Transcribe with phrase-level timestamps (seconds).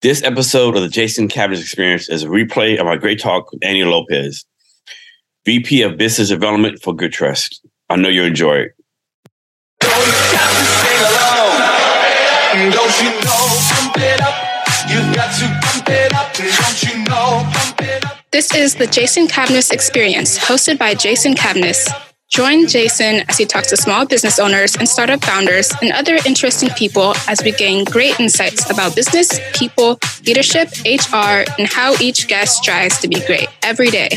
[0.00, 3.64] This episode of the Jason Cavness Experience is a replay of our great talk with
[3.64, 4.44] Andy Lopez,
[5.44, 7.56] VP of Business Development for GoodTrust.
[7.90, 8.74] I know you'll enjoy it.
[18.30, 22.07] This is the Jason Cavness Experience, hosted by Jason Cavness.
[22.28, 26.68] Join Jason as he talks to small business owners and startup founders and other interesting
[26.76, 32.58] people as we gain great insights about business, people, leadership, HR, and how each guest
[32.58, 34.10] strives to be great every day.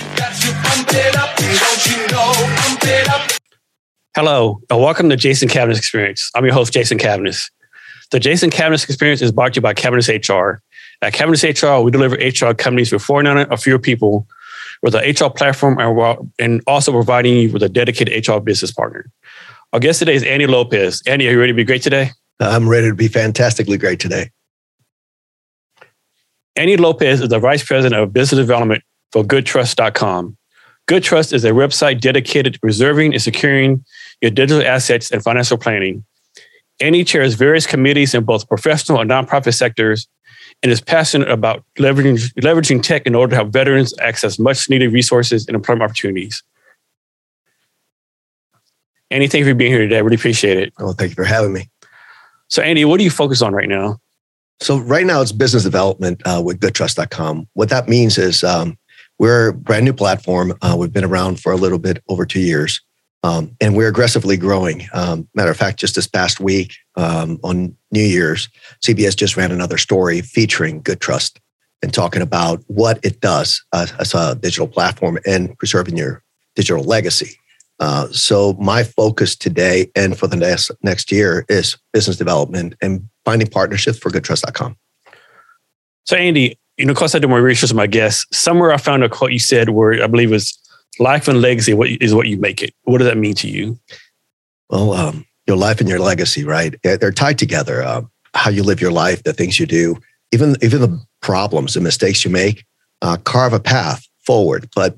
[4.13, 6.29] Hello, and welcome to Jason Cavness Experience.
[6.35, 7.49] I'm your host, Jason Cavness.
[8.11, 10.61] The Jason Cavness Experience is brought to you by Cavness HR.
[11.01, 14.27] At Cavness HR, we deliver HR companies with 400 or fewer people
[14.81, 15.77] with an HR platform
[16.39, 19.09] and also providing you with a dedicated HR business partner.
[19.73, 21.01] Our guest today is Andy Lopez.
[21.05, 22.11] Andy, are you ready to be great today?
[22.39, 24.31] I'm ready to be fantastically great today.
[26.55, 30.37] Andy Lopez is the Vice President of Business Development for GoodTrust.com.
[30.87, 33.85] GoodTrust is a website dedicated to preserving and securing
[34.19, 36.03] your digital assets and financial planning.
[36.81, 40.07] Andy chairs various committees in both professional and nonprofit sectors
[40.63, 44.93] and is passionate about leveraging, leveraging tech in order to help veterans access much needed
[44.93, 46.43] resources and employment opportunities.
[49.09, 49.97] Andy, thank you for being here today.
[49.97, 50.73] I really appreciate it.
[50.79, 51.69] Oh, thank you for having me.
[52.49, 53.97] So, Andy, what do you focus on right now?
[54.61, 57.47] So, right now it's business development uh, with GoodTrust.com.
[57.53, 58.77] What that means is um,
[59.19, 60.53] we're a brand new platform.
[60.61, 62.81] Uh, we've been around for a little bit over two years.
[63.23, 64.87] Um, and we're aggressively growing.
[64.93, 68.49] Um, matter of fact, just this past week um, on New Year's,
[68.83, 71.37] CBS just ran another story featuring GoodTrust
[71.83, 76.23] and talking about what it does uh, as a digital platform and preserving your
[76.55, 77.37] digital legacy.
[77.79, 83.07] Uh, so my focus today and for the next next year is business development and
[83.25, 84.77] finding partnerships for GoodTrust.com.
[86.05, 88.25] So Andy, you know, of course I did my research with my guests.
[88.37, 90.57] Somewhere I found a quote you said where I believe was
[90.99, 92.73] life and legacy what is what you make it.
[92.83, 93.79] What does that mean to you?
[94.69, 96.75] Well, um, your life and your legacy, right?
[96.83, 97.83] They're tied together.
[97.83, 98.03] Uh,
[98.33, 99.97] how you live your life, the things you do,
[100.31, 102.65] even even the problems, the mistakes you make,
[103.01, 104.69] uh, carve a path forward.
[104.75, 104.97] But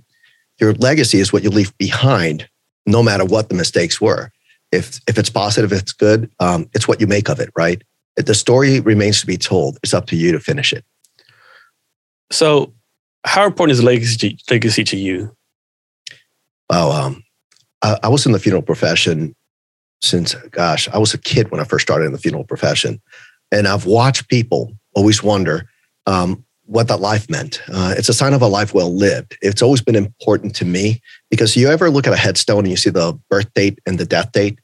[0.59, 2.47] your legacy is what you leave behind,
[2.85, 4.31] no matter what the mistakes were.
[4.71, 7.81] If if it's positive, if it's good, um, it's what you make of it, right?
[8.15, 9.79] The story remains to be told.
[9.81, 10.85] It's up to you to finish it.
[12.31, 12.73] So,
[13.25, 15.35] how important is legacy legacy to you?
[16.73, 16.91] Wow.
[16.91, 17.23] Um,
[17.84, 19.35] I, I, was in the funeral profession
[20.01, 23.00] since, gosh, I was a kid when I first started in the funeral profession.
[23.51, 25.69] And I've watched people always wonder
[26.07, 27.62] um, what that life meant.
[27.72, 29.38] Uh, it's a sign of a life well lived.
[29.44, 32.78] It's always been important to me because you ever look at a headstone and you
[32.78, 34.57] see the birth date and the death date.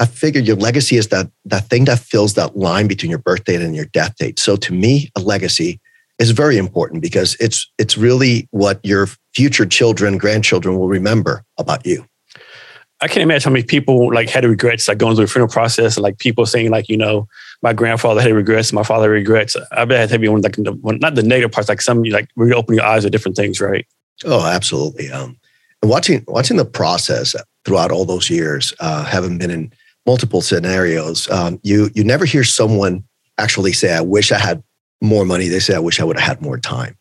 [0.00, 3.44] I figure your legacy is that that thing that fills that line between your birth
[3.44, 4.40] date and your death date.
[4.40, 5.80] So to me, a legacy
[6.18, 11.84] is very important because it's it's really what your future children, grandchildren will remember about
[11.86, 12.06] you.
[13.00, 15.98] I can't imagine how many people like had regrets, like going through the funeral process,
[15.98, 17.28] like people saying like, you know,
[17.60, 19.56] my grandfather had regrets, my father regrets.
[19.72, 22.02] I bet it had to be one like the, not the negative parts, like some
[22.04, 23.86] like really open your eyes to different things, right?
[24.24, 25.10] Oh, absolutely.
[25.10, 25.36] Um,
[25.82, 29.72] and watching watching the process throughout all those years, uh, having been in
[30.06, 33.04] multiple scenarios, um, you you never hear someone
[33.36, 34.62] actually say, "I wish I had
[35.04, 36.96] more money, they say, I wish I would have had more time,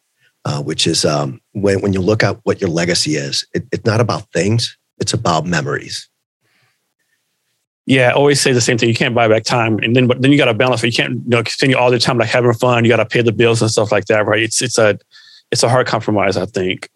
[0.45, 3.85] uh, which is um, when, when you look at what your legacy is, it, it's
[3.85, 6.09] not about things, it's about memories.
[7.85, 8.87] Yeah, I always say the same thing.
[8.87, 10.81] You can't buy back time, and then but then you got to balance.
[10.83, 12.85] You can't you know continue all the time like having fun.
[12.85, 14.41] You got to pay the bills and stuff like that, right?
[14.41, 14.97] It's it's a
[15.51, 16.89] it's a hard compromise, I think.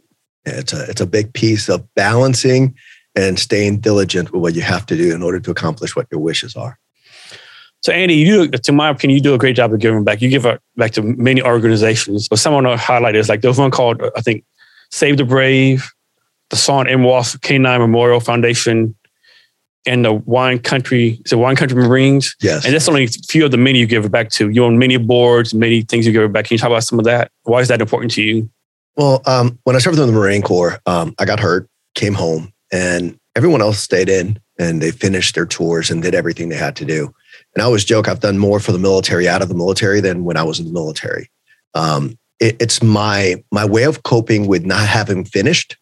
[0.45, 2.73] Yeah, it's a it's a big piece of balancing
[3.17, 6.21] and staying diligent with what you have to do in order to accomplish what your
[6.21, 6.79] wishes are.
[7.81, 10.21] So, Andy, you, to my opinion, you do a great job of giving back.
[10.21, 10.45] You give
[10.75, 14.43] back to many organizations, but someone to highlight is like there's one called, I think,
[14.91, 15.89] Save the Brave,
[16.49, 17.03] the Sean M.
[17.03, 18.95] Walsh K9 Memorial Foundation,
[19.85, 22.35] and the Wine Country, is it Wine Country Marines?
[22.41, 22.65] Yes.
[22.65, 24.49] And that's only a few of the many you give it back to.
[24.49, 26.45] You're on many boards, many things you give it back.
[26.45, 27.31] Can you talk about some of that?
[27.43, 28.49] Why is that important to you?
[28.97, 32.51] Well, um, when I served in the Marine Corps, um, I got hurt, came home,
[32.71, 36.75] and everyone else stayed in and they finished their tours and did everything they had
[36.77, 37.13] to do.
[37.57, 40.23] And I always joke I've done more for the military out of the military than
[40.23, 41.31] when I was in the military.
[41.73, 45.75] Um, it, it's my my way of coping with not having finished.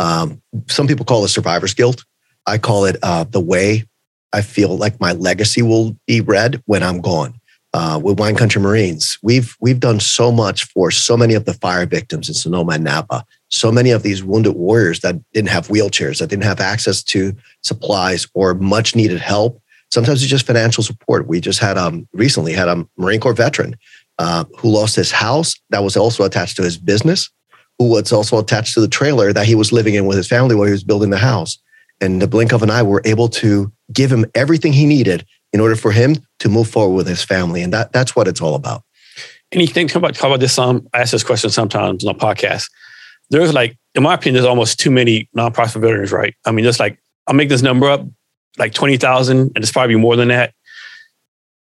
[0.00, 2.04] Um, some people call it survivor's guilt.
[2.44, 3.84] I call it uh, the way
[4.32, 7.38] I feel like my legacy will be read when I'm gone.
[7.72, 11.54] Uh, with Wine Country Marines, we've we've done so much for so many of the
[11.54, 13.24] fire victims in Sonoma and Napa.
[13.48, 17.36] So many of these wounded warriors that didn't have wheelchairs, that didn't have access to
[17.62, 19.61] supplies or much needed help
[19.92, 21.28] Sometimes it's just financial support.
[21.28, 23.76] We just had um recently had a Marine Corps veteran
[24.18, 27.30] uh, who lost his house that was also attached to his business,
[27.78, 30.54] who was also attached to the trailer that he was living in with his family
[30.54, 31.58] while he was building the house.
[32.00, 35.60] And the blink of an eye, we're able to give him everything he needed in
[35.60, 37.62] order for him to move forward with his family.
[37.62, 38.82] And that, that's what it's all about.
[39.52, 42.18] And you think about, talk about this, um, I ask this question sometimes on a
[42.18, 42.70] podcast.
[43.30, 46.34] There's like, in my opinion, there's almost too many nonprofit veterans, right?
[46.46, 48.04] I mean, just like, I'll make this number up,
[48.58, 50.54] like 20,000, and it's probably more than that.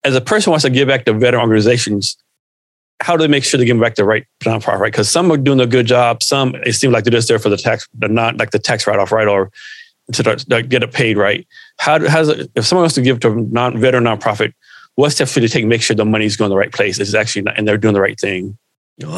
[0.04, 2.16] As a person wants to give back to veteran organizations,
[3.00, 4.92] how do they make sure they give back the right nonprofit, right?
[4.92, 6.22] Because some are doing a good job.
[6.22, 8.86] Some, it seems like they're just there for the tax, the not like the tax
[8.86, 9.28] write off, right?
[9.28, 9.50] Or
[10.12, 11.46] to get it paid right.
[11.78, 14.52] How does it, if someone wants to give to a non veteran nonprofit,
[14.94, 16.98] what steps should they take to make sure the money is going the right place?
[16.98, 18.56] Is actually not, and they're doing the right thing.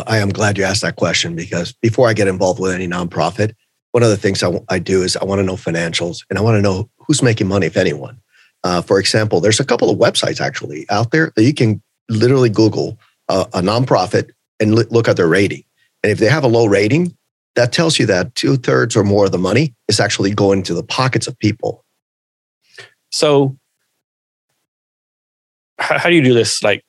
[0.06, 3.54] I am glad you asked that question because before I get involved with any nonprofit,
[3.92, 6.56] one of the things I do is I want to know financials and I want
[6.56, 8.20] to know who's making money, if anyone.
[8.62, 12.50] Uh, for example, there's a couple of websites actually out there that you can literally
[12.50, 15.64] Google a, a nonprofit and look at their rating.
[16.02, 17.16] And if they have a low rating,
[17.54, 20.74] that tells you that two thirds or more of the money is actually going to
[20.74, 21.84] the pockets of people.
[23.10, 23.56] So,
[25.78, 26.62] how, how do you do this?
[26.62, 26.84] Like,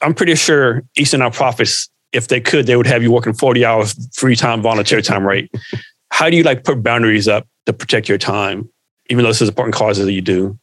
[0.00, 4.08] I'm pretty sure Eastern nonprofits, if they could, they would have you working 40 hours
[4.14, 5.50] free time, volunteer time, right?
[6.10, 8.68] how do you like put boundaries up to protect your time,
[9.08, 10.58] even though this is important causes that you do?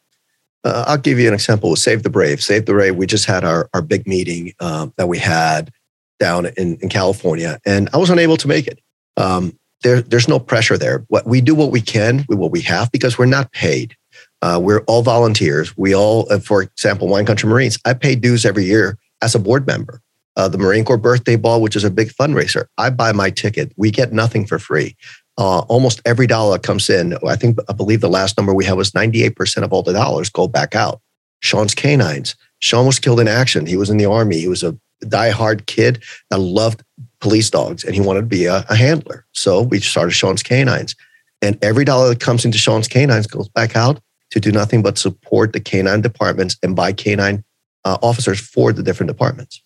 [0.63, 2.41] Uh, I'll give you an example Save the Brave.
[2.41, 5.71] Save the Brave, we just had our, our big meeting uh, that we had
[6.19, 8.79] down in, in California, and I was unable to make it
[9.17, 11.05] um, there, there's no pressure there.
[11.09, 13.95] What we do what we can with what we have because we're not paid.
[14.41, 15.75] Uh, we're all volunteers.
[15.77, 17.79] We all, uh, for example, Wine Country Marines.
[17.85, 20.01] I pay dues every year as a board member.
[20.35, 23.71] Uh, the Marine Corps Birthday Ball, which is a big fundraiser, I buy my ticket.
[23.77, 24.97] We get nothing for free.
[25.37, 27.17] Uh, almost every dollar comes in.
[27.27, 30.29] I think I believe the last number we had was 98% of all the dollars
[30.29, 31.01] go back out.
[31.41, 32.35] Sean's canines.
[32.59, 33.65] Sean was killed in action.
[33.65, 34.37] He was in the army.
[34.37, 36.83] He was a diehard kid that loved
[37.19, 39.25] police dogs and he wanted to be a, a handler.
[39.33, 40.95] So we started Sean's Canines.
[41.41, 43.99] And every dollar that comes into Sean's Canines goes back out
[44.31, 47.43] to do nothing but support the canine departments and buy canine
[47.83, 49.61] uh, officers for the different departments.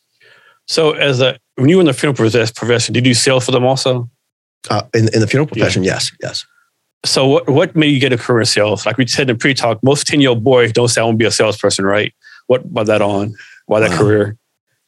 [0.68, 3.66] So, as a when you were in the funeral profession, did you sell for them
[3.66, 4.10] also?
[4.70, 5.94] Uh, in, in the funeral profession, yeah.
[5.94, 6.46] yes, yes.
[7.06, 8.86] So, what what made you get a career in sales?
[8.86, 11.18] Like we said in pre-talk, most ten year old boys don't say I want to
[11.18, 12.14] be a salesperson, right?
[12.48, 13.36] What brought that on?
[13.68, 13.98] Why that wow.
[13.98, 14.38] career?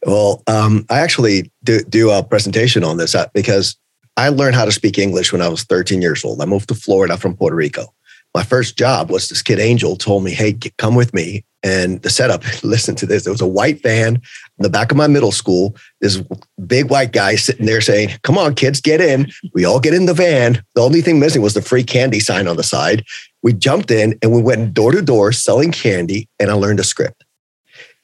[0.05, 3.77] Well, um, I actually do, do a presentation on this uh, because
[4.17, 6.41] I learned how to speak English when I was 13 years old.
[6.41, 7.93] I moved to Florida from Puerto Rico.
[8.33, 12.09] My first job was this kid Angel told me, "Hey, come with me." And the
[12.09, 13.23] setup, listen to this.
[13.23, 14.21] There was a white van
[14.61, 15.75] in the back of my middle school.
[15.99, 16.21] This
[16.65, 20.05] big white guy sitting there saying, "Come on, kids, get in." We all get in
[20.05, 20.63] the van.
[20.75, 23.03] The only thing missing was the free candy sign on the side.
[23.41, 26.83] We jumped in and we went door to door selling candy, and I learned a
[26.83, 27.23] script.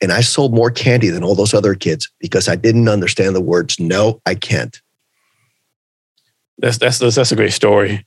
[0.01, 3.41] And I sold more candy than all those other kids because I didn't understand the
[3.41, 4.79] words, no, I can't.
[6.59, 8.05] That's, that's, that's a great story.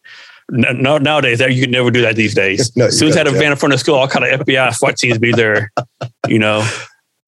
[0.50, 2.72] No, nowadays, you could never do that these days.
[2.76, 4.40] no, as soon as I had a van in front of school, all kind of
[4.40, 5.72] FBI SWAT teams be there,
[6.26, 6.68] you know?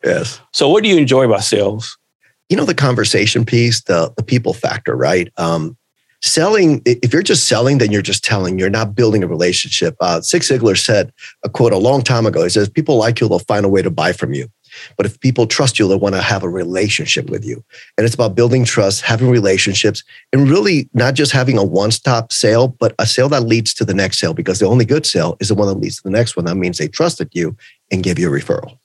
[0.04, 0.40] Yes.
[0.52, 1.96] So what do you enjoy about sales?
[2.48, 5.32] You know, the conversation piece, the, the people factor, right?
[5.36, 5.76] Um,
[6.22, 9.96] selling, if you're just selling, then you're just telling, you're not building a relationship.
[10.00, 11.12] Uh, Zig Ziglar said
[11.44, 12.42] a quote a long time ago.
[12.42, 14.48] He says, People like you, they'll find a way to buy from you.
[14.96, 17.62] But if people trust you, they want to have a relationship with you.
[17.98, 22.32] And it's about building trust, having relationships, and really not just having a one stop
[22.32, 25.36] sale, but a sale that leads to the next sale because the only good sale
[25.40, 26.46] is the one that leads to the next one.
[26.46, 27.56] That means they trusted you
[27.90, 28.78] and give you a referral.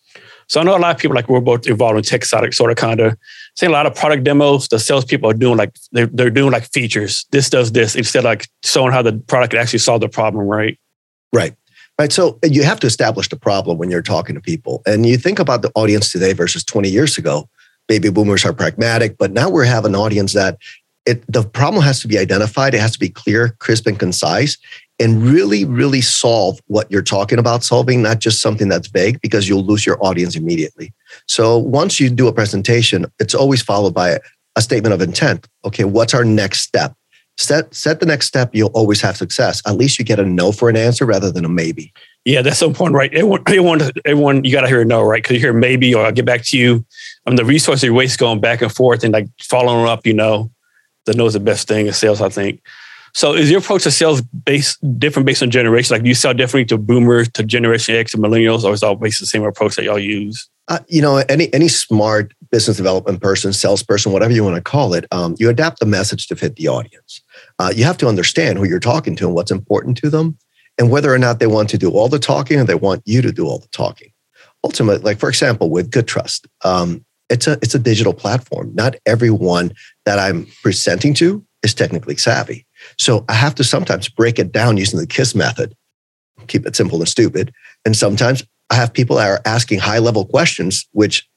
[0.49, 2.71] So I know a lot of people like we're both involved in tech side, sort
[2.71, 3.17] of kind of
[3.55, 4.67] seeing a lot of product demos.
[4.69, 7.25] The salespeople are doing like they're, they're doing like features.
[7.31, 10.79] This does this instead of like showing how the product actually solve the problem, right?
[11.33, 11.53] Right.
[11.99, 12.11] Right.
[12.11, 14.83] So you have to establish the problem when you're talking to people.
[14.85, 17.49] And you think about the audience today versus 20 years ago.
[17.87, 20.57] Baby boomers are pragmatic, but now we have an audience that
[21.07, 22.73] it, the problem has to be identified.
[22.73, 24.57] It has to be clear, crisp, and concise
[24.99, 29.47] and really, really solve what you're talking about solving, not just something that's vague, because
[29.47, 30.91] you'll lose your audience immediately.
[31.27, 34.19] So once you do a presentation, it's always followed by
[34.55, 35.47] a statement of intent.
[35.63, 36.93] Okay, what's our next step?
[37.39, 38.49] Set set the next step.
[38.53, 39.61] You'll always have success.
[39.67, 41.93] At least you get a no for an answer rather than a maybe.
[42.25, 43.13] Yeah, that's so important, right?
[43.13, 45.21] Everyone, everyone, everyone you got to hear a no, right?
[45.21, 46.83] Because you hear maybe or I'll get back to you.
[47.25, 50.07] I mean, the resource you waste going back and forth and like following up.
[50.07, 50.51] You know,
[51.07, 52.61] the no is the best thing in sales, I think.
[53.13, 55.95] So is your approach to sales based different based on generation?
[55.95, 58.85] Like do you sell differently to boomers, to Generation X, to millennials, or is it
[58.85, 60.47] all based the same approach that y'all use?
[60.67, 64.93] Uh, you know, any any smart business development person, salesperson, whatever you want to call
[64.93, 67.21] it, um, you adapt the message to fit the audience.
[67.57, 70.37] Uh, you have to understand who you're talking to and what's important to them,
[70.77, 73.21] and whether or not they want to do all the talking or they want you
[73.21, 74.11] to do all the talking.
[74.63, 78.71] Ultimately, like for example, with Good Trust, um, it's a it's a digital platform.
[78.73, 79.73] Not everyone
[80.05, 82.65] that I'm presenting to is technically savvy.
[82.97, 85.75] So I have to sometimes break it down using the KISS method,
[86.47, 87.51] keep it simple and stupid.
[87.85, 91.27] And sometimes I have people that are asking high level questions, which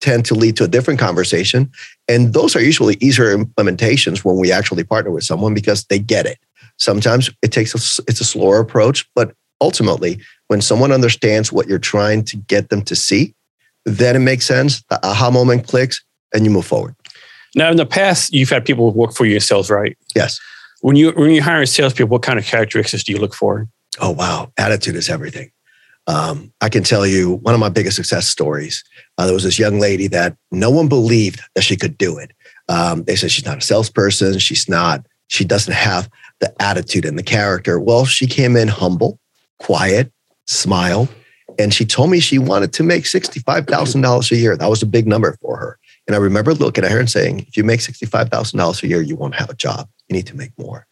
[0.00, 1.70] tend to lead to a different conversation.
[2.08, 6.26] And those are usually easier implementations when we actually partner with someone because they get
[6.26, 6.38] it.
[6.78, 11.78] Sometimes it takes a, it's a slower approach, but ultimately, when someone understands what you're
[11.78, 13.34] trying to get them to see,
[13.84, 14.82] then it makes sense.
[14.84, 16.02] The aha moment clicks,
[16.34, 16.94] and you move forward.
[17.54, 19.96] Now, in the past, you've had people work for you in sales, right?
[20.14, 20.38] Yes.
[20.82, 23.68] When you when you hire a salespeople, what kind of characteristics do you look for?
[24.00, 25.50] Oh wow, attitude is everything.
[26.06, 28.82] Um, I can tell you one of my biggest success stories.
[29.18, 32.32] Uh, there was this young lady that no one believed that she could do it.
[32.68, 34.38] Um, they said she's not a salesperson.
[34.38, 35.06] She's not.
[35.28, 36.08] She doesn't have
[36.40, 37.78] the attitude and the character.
[37.78, 39.20] Well, she came in humble,
[39.58, 40.10] quiet,
[40.46, 41.08] smiled,
[41.60, 44.56] and she told me she wanted to make sixty-five thousand dollars a year.
[44.56, 45.78] That was a big number for her.
[46.06, 48.88] And I remember looking at her and saying, "If you make sixty-five thousand dollars a
[48.88, 49.88] year, you won't have a job.
[50.08, 50.86] You need to make more."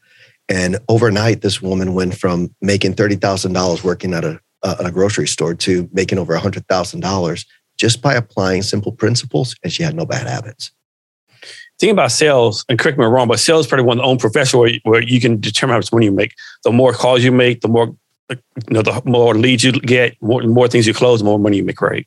[0.48, 4.90] And overnight, this woman went from making thirty thousand dollars working at a uh, a
[4.90, 7.46] grocery store to making over $100,000
[7.78, 10.72] just by applying simple principles, and she had no bad habits.
[11.78, 14.02] Think about sales, and correct me if I'm wrong, but sales is probably one of
[14.02, 16.34] the own profession where, where you can determine how much money you make.
[16.64, 17.94] The more calls you make, the more
[18.30, 18.38] you
[18.70, 21.64] know, the more leads you get, more, more things you close, the more money you
[21.64, 22.06] make, right?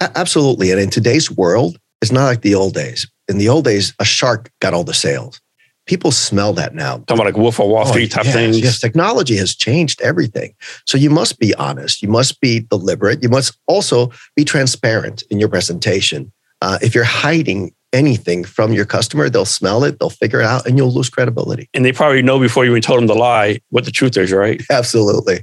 [0.00, 0.70] Absolutely.
[0.70, 3.06] And in today's world, it's not like the old days.
[3.28, 5.40] In the old days, a shark got all the sales
[5.86, 6.98] people smell that now.
[6.98, 8.60] Talking about like Wolf of Wall Street oh, type yes, things.
[8.60, 10.54] Yes, technology has changed everything.
[10.86, 12.02] So you must be honest.
[12.02, 13.22] You must be deliberate.
[13.22, 16.32] You must also be transparent in your presentation.
[16.62, 20.66] Uh, if you're hiding anything from your customer, they'll smell it, they'll figure it out,
[20.66, 21.70] and you'll lose credibility.
[21.72, 24.32] And they probably know before you even told them the lie what the truth is,
[24.32, 24.62] right?
[24.70, 25.40] Absolutely.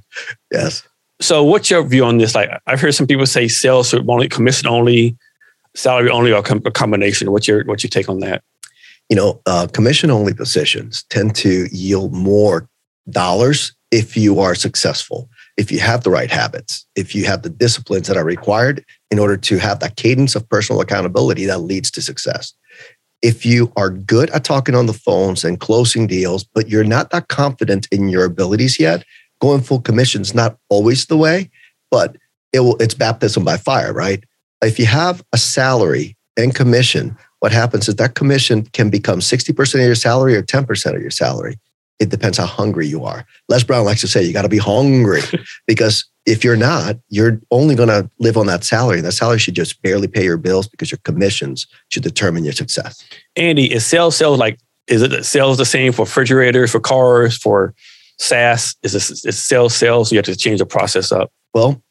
[0.52, 0.88] Yes.
[1.20, 2.36] So, what's your view on this?
[2.36, 5.18] Like, I've heard some people say sales only, commission only,
[5.76, 7.32] salary only, or a combination.
[7.32, 8.44] What's your what's your take on that?
[9.12, 12.70] you know, uh, commission only positions tend to yield more
[13.10, 17.50] dollars if you are successful, if you have the right habits, if you have the
[17.50, 21.92] disciplines that are required in order to have that cadence of personal accountability that leads
[21.92, 22.54] to success.
[23.22, 27.12] If you are good at talking on the phones and closing deals, but you're not
[27.12, 29.04] that confident in your abilities yet,
[29.40, 31.52] going full commission is not always the way,
[31.92, 32.16] but
[32.54, 34.24] it will, it's baptism by fire, right?
[34.64, 39.74] If you have a salary and commission what happens is that commission can become 60%
[39.74, 41.60] of your salary or 10% of your salary.
[42.02, 43.26] It depends how hungry you are.
[43.48, 45.22] Les Brown likes to say you got to be hungry
[45.68, 48.98] because if you're not, you're only going to live on that salary.
[48.98, 52.54] And that salary should just barely pay your bills because your commissions should determine your
[52.54, 53.04] success.
[53.36, 57.76] Andy, is sales sales like is it sales the same for refrigerators, for cars, for
[58.18, 58.76] SaaS?
[58.82, 60.12] Is this is sales sales?
[60.12, 61.32] You have to change the process up.
[61.54, 61.84] Well,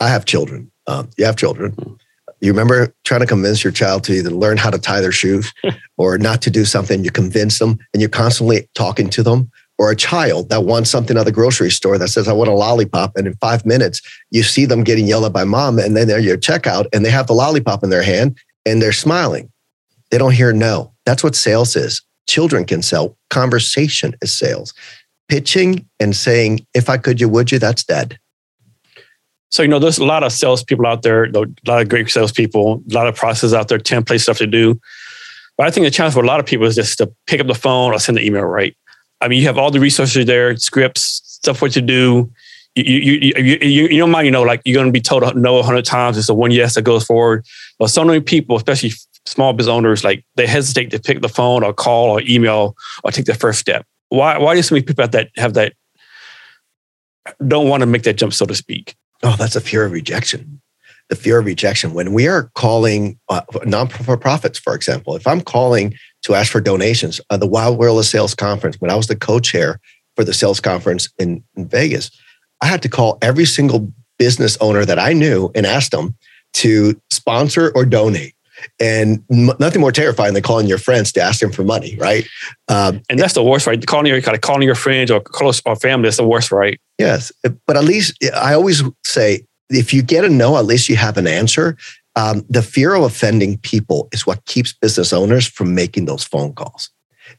[0.00, 0.72] I have children.
[0.86, 1.72] Um, you have children.
[1.72, 1.94] Mm-hmm.
[2.40, 5.52] You remember trying to convince your child to either learn how to tie their shoes
[5.98, 7.04] or not to do something.
[7.04, 9.50] You convince them and you're constantly talking to them.
[9.78, 12.54] Or a child that wants something at the grocery store that says, I want a
[12.54, 13.16] lollipop.
[13.16, 15.78] And in five minutes, you see them getting yelled at by mom.
[15.78, 18.92] And then they're your checkout and they have the lollipop in their hand and they're
[18.92, 19.50] smiling.
[20.10, 20.92] They don't hear no.
[21.06, 22.02] That's what sales is.
[22.28, 23.16] Children can sell.
[23.30, 24.74] Conversation is sales.
[25.28, 28.18] Pitching and saying, if I could, you would you, that's dead.
[29.50, 31.32] So, you know, there's a lot of salespeople out there, a
[31.66, 34.80] lot of great salespeople, a lot of processes out there, template stuff to do.
[35.56, 37.48] But I think the challenge for a lot of people is just to pick up
[37.48, 38.76] the phone or send the email, right?
[39.20, 42.32] I mean, you have all the resources there, scripts, stuff what to do.
[42.76, 45.36] You, you, you, you, you don't mind, you know, like you're going to be told
[45.36, 46.16] no a hundred times.
[46.16, 47.44] It's the one yes that goes forward.
[47.78, 48.92] But so many people, especially
[49.26, 53.10] small business owners, like they hesitate to pick the phone or call or email or
[53.10, 53.84] take the first step.
[54.10, 55.74] Why, why do so many people have that, have that,
[57.46, 58.94] don't want to make that jump, so to speak?
[59.22, 60.60] Oh, that's a fear of rejection.
[61.08, 61.92] The fear of rejection.
[61.92, 67.20] When we are calling uh, non-profits, for example, if I'm calling to ask for donations,
[67.30, 69.80] uh, the Wild World of Sales Conference, when I was the co-chair
[70.16, 72.10] for the sales conference in, in Vegas,
[72.60, 76.14] I had to call every single business owner that I knew and ask them
[76.54, 78.34] to sponsor or donate.
[78.78, 82.26] And m- nothing more terrifying than calling your friends to ask them for money, right?
[82.68, 83.84] Um, and that's the worst, right?
[83.86, 86.80] Calling your kind of calling your friends or close or family is the worst, right?
[86.98, 87.32] Yes,
[87.66, 91.16] but at least I always say if you get a no, at least you have
[91.16, 91.76] an answer.
[92.16, 96.52] Um, the fear of offending people is what keeps business owners from making those phone
[96.52, 96.90] calls.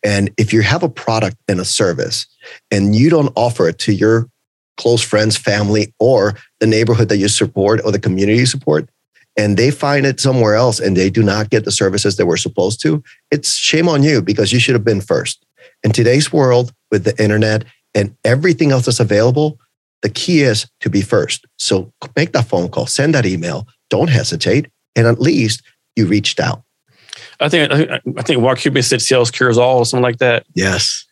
[0.03, 2.25] And if you have a product and a service
[2.71, 4.29] and you don't offer it to your
[4.77, 8.89] close friends, family, or the neighborhood that you support or the community you support,
[9.37, 12.37] and they find it somewhere else and they do not get the services that we're
[12.37, 15.45] supposed to, it's shame on you because you should have been first.
[15.83, 17.63] In today's world with the internet
[17.95, 19.59] and everything else that's available,
[20.01, 21.45] the key is to be first.
[21.57, 25.61] So make that phone call, send that email, don't hesitate, and at least
[25.95, 26.63] you reached out.
[27.39, 30.45] I think I think Mark Cuban said sales cures all or something like that.
[30.53, 31.05] Yes.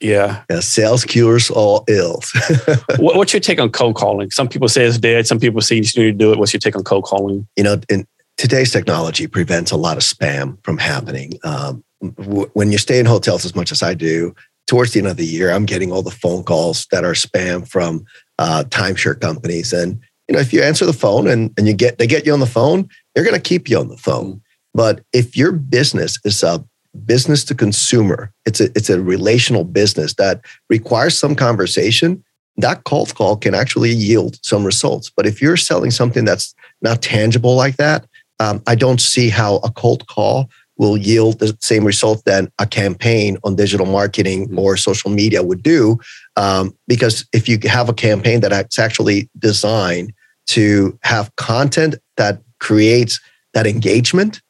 [0.00, 0.42] Yeah.
[0.48, 0.60] Yeah.
[0.60, 2.32] Sales cures all ills.
[2.98, 4.30] what, what's your take on cold calling?
[4.30, 5.26] Some people say it's dead.
[5.26, 6.38] Some people say you need to do it.
[6.38, 7.46] What's your take on cold calling?
[7.56, 11.32] You know, in today's technology prevents a lot of spam from happening.
[11.42, 11.84] Um,
[12.16, 14.34] w- when you stay in hotels as much as I do,
[14.68, 17.66] towards the end of the year, I'm getting all the phone calls that are spam
[17.66, 18.04] from
[18.38, 19.72] uh, timeshare companies.
[19.72, 22.32] And you know, if you answer the phone and, and you get they get you
[22.32, 24.40] on the phone, they're going to keep you on the phone.
[24.74, 26.64] But if your business is a
[27.04, 32.24] business to consumer, it's a it's a relational business that requires some conversation.
[32.56, 35.10] That cold call can actually yield some results.
[35.14, 38.06] But if you're selling something that's not tangible like that,
[38.40, 42.66] um, I don't see how a cold call will yield the same result that a
[42.66, 45.98] campaign on digital marketing or social media would do.
[46.36, 50.12] Um, because if you have a campaign that's actually designed
[50.46, 53.20] to have content that creates
[53.54, 54.40] that engagement,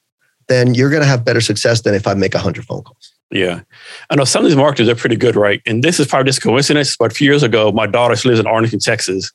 [0.49, 3.13] then you're going to have better success than if I make 100 phone calls.
[3.31, 3.61] Yeah.
[4.11, 5.61] I know some of these marketers are pretty good, right?
[5.67, 8.41] And this is probably just coincidence, but a few years ago, my daughter, she lives
[8.41, 9.31] in Arlington, Texas.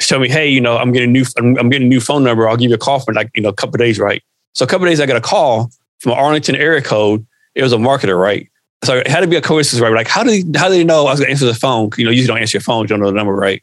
[0.00, 2.00] She told me, hey, you know, I'm getting a new, I'm, I'm getting a new
[2.00, 2.48] phone number.
[2.48, 4.22] I'll give you a call for like, you know, a couple days, right?
[4.54, 7.26] So a couple days, I got a call from Arlington area code.
[7.54, 8.48] It was a marketer, right?
[8.82, 9.92] So it had to be a coincidence, right?
[9.92, 11.90] Like, how he, how did he know I was going to answer the phone?
[11.98, 13.62] You know, you don't answer your phone, you don't know the number, right?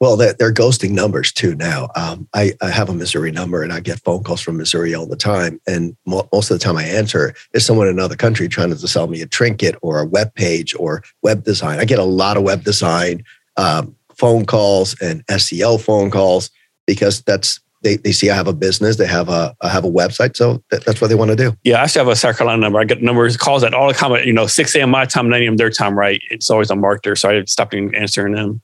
[0.00, 1.88] Well, they're, they're ghosting numbers too now.
[1.96, 5.06] Um, I, I, have a Missouri number and I get phone calls from Missouri all
[5.06, 5.60] the time.
[5.66, 8.76] And mo- most of the time I answer is someone in another country trying to
[8.76, 11.80] sell me a trinket or a web page or web design.
[11.80, 13.24] I get a lot of web design
[13.56, 16.50] um, phone calls and SEO phone calls
[16.86, 19.90] because that's they, they see I have a business, they have a I have a
[19.90, 21.56] website, so that, that's what they want to do.
[21.62, 22.80] Yeah, I still have a South Carolina number.
[22.80, 24.90] I get numbers, calls at all the time, you know, 6 a.m.
[24.90, 25.56] my time, 9 a.m.
[25.56, 26.20] their time, right?
[26.30, 28.60] It's always unmarked there, so I stopped answering them.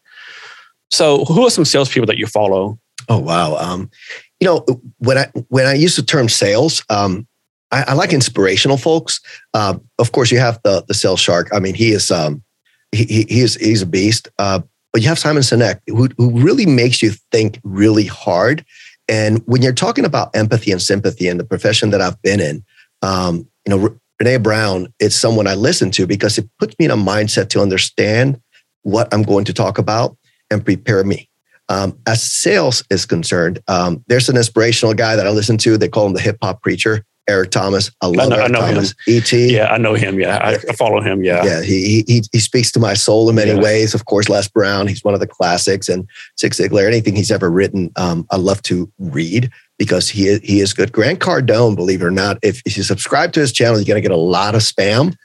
[0.94, 2.78] So, who are some salespeople that you follow?
[3.08, 3.90] Oh wow, um,
[4.38, 4.64] you know
[4.98, 7.26] when I when I use the term sales, um,
[7.72, 9.20] I, I, like inspirational folks.
[9.54, 11.48] Uh, of course, you have the the sales shark.
[11.52, 12.44] I mean, he is um,
[12.92, 14.28] he, he is he's a beast.
[14.38, 14.60] Uh,
[14.92, 18.64] but you have Simon Sinek, who who really makes you think really hard.
[19.08, 22.64] And when you're talking about empathy and sympathy in the profession that I've been in,
[23.02, 26.92] um, you know, Brene Brown, it's someone I listen to because it puts me in
[26.92, 28.40] a mindset to understand
[28.82, 30.16] what I'm going to talk about
[30.50, 31.28] and prepare me.
[31.68, 35.78] Um, as sales is concerned, um, there's an inspirational guy that I listen to.
[35.78, 37.90] They call him the hip hop preacher, Eric Thomas.
[38.02, 38.94] I love I know, Eric I know Thomas.
[39.06, 39.16] Him.
[39.16, 39.32] ET.
[39.32, 40.20] Yeah, I know him.
[40.20, 41.24] Yeah, I, follow him.
[41.24, 41.62] Yeah, yeah.
[41.62, 43.60] He he he speaks to my soul in many yeah.
[43.60, 43.94] ways.
[43.94, 44.86] Of course, Les Brown.
[44.88, 46.06] He's one of the classics, and
[46.38, 46.86] Zig Ziglar.
[46.86, 50.92] Anything he's ever written, um, I love to read because he is, he is good.
[50.92, 54.00] Grant Cardone, believe it or not, if, if you subscribe to his channel, you're going
[54.00, 55.16] to get a lot of spam,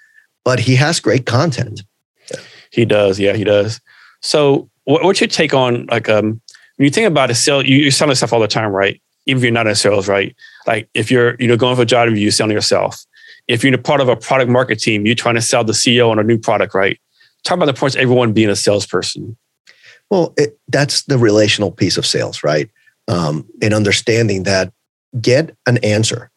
[0.43, 1.84] but he has great content.
[2.71, 3.19] He does.
[3.19, 3.79] Yeah, he does.
[4.21, 6.41] So what, what's your take on like um
[6.78, 9.02] when you think about a sale, you, you're selling stuff all the time, right?
[9.25, 10.34] Even if you're not in sales, right?
[10.65, 13.06] Like if you're you know going for a job interview, you're selling yourself.
[13.47, 16.19] If you're part of a product market team, you're trying to sell the CEO on
[16.19, 16.99] a new product, right?
[17.43, 19.38] Talk about the points everyone being a salesperson.
[20.10, 22.69] Well, it, that's the relational piece of sales, right?
[23.08, 24.71] Um, and understanding that
[25.19, 26.32] get an answer,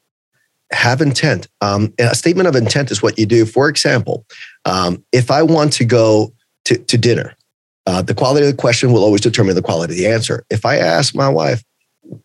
[0.73, 1.49] have intent.
[1.61, 3.47] Um, a statement of intent is what you do.
[3.47, 4.27] For example,
[4.65, 6.33] um, if I want to go
[6.65, 7.37] to, to dinner,
[7.87, 10.45] uh, the quality of the question will always determine the quality of the answer.
[10.51, 11.65] If I ask my wife,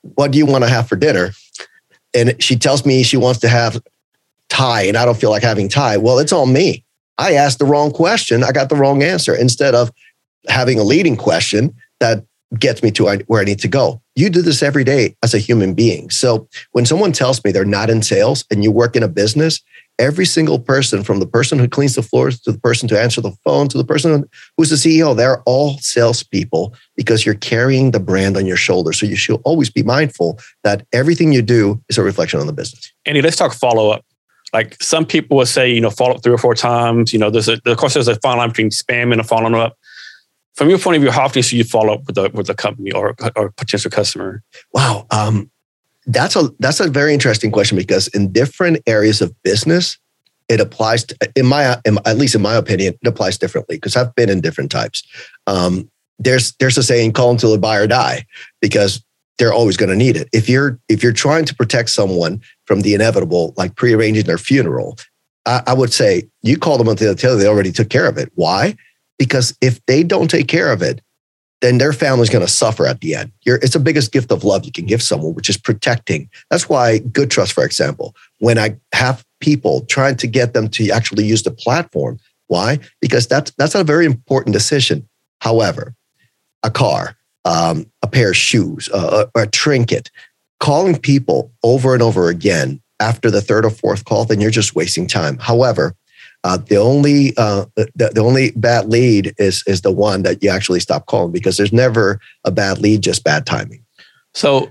[0.01, 1.31] what do you want to have for dinner?
[2.13, 3.81] And she tells me she wants to have
[4.49, 5.97] Thai and I don't feel like having Thai.
[5.97, 6.83] Well, it's on me.
[7.17, 8.43] I asked the wrong question.
[8.43, 9.91] I got the wrong answer instead of
[10.47, 12.23] having a leading question that
[12.57, 14.01] gets me to where I need to go.
[14.15, 16.09] You do this every day as a human being.
[16.09, 19.61] So when someone tells me they're not in sales and you work in a business,
[19.99, 23.21] every single person from the person who cleans the floors to the person to answer
[23.21, 24.23] the phone to the person
[24.55, 28.93] who's the CEO, they're all salespeople because you're carrying the brand on your shoulder.
[28.93, 32.53] So you should always be mindful that everything you do is a reflection on the
[32.53, 32.91] business.
[33.05, 34.05] Andy, let's talk follow up.
[34.53, 37.11] Like some people will say, you know, follow up three or four times.
[37.11, 39.53] You know, there's a, of course there's a fine line between spam and a follow
[39.59, 39.75] up
[40.55, 42.55] From your point of view, how often should you follow up with the with a
[42.55, 44.43] company or or potential customer?
[44.73, 45.51] Wow, um,
[46.07, 49.97] that's a that's a very interesting question because in different areas of business,
[50.49, 53.95] it applies to, in my in, at least in my opinion, it applies differently because
[53.95, 55.03] I've been in different types.
[55.45, 58.25] Um, there's there's a saying, "Call until the buy or die,"
[58.61, 59.03] because
[59.37, 60.29] they're always going to need it.
[60.31, 64.97] If you're if you're trying to protect someone from the inevitable, like prearranging their funeral,
[65.45, 68.07] I, I would say you call them until they tell you they already took care
[68.07, 68.31] of it.
[68.35, 68.75] Why?
[69.19, 71.01] Because if they don't take care of it,
[71.61, 73.31] then their family's going to suffer at the end.
[73.45, 76.29] You're, it's the biggest gift of love you can give someone, which is protecting.
[76.51, 80.89] That's why Good Trust, for example, when I have people trying to get them to
[80.91, 82.79] actually use the platform, why?
[83.01, 85.07] Because that's that's a very important decision.
[85.41, 85.95] However,
[86.63, 90.09] a car, um, a pair of shoes, uh, a, a trinket,
[90.59, 94.75] calling people over and over again after the third or fourth call, then you're just
[94.75, 95.37] wasting time.
[95.37, 95.95] However,
[96.43, 100.49] uh, the only uh, the, the only bad lead is is the one that you
[100.49, 103.83] actually stop calling because there's never a bad lead, just bad timing.
[104.33, 104.69] So,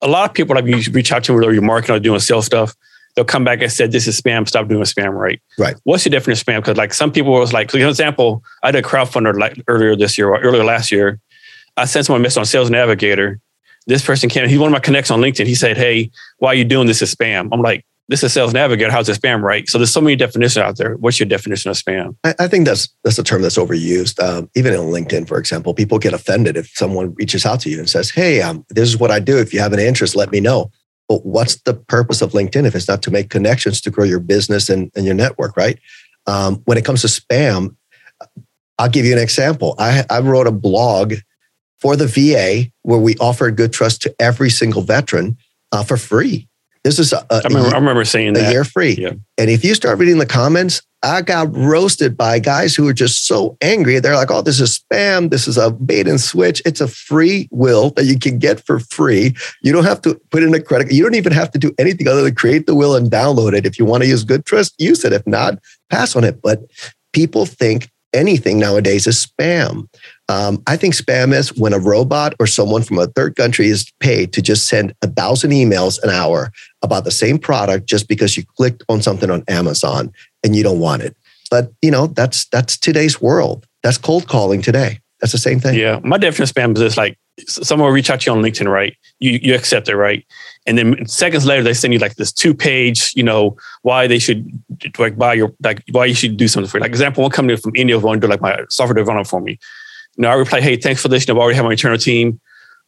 [0.00, 2.46] a lot of people like you reach out to whether you're marketing or doing sales
[2.46, 2.74] stuff,
[3.14, 4.46] they'll come back and say this is spam.
[4.48, 5.12] Stop doing spam.
[5.12, 5.40] Right.
[5.58, 5.76] Right.
[5.84, 6.64] What's the definition of spam?
[6.64, 10.16] Because like some people was like, for example, I did a crowdfunder like earlier this
[10.16, 11.20] year or earlier last year.
[11.76, 13.40] I sent someone a message on Sales Navigator
[13.86, 15.46] this person came, he's one of my connects on LinkedIn.
[15.46, 17.48] He said, Hey, why are you doing this Is spam?
[17.52, 18.90] I'm like, this is sales navigator.
[18.90, 19.66] How's it spam, right?
[19.68, 20.96] So there's so many definitions out there.
[20.96, 22.14] What's your definition of spam?
[22.22, 24.22] I, I think that's that's a term that's overused.
[24.22, 27.78] Um, even in LinkedIn, for example, people get offended if someone reaches out to you
[27.78, 29.38] and says, "Hey, um, this is what I do.
[29.38, 30.70] If you have an interest, let me know."
[31.08, 34.20] But what's the purpose of LinkedIn if it's not to make connections to grow your
[34.20, 35.78] business and, and your network, right?
[36.26, 37.76] Um, when it comes to spam,
[38.78, 39.74] I'll give you an example.
[39.78, 41.14] I, I wrote a blog
[41.80, 45.36] for the VA where we offered good trust to every single veteran
[45.72, 46.48] uh, for free.
[46.84, 48.48] This is a, I, remember, I remember saying that.
[48.48, 48.94] A year free.
[48.94, 49.12] Yeah.
[49.38, 53.26] And if you start reading the comments, I got roasted by guys who are just
[53.26, 53.98] so angry.
[53.98, 55.30] They're like, oh, this is spam.
[55.30, 56.62] This is a bait and switch.
[56.64, 59.34] It's a free will that you can get for free.
[59.62, 60.92] You don't have to put in a credit.
[60.92, 63.66] You don't even have to do anything other than create the will and download it.
[63.66, 65.12] If you want to use good trust, use it.
[65.12, 65.58] If not,
[65.90, 66.40] pass on it.
[66.40, 66.60] But
[67.12, 69.88] people think anything nowadays is spam.
[70.28, 73.92] Um, I think spam is when a robot or someone from a third country is
[74.00, 78.36] paid to just send a thousand emails an hour about the same product just because
[78.36, 80.12] you clicked on something on Amazon
[80.44, 81.16] and you don't want it.
[81.50, 83.66] But you know that's that's today's world.
[83.82, 85.00] That's cold calling today.
[85.20, 85.78] That's the same thing.
[85.78, 88.42] Yeah, my definition of spam is just like someone will reach out to you on
[88.42, 88.96] LinkedIn, right?
[89.18, 90.24] You you accept it, right?
[90.66, 94.18] And then seconds later, they send you like this two page, you know, why they
[94.18, 94.50] should
[94.98, 96.82] like buy your like why you should do something for you.
[96.82, 99.58] Like example, one company from India wanted to do like my software development for me.
[100.16, 101.26] You know, I reply, hey, thanks for this.
[101.26, 102.40] You know, I already have my internal team.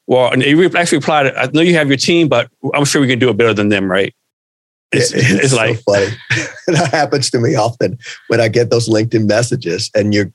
[0.06, 3.08] Well, and he actually replied, I know you have your team, but I'm sure we
[3.08, 4.14] can do it better than them, right?
[4.92, 6.06] It's, it's, it's like so funny.
[6.68, 10.32] that happens to me often when I get those LinkedIn messages and you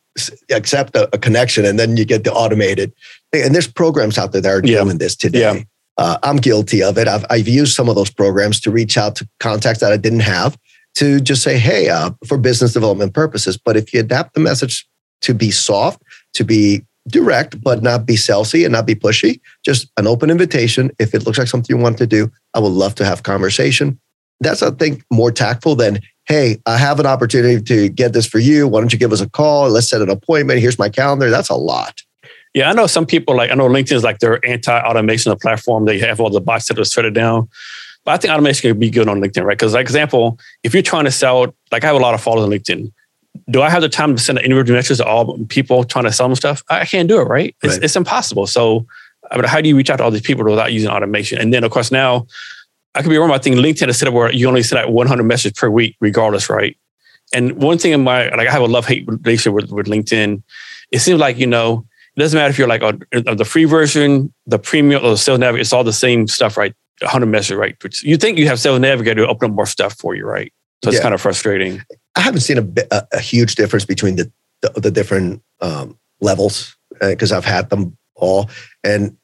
[0.52, 2.92] accept a, a, connection and then you get the automated.
[3.32, 4.94] And there's programs out there that are doing yeah.
[4.94, 5.40] this today.
[5.40, 5.62] Yeah.
[5.98, 7.08] Uh, I'm guilty of it.
[7.08, 10.22] I've, I've used some of those programs to reach out to contacts that I didn't
[10.22, 10.58] have
[10.96, 13.58] to just say, hey, uh, for business development purposes.
[13.58, 14.88] But if you adapt the message
[15.22, 16.02] to be soft,
[16.34, 20.92] to be direct, but not be salesy and not be pushy, just an open invitation.
[21.00, 24.00] If it looks like something you want to do, I would love to have conversation
[24.40, 28.38] that's I think more tactful than hey, I have an opportunity to get this for
[28.38, 28.68] you.
[28.68, 29.68] Why don't you give us a call?
[29.70, 30.60] Let's set an appointment.
[30.60, 31.32] Here's my calendar.
[31.32, 32.04] That's a lot.
[32.54, 35.86] Yeah, I know some people like I know LinkedIn is like their anti-automation of platform.
[35.86, 37.50] They have all the bots that are shut down.
[38.06, 39.58] But I think automation can be good on LinkedIn, right?
[39.58, 42.46] Because, like example, if you're trying to sell, like I have a lot of followers
[42.46, 42.92] on LinkedIn.
[43.50, 46.12] Do I have the time to send an individual messages to all people trying to
[46.12, 46.64] sell them stuff?
[46.70, 47.56] I can't do it, right?
[47.64, 47.84] It's, right.
[47.84, 48.48] it's impossible.
[48.48, 48.86] So,
[49.24, 51.40] uh, I mean, how do you reach out to all these people without using automation?
[51.40, 52.28] And then, of course, now
[52.96, 53.32] I could be wrong.
[53.32, 55.96] I think LinkedIn is set up where you only send out 100 messages per week,
[56.00, 56.78] regardless, right?
[57.34, 60.42] And one thing in my like, I have a love hate relationship with, with LinkedIn.
[60.92, 64.34] It seems like you know, it doesn't matter if you're like on, the free version,
[64.48, 65.62] the premium, or the Sales Navigator.
[65.62, 66.74] It's all the same stuff, right?
[67.02, 67.76] 100 messages, right?
[67.80, 70.52] But you think you have Sales Navigator to open up more stuff for you, right?
[70.84, 71.04] So it's yeah.
[71.04, 71.84] kind of frustrating.
[72.20, 74.30] I haven't seen a, a, a huge difference between the
[74.62, 78.50] the, the different um, levels because uh, I've had them all,
[78.84, 79.16] and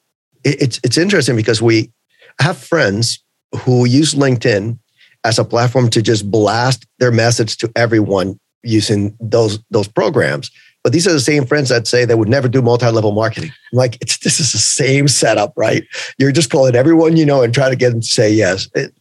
[0.44, 1.92] it, it's it's interesting because we
[2.40, 3.22] have friends
[3.54, 4.78] who use LinkedIn
[5.24, 10.50] as a platform to just blast their message to everyone using those those programs.
[10.82, 13.50] But these are the same friends that say they would never do multi-level marketing.
[13.72, 15.82] I'm like, it's this is the same setup, right?
[16.16, 18.70] You're just calling everyone you know and try to get them to say yes.
[18.74, 18.94] It,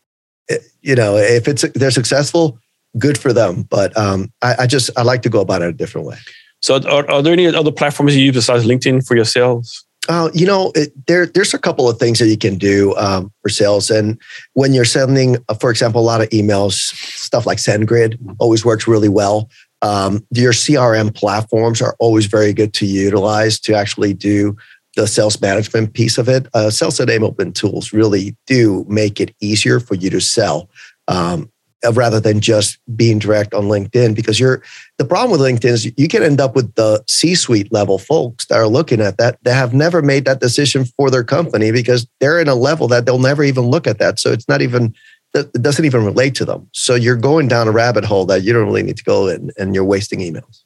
[0.50, 2.60] it, you know, if it's they're successful,
[2.98, 3.64] good for them.
[3.64, 6.18] But um, I, I, just I like to go about it a different way.
[6.62, 9.86] So, are, are there any other platforms you use besides LinkedIn for your sales?
[10.08, 13.32] Uh, you know, it, there there's a couple of things that you can do um,
[13.42, 14.20] for sales, and
[14.54, 18.88] when you're sending, uh, for example, a lot of emails, stuff like SendGrid always works
[18.88, 19.50] really well.
[19.82, 24.56] Um, your CRM platforms are always very good to utilize to actually do
[24.96, 26.48] the sales management piece of it.
[26.54, 30.70] Uh, sales enablement tools really do make it easier for you to sell.
[31.08, 31.52] Um,
[31.86, 34.64] Uh, rather than just being direct on LinkedIn because you're
[34.98, 38.56] the problem with LinkedIn is you can end up with the C-suite level folks that
[38.56, 42.40] are looking at that that have never made that decision for their company because they're
[42.40, 44.20] in a level that they'll never even look at that.
[44.20, 44.96] So it's not even
[45.34, 46.68] it doesn't even relate to them.
[46.72, 49.52] So you're going down a rabbit hole that you don't really need to go in
[49.58, 50.64] and you're wasting emails.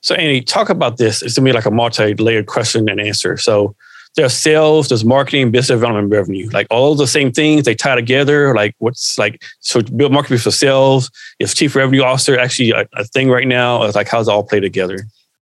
[0.00, 1.22] So Andy, talk about this.
[1.22, 3.36] It's gonna be like a multi-layered question and answer.
[3.36, 3.76] So
[4.16, 6.48] there's sales, there's marketing, business development, revenue.
[6.50, 8.54] Like all the same things, they tie together.
[8.54, 11.10] Like what's like so build marketing for sales.
[11.38, 13.82] Is chief revenue officer actually a, a thing right now?
[13.84, 15.00] It's like how's it all play together?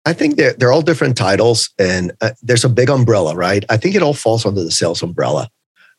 [0.04, 3.64] I think they're they're all different titles, and uh, there's a big umbrella, right?
[3.68, 5.48] I think it all falls under the sales umbrella.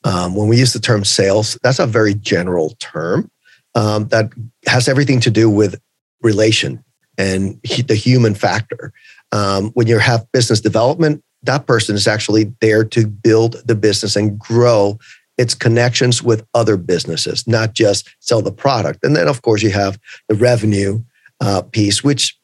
[0.03, 3.29] Um, when we use the term sales, that's a very general term
[3.75, 4.31] um, that
[4.65, 5.79] has everything to do with
[6.21, 6.83] relation
[7.17, 8.93] and the human factor.
[9.31, 14.15] Um, when you have business development, that person is actually there to build the business
[14.15, 14.99] and grow
[15.37, 18.99] its connections with other businesses, not just sell the product.
[19.03, 19.97] And then, of course, you have
[20.27, 21.01] the revenue
[21.39, 22.37] uh, piece, which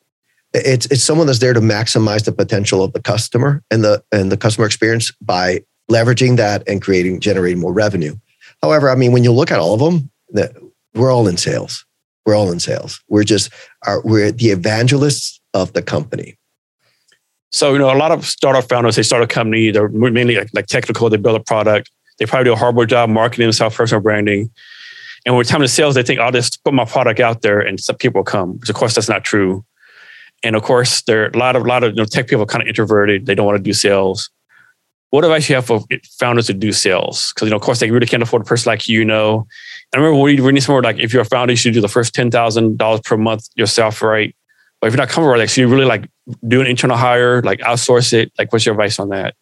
[0.54, 4.32] it's it's someone that's there to maximize the potential of the customer and the and
[4.32, 8.16] the customer experience by leveraging that and creating generating more revenue.
[8.64, 10.10] However, I mean, when you look at all of them,
[10.94, 11.86] we're all in sales.
[12.26, 13.04] We're all in sales.
[13.10, 13.52] We're just
[13.86, 16.38] are we're the evangelists of the company.
[17.56, 19.72] So you know, a lot of startup founders they start a company.
[19.72, 21.10] They're mainly like, like technical.
[21.10, 21.90] They build a product.
[22.20, 24.52] They probably do a horrible job marketing themselves, personal branding.
[25.26, 27.62] And when it comes to sales, they think I'll just put my product out there
[27.62, 28.60] and some people will come.
[28.60, 29.64] Which of course that's not true.
[30.44, 32.62] And of course, there are a lot of lot of you know, tech people kind
[32.62, 33.26] of introverted.
[33.26, 34.30] They don't want to do sales.
[35.12, 35.80] What advice you have for
[36.20, 37.32] founders to do sales?
[37.34, 39.00] Because you know, of course, they really can't afford a person like you.
[39.00, 39.48] you know,
[39.94, 42.30] I remember reading somewhere like if you're a founder, you should do the first ten
[42.30, 44.36] thousand dollars per month yourself, right?
[44.82, 46.10] But if you're not comfortable like, so you really like
[46.48, 48.32] do an internal hire, like outsource it.
[48.38, 49.36] Like, what's your advice on that?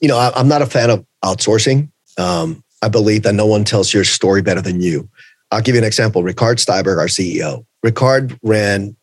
[0.00, 1.90] You know, I'm not a fan of outsourcing.
[2.18, 5.08] Um, I believe that no one tells your story better than you.
[5.50, 6.22] I'll give you an example.
[6.22, 7.64] Rikard Steiber, our CEO.
[7.84, 8.96] Rikard ran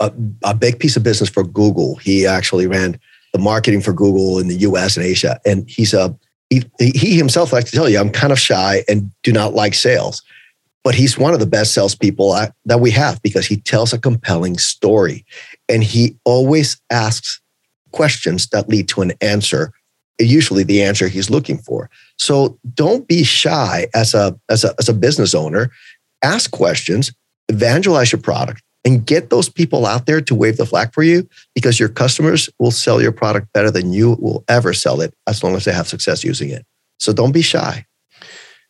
[0.00, 1.96] a, a big piece of business for Google.
[1.96, 2.98] He actually ran
[3.32, 5.40] the marketing for Google in the US and Asia.
[5.46, 6.16] And he's a
[6.50, 9.72] he, he himself likes to tell you, I'm kind of shy and do not like
[9.72, 10.22] sales.
[10.84, 13.98] But he's one of the best salespeople I, that we have because he tells a
[13.98, 15.24] compelling story.
[15.68, 17.40] And he always asks
[17.92, 19.72] questions that lead to an answer,
[20.18, 21.88] usually the answer he's looking for.
[22.18, 25.70] So don't be shy as a, as a, as a business owner.
[26.22, 27.12] Ask questions,
[27.48, 31.28] evangelize your product, and get those people out there to wave the flag for you
[31.54, 35.42] because your customers will sell your product better than you will ever sell it as
[35.42, 36.66] long as they have success using it.
[36.98, 37.86] So don't be shy.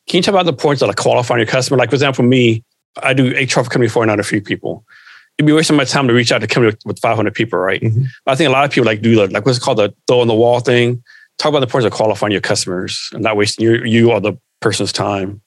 [0.09, 1.79] Can you talk about the points that like qualifying your customer?
[1.79, 2.65] Like, for example, me,
[3.03, 4.85] I do HR for company for not a few people.
[5.39, 7.81] It'd be wasting my time to reach out to company with 500 people, right?
[7.81, 8.05] Mm-hmm.
[8.27, 10.27] I think a lot of people like do the, like what's called the throw on
[10.27, 11.03] the wall thing.
[11.39, 14.35] Talk about the points of qualifying your customers and not wasting your, you or the
[14.61, 15.41] person's time.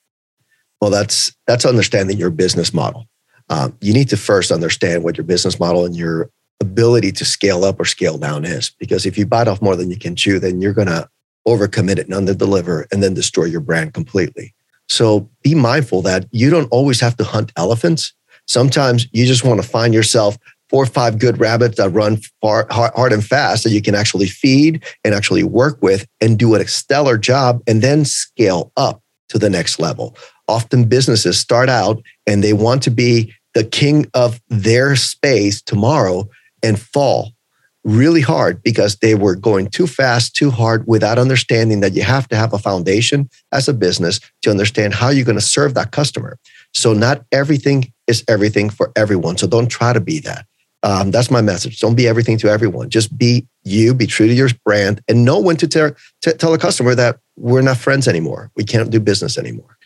[0.81, 3.07] Well, that's that's understanding your business model
[3.49, 6.29] um, you need to first understand what your business model and your
[6.61, 8.71] ability to scale up or scale down is.
[8.79, 11.07] Because if you bite off more than you can chew, then you're going to
[11.47, 14.53] overcommit it and underdeliver and then destroy your brand completely.
[14.87, 18.13] So be mindful that you don't always have to hunt elephants.
[18.47, 20.37] Sometimes you just want to find yourself
[20.69, 24.27] four or five good rabbits that run far, hard and fast that you can actually
[24.27, 29.39] feed and actually work with and do a stellar job and then scale up to
[29.39, 30.15] the next level
[30.47, 36.27] often businesses start out and they want to be the king of their space tomorrow
[36.61, 37.31] and fall
[37.85, 42.27] really hard because they were going too fast, too hard without understanding that you have
[42.27, 45.91] to have a foundation as a business to understand how you're going to serve that
[45.91, 46.37] customer.
[46.73, 49.37] So, not everything is everything for everyone.
[49.37, 50.45] So, don't try to be that.
[50.83, 51.79] Um, that's my message.
[51.79, 52.89] Don't be everything to everyone.
[52.89, 55.91] Just be you, be true to your brand, and know when to, tell
[56.23, 58.51] to tell a customer that we're not friends anymore.
[58.55, 59.77] We can't do business anymore.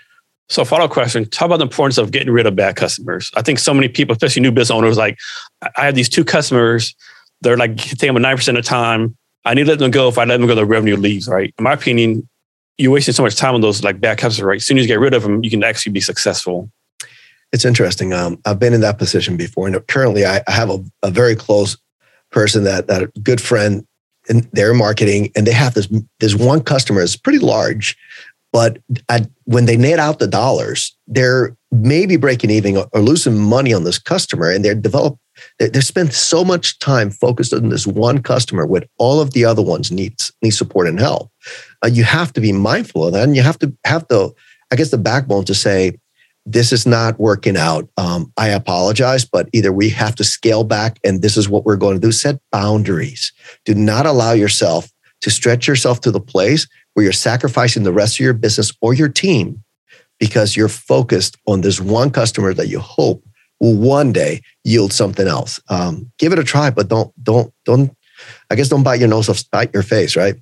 [0.47, 3.29] So, follow up question: Talk about the importance of getting rid of bad customers.
[3.35, 5.17] I think so many people, especially new business owners, like
[5.75, 6.95] I have these two customers.
[7.41, 9.15] They're like taking nine percent of the time.
[9.45, 10.09] I need to let them go.
[10.09, 11.27] If I let them go, the revenue leaves.
[11.27, 11.53] Right?
[11.57, 12.27] In my opinion,
[12.77, 14.47] you're wasting so much time on those like bad customers.
[14.47, 14.55] Right?
[14.57, 16.71] As soon as you get rid of them, you can actually be successful.
[17.51, 18.13] It's interesting.
[18.13, 21.35] Um, I've been in that position before, and currently, I, I have a, a very
[21.35, 21.77] close
[22.31, 23.85] person that that a good friend
[24.27, 25.87] in their marketing, and they have this
[26.19, 27.97] this one customer is pretty large
[28.51, 28.79] but
[29.45, 33.83] when they net out the dollars, they're maybe breaking even or, or losing money on
[33.83, 35.17] this customer, and they're develop.
[35.59, 39.45] They, they spend so much time focused on this one customer, with all of the
[39.45, 41.31] other ones needs need support and help.
[41.83, 44.31] Uh, you have to be mindful of that, and you have to have the,
[44.71, 45.97] I guess, the backbone to say,
[46.45, 47.87] this is not working out.
[47.97, 51.75] Um, I apologize, but either we have to scale back, and this is what we're
[51.75, 52.11] going to do.
[52.11, 53.31] Set boundaries.
[53.65, 56.67] Do not allow yourself to stretch yourself to the place
[56.99, 59.63] where you're sacrificing the rest of your business or your team
[60.19, 63.23] because you're focused on this one customer that you hope
[63.61, 65.61] will one day yield something else.
[65.69, 67.95] Um, give it a try, but don't don't don't.
[68.51, 70.35] I guess don't bite your nose off, bite your face, right?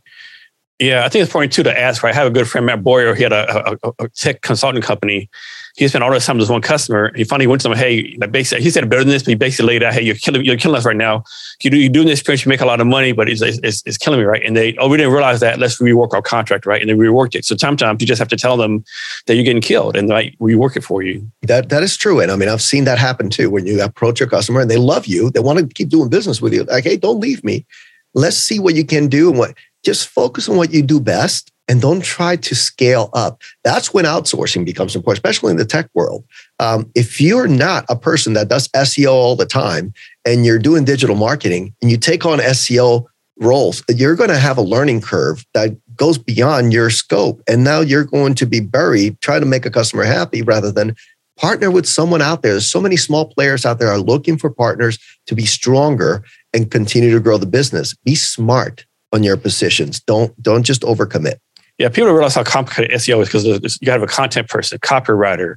[0.80, 2.02] Yeah, I think it's important too to ask.
[2.02, 3.14] Right, I have a good friend Matt Boyer.
[3.14, 5.30] He had a, a, a tech consulting company,
[5.78, 7.12] he spent all this time with this one customer.
[7.16, 9.36] He finally went to them, hey, like basically, he said better than this, but he
[9.36, 11.24] basically laid out, hey, you're killing, you're killing us right now.
[11.62, 13.84] You do, you're doing this experience, you make a lot of money, but it's, it's,
[13.86, 14.44] it's killing me, right?
[14.44, 15.60] And they, oh, we didn't realize that.
[15.60, 16.82] Let's rework our contract, right?
[16.82, 17.46] And they reworked it.
[17.46, 18.84] So sometimes you just have to tell them
[19.28, 21.32] that you're getting killed, and they rework it for you.
[21.44, 23.52] That that is true, and I mean, I've seen that happen too.
[23.52, 26.42] When you approach your customer and they love you, they want to keep doing business
[26.42, 26.64] with you.
[26.64, 27.68] Like, hey, don't leave me.
[28.16, 29.54] Let's see what you can do and what.
[29.86, 33.42] Just focus on what you do best and don't try to scale up.
[33.64, 36.24] That's when outsourcing becomes important, especially in the tech world.
[36.60, 39.94] Um, if you're not a person that does SEO all the time
[40.26, 43.06] and you're doing digital marketing and you take on SEO
[43.40, 47.42] roles, you're going to have a learning curve that goes beyond your scope.
[47.48, 50.96] And now you're going to be buried trying to make a customer happy rather than
[51.38, 52.54] partner with someone out there.
[52.54, 56.72] There's so many small players out there are looking for partners to be stronger and
[56.72, 57.94] continue to grow the business.
[58.04, 60.00] Be smart on your positions.
[60.02, 61.38] Don't don't just overcommit.
[61.78, 64.50] Yeah, people don't realize how complicated SEO is because you got to have a content
[64.50, 65.56] person, copywriter,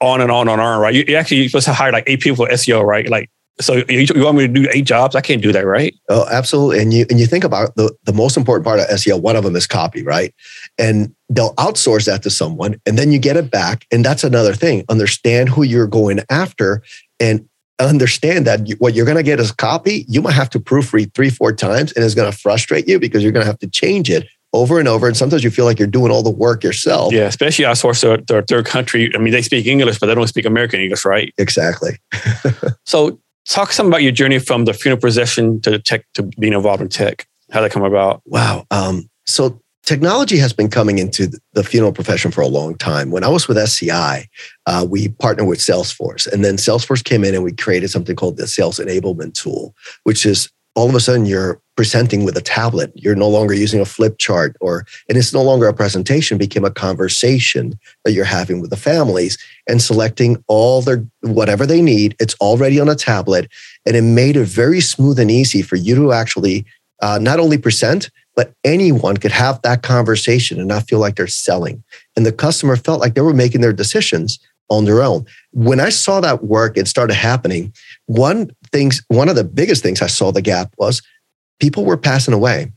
[0.00, 0.94] on and on and on, right?
[0.94, 3.08] You, actually you're supposed to hire like eight people for SEO, right?
[3.08, 5.14] Like so you, you, want me to do eight jobs?
[5.14, 5.94] I can't do that, right?
[6.08, 6.80] Oh, absolutely.
[6.80, 9.44] And you and you think about the, the most important part of SEO, one of
[9.44, 10.34] them is copy, right?
[10.78, 13.86] And they'll outsource that to someone and then you get it back.
[13.92, 14.84] And that's another thing.
[14.88, 16.82] Understand who you're going after
[17.18, 17.46] and
[17.78, 20.04] understand that what you're going to get is copy.
[20.08, 23.22] You might have to proofread three, four times and it's going to frustrate you because
[23.22, 25.06] you're going to have to change it over and over.
[25.06, 27.12] And sometimes you feel like you're doing all the work yourself.
[27.12, 29.10] Yeah, especially outsource to, to a third country.
[29.14, 31.32] I mean, they speak English, but they don't speak American English, right?
[31.38, 31.98] Exactly.
[32.84, 36.82] so talk some about your journey from the funeral procession to tech to being involved
[36.82, 37.26] in tech.
[37.50, 38.22] How that come about?
[38.26, 38.66] Wow.
[38.70, 43.10] Um, so technology has been coming into the funeral profession for a long time.
[43.10, 44.28] When I was with SCI,
[44.66, 48.36] uh, we partnered with Salesforce, and then Salesforce came in and we created something called
[48.36, 52.92] the Sales Enablement Tool, which is all of a sudden you're presenting with a tablet.
[52.94, 56.66] You're no longer using a flip chart, or and it's no longer a presentation, became
[56.66, 57.72] a conversation
[58.04, 62.16] that you're having with the families and selecting all their whatever they need.
[62.20, 63.50] It's already on a tablet,
[63.86, 66.66] and it made it very smooth and easy for you to actually
[67.00, 71.26] uh, not only present, but anyone could have that conversation and not feel like they're
[71.26, 71.82] selling.
[72.14, 74.38] And the customer felt like they were making their decisions
[74.68, 75.24] on their own.
[75.52, 77.72] When I saw that work, it started happening.
[78.04, 81.00] One things, one of the biggest things I saw the gap was
[81.60, 82.72] people were passing away.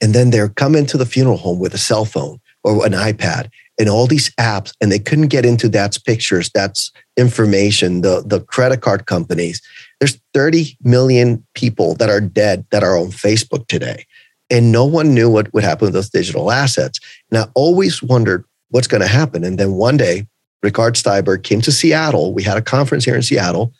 [0.00, 3.50] And then they're coming to the funeral home with a cell phone or an iPad
[3.78, 8.40] and all these apps, and they couldn't get into that's pictures, that's information, the, the
[8.40, 9.62] credit card companies.
[10.00, 14.04] There's 30 million people that are dead that are on Facebook today.
[14.50, 16.98] And no one knew what would happen with those digital assets.
[17.30, 19.44] And I always wondered what's going to happen.
[19.44, 20.26] And then one day,
[20.64, 22.34] Rikard Steiber came to Seattle.
[22.34, 23.72] We had a conference here in Seattle.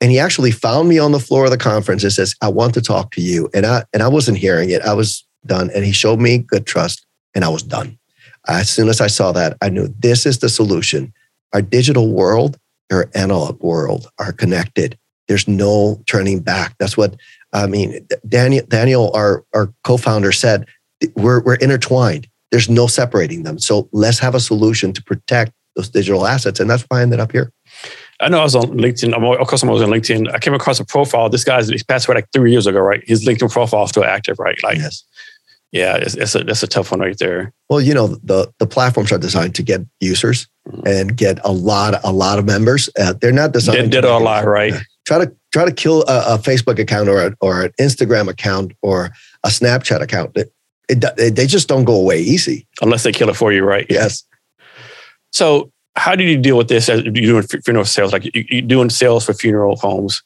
[0.00, 2.74] And he actually found me on the floor of the conference and says, I want
[2.74, 3.48] to talk to you.
[3.54, 4.82] And I and I wasn't hearing it.
[4.82, 5.70] I was done.
[5.74, 7.98] And he showed me good trust and I was done.
[8.46, 11.12] As soon as I saw that, I knew this is the solution.
[11.52, 12.58] Our digital world,
[12.92, 14.98] our analog world are connected.
[15.28, 16.74] There's no turning back.
[16.78, 17.16] That's what
[17.52, 18.06] I mean.
[18.28, 20.66] Daniel, Daniel, our, our co-founder said,
[21.14, 22.28] we're, we're intertwined.
[22.50, 23.58] There's no separating them.
[23.58, 26.60] So let's have a solution to protect those digital assets.
[26.60, 27.50] And that's why I ended up here.
[28.20, 29.12] I know I was on LinkedIn.
[29.12, 30.32] Of course, I was on LinkedIn.
[30.32, 31.28] I came across a profile.
[31.28, 33.02] This guy's he passed away like three years ago, right?
[33.06, 34.56] His LinkedIn profile is still active, right?
[34.62, 35.04] Like, yes.
[35.72, 37.52] yeah, it's, it's a that's a tough one right there.
[37.68, 40.86] Well, you know, the the platforms are designed to get users mm-hmm.
[40.86, 42.88] and get a lot a lot of members.
[42.98, 43.90] Uh, they're not designed.
[43.90, 44.74] Did, did a lot, right?
[45.06, 48.72] Try to try to kill a, a Facebook account or a, or an Instagram account
[48.82, 49.10] or
[49.42, 50.36] a Snapchat account.
[50.36, 50.52] It,
[50.88, 53.86] it, they just don't go away easy unless they kill it for you, right?
[53.90, 54.22] Yes.
[55.32, 58.12] So how did you deal with this as you're doing funeral sales?
[58.12, 60.22] Like you, are doing sales for funeral homes.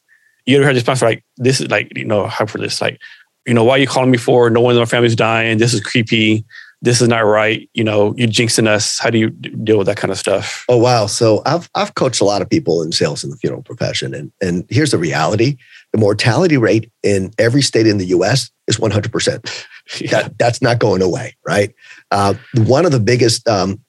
[0.46, 2.98] You ever heard this response like, this is like, you know, how for this, like,
[3.46, 4.48] you know, why are you calling me for?
[4.50, 5.58] No one in our family's dying.
[5.58, 6.44] This is creepy.
[6.80, 7.68] This is not right.
[7.74, 8.98] You know, you're jinxing us.
[8.98, 10.64] How do you deal with that kind of stuff?
[10.68, 11.06] Oh wow!
[11.06, 14.30] So I've I've coached a lot of people in sales in the funeral profession, and
[14.40, 15.56] and here's the reality:
[15.92, 18.50] the mortality rate in every state in the U.S.
[18.68, 19.10] is 100.
[19.10, 19.66] percent
[20.10, 21.74] That that's not going away, right?
[22.12, 23.80] Uh, one of the biggest um,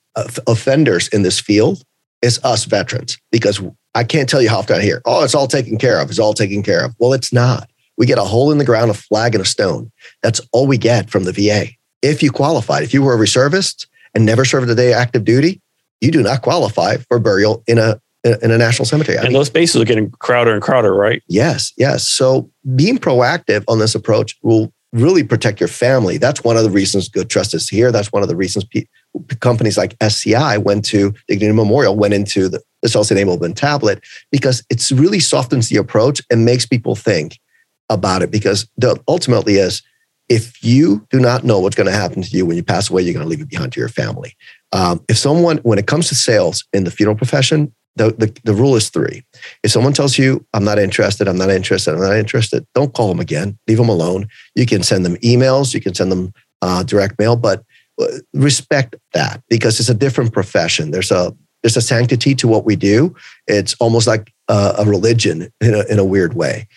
[0.48, 1.84] offenders in this field
[2.22, 3.62] is us veterans because
[3.96, 6.10] I can't tell you how often I hear, oh, it's all taken care of.
[6.10, 6.94] It's all taken care of.
[7.00, 7.70] Well, it's not.
[7.98, 9.92] We get a hole in the ground, a flag, and a stone.
[10.24, 11.68] That's all we get from the VA.
[12.02, 15.62] If you qualified, if you were a reservist and never served a day active duty,
[16.00, 19.18] you do not qualify for burial in a in a national cemetery.
[19.18, 21.24] And those spaces are getting crowder and crowder, right?
[21.28, 22.06] Yes, yes.
[22.06, 26.18] So being proactive on this approach will really protect your family.
[26.18, 27.92] That's one of the reasons Good Trust is here.
[27.92, 28.66] That's one of the reasons
[29.40, 34.64] companies like SCI went to Dignity Memorial, went into the, the Sales Enablement tablet because
[34.70, 37.40] it's really softens the approach and makes people think
[37.90, 38.32] about it.
[38.32, 39.82] Because the ultimately is
[40.30, 43.02] if you do not know what's going to happen to you when you pass away,
[43.02, 44.36] you're going to leave it behind to your family.
[44.72, 48.54] Um, if someone, when it comes to sales in the funeral profession, the, the, the
[48.54, 49.24] rule is three.
[49.64, 53.10] If someone tells you, I'm not interested, I'm not interested, I'm not interested, don't call
[53.10, 53.58] them again.
[53.68, 54.28] Leave them alone.
[54.56, 56.32] You can send them emails, you can send them
[56.62, 57.64] uh, direct mail, but
[58.34, 60.92] respect that because it's a different profession.
[60.92, 63.14] There's a there's a sanctity to what we do.
[63.48, 66.68] It's almost like a, a religion in a, in a weird way.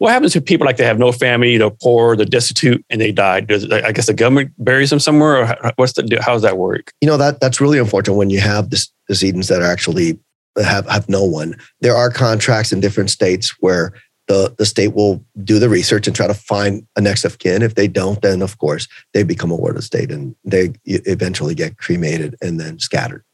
[0.00, 3.12] what happens to people like they have no family, they're poor, they're destitute, and they
[3.12, 3.40] die?
[3.40, 6.92] Does I guess the government buries them somewhere, or what's the how does that work?
[7.02, 10.18] You know that that's really unfortunate when you have this decedents that are actually
[10.56, 11.54] have have no one.
[11.82, 13.92] There are contracts in different states where
[14.30, 17.62] the the state will do the research and try to find a next of kin.
[17.62, 21.56] If they don't, then of course they become a ward of state and they eventually
[21.56, 23.24] get cremated and then scattered.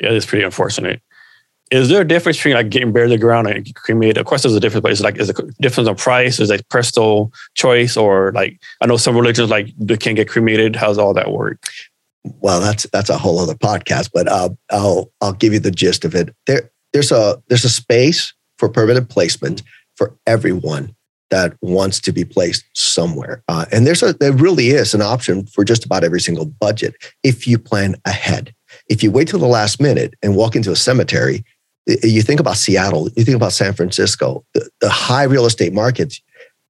[0.00, 1.00] Yeah, it's pretty unfortunate.
[1.70, 4.18] Is there a difference between like getting buried in the ground and cremated?
[4.18, 6.40] Of course, there's a difference, but it's like is a difference on price?
[6.40, 10.74] Is it personal choice, or like I know some religions like they can't get cremated.
[10.74, 11.62] How's all that work?
[12.40, 16.04] Well, that's that's a whole other podcast, but uh, I'll I'll give you the gist
[16.04, 16.34] of it.
[16.48, 19.62] There there's a there's a space for permanent placement
[20.00, 20.96] for everyone
[21.28, 25.44] that wants to be placed somewhere, uh, and there's a there really is an option
[25.44, 28.54] for just about every single budget if you plan ahead.
[28.88, 31.44] If you wait till the last minute and walk into a cemetery,
[31.86, 36.22] you think about Seattle, you think about San Francisco, the, the high real estate markets,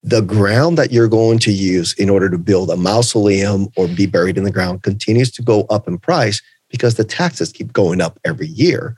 [0.03, 4.07] the ground that you're going to use in order to build a mausoleum or be
[4.07, 8.01] buried in the ground continues to go up in price because the taxes keep going
[8.01, 8.97] up every year.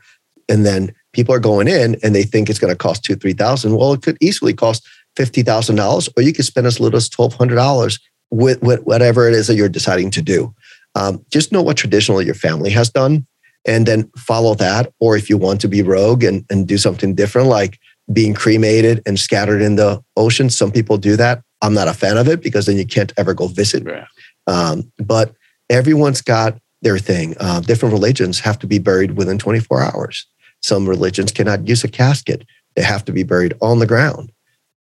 [0.49, 3.33] And then people are going in and they think it's going to cost two, three
[3.33, 3.77] thousand.
[3.77, 4.87] Well, it could easily cost
[5.17, 7.99] fifty thousand dollars, or you could spend as little as twelve hundred dollars
[8.31, 10.55] with, with whatever it is that you're deciding to do.
[10.95, 13.27] Um, just know what traditionally your family has done
[13.65, 14.93] and then follow that.
[15.01, 17.79] Or if you want to be rogue and, and do something different, like
[18.13, 21.43] being cremated and scattered in the ocean, some people do that.
[21.63, 23.85] I'm not a fan of it because then you can't ever go visit.
[23.87, 24.07] Yeah.
[24.47, 25.35] Um, but
[25.71, 27.37] everyone's got their thing.
[27.39, 30.27] Uh, different religions have to be buried within 24 hours.
[30.63, 32.45] Some religions cannot use a casket,
[32.77, 34.33] they have to be buried on the ground.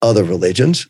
[0.01, 0.87] Other religions,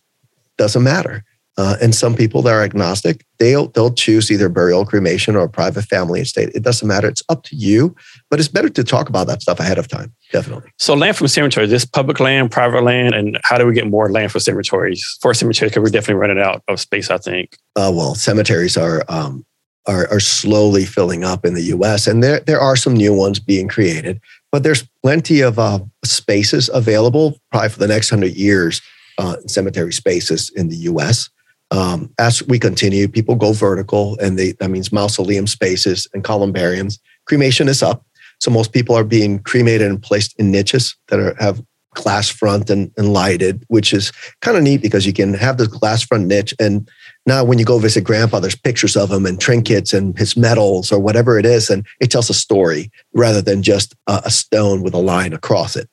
[0.57, 1.23] doesn't matter.
[1.57, 5.83] Uh, and some people that are agnostic, they'll they'll choose either burial, cremation, or private
[5.83, 6.49] family estate.
[6.55, 7.09] It doesn't matter.
[7.09, 7.93] It's up to you.
[8.29, 10.13] But it's better to talk about that stuff ahead of time.
[10.31, 10.71] Definitely.
[10.77, 14.09] So land from cemetery, this public land, private land, and how do we get more
[14.09, 15.03] land for cemeteries?
[15.21, 17.09] For cemeteries, because we're definitely running out of space.
[17.09, 17.57] I think.
[17.75, 19.45] Uh, well, cemeteries are um,
[19.89, 22.07] are are slowly filling up in the U.S.
[22.07, 24.21] and there there are some new ones being created,
[24.51, 28.81] but there's plenty of uh, spaces available probably for the next hundred years.
[29.17, 31.29] Uh, cemetery spaces in the U.S
[31.71, 36.99] um, as we continue, people go vertical, and they, that means mausoleum spaces and columbariums.
[37.25, 38.05] Cremation is up.
[38.39, 41.61] So most people are being cremated and placed in niches that are, have
[41.93, 44.11] glass front and, and lighted, which is
[44.41, 46.53] kind of neat because you can have this glass front niche.
[46.59, 46.89] And
[47.29, 50.91] now when you go visit grandpa, there's pictures of him and trinkets and his medals
[50.91, 51.69] or whatever it is.
[51.69, 55.87] And it tells a story rather than just a, stone with a line across it.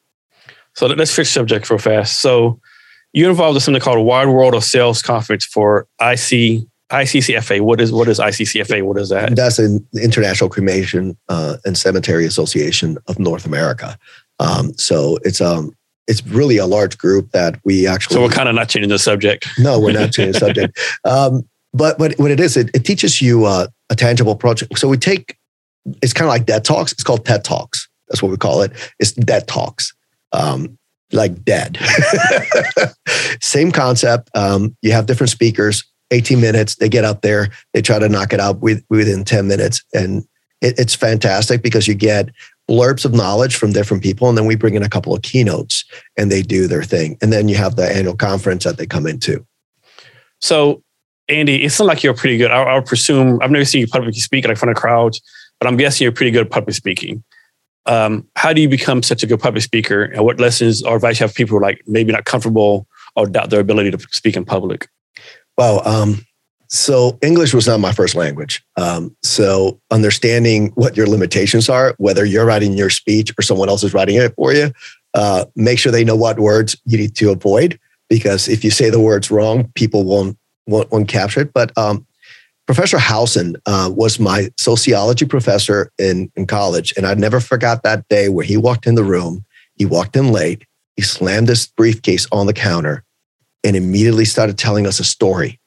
[0.74, 2.20] So let's switch subject real fast.
[2.20, 2.60] So
[3.12, 7.60] you're involved in something called a Wide World of Sales Conference for IC ICCFA.
[7.62, 8.82] What is what is ICCFA?
[8.82, 9.34] What is that?
[9.34, 13.98] That's the International Cremation uh, and Cemetery Association of North America.
[14.38, 15.72] Um, so it's um
[16.08, 18.14] it's really a large group that we actually.
[18.14, 19.48] So we're kind of not changing the subject.
[19.58, 20.78] No, we're not changing the subject.
[21.04, 24.78] Um, but but what it is, it, it teaches you uh, a tangible project.
[24.78, 25.36] So we take
[26.02, 26.92] it's kind of like TED Talks.
[26.92, 27.88] It's called TED Talks.
[28.08, 28.72] That's what we call it.
[28.98, 29.94] It's TED Talks.
[30.32, 30.78] Um,
[31.12, 31.78] like dead.
[33.40, 34.30] Same concept.
[34.34, 36.76] Um, you have different speakers, 18 minutes.
[36.76, 39.82] They get up there, they try to knock it out with, within 10 minutes.
[39.94, 40.26] And
[40.60, 42.30] it, it's fantastic because you get
[42.68, 44.28] blurbs of knowledge from different people.
[44.28, 45.84] And then we bring in a couple of keynotes
[46.16, 47.16] and they do their thing.
[47.22, 49.46] And then you have the annual conference that they come into.
[50.40, 50.82] So,
[51.28, 52.50] Andy, it sounds like you're pretty good.
[52.50, 55.20] I, I presume I've never seen you publicly speak like in front of crowds,
[55.58, 57.24] but I'm guessing you're pretty good at public speaking
[57.86, 60.04] um, how do you become such a good public speaker?
[60.04, 63.60] And what lessons or advice you have people like maybe not comfortable or doubt their
[63.60, 64.88] ability to speak in public?
[65.56, 66.26] Well, um,
[66.68, 68.64] so English was not my first language.
[68.76, 73.82] Um, so understanding what your limitations are, whether you're writing your speech or someone else
[73.84, 74.72] is writing it for you,
[75.14, 77.78] uh, make sure they know what words you need to avoid.
[78.08, 81.52] Because if you say the words wrong, people won't won't, won't capture it.
[81.52, 82.06] But um,
[82.66, 86.92] Professor Howson uh, was my sociology professor in, in college.
[86.96, 89.44] And I never forgot that day where he walked in the room.
[89.76, 90.64] He walked in late.
[90.96, 93.04] He slammed his briefcase on the counter
[93.62, 95.60] and immediately started telling us a story.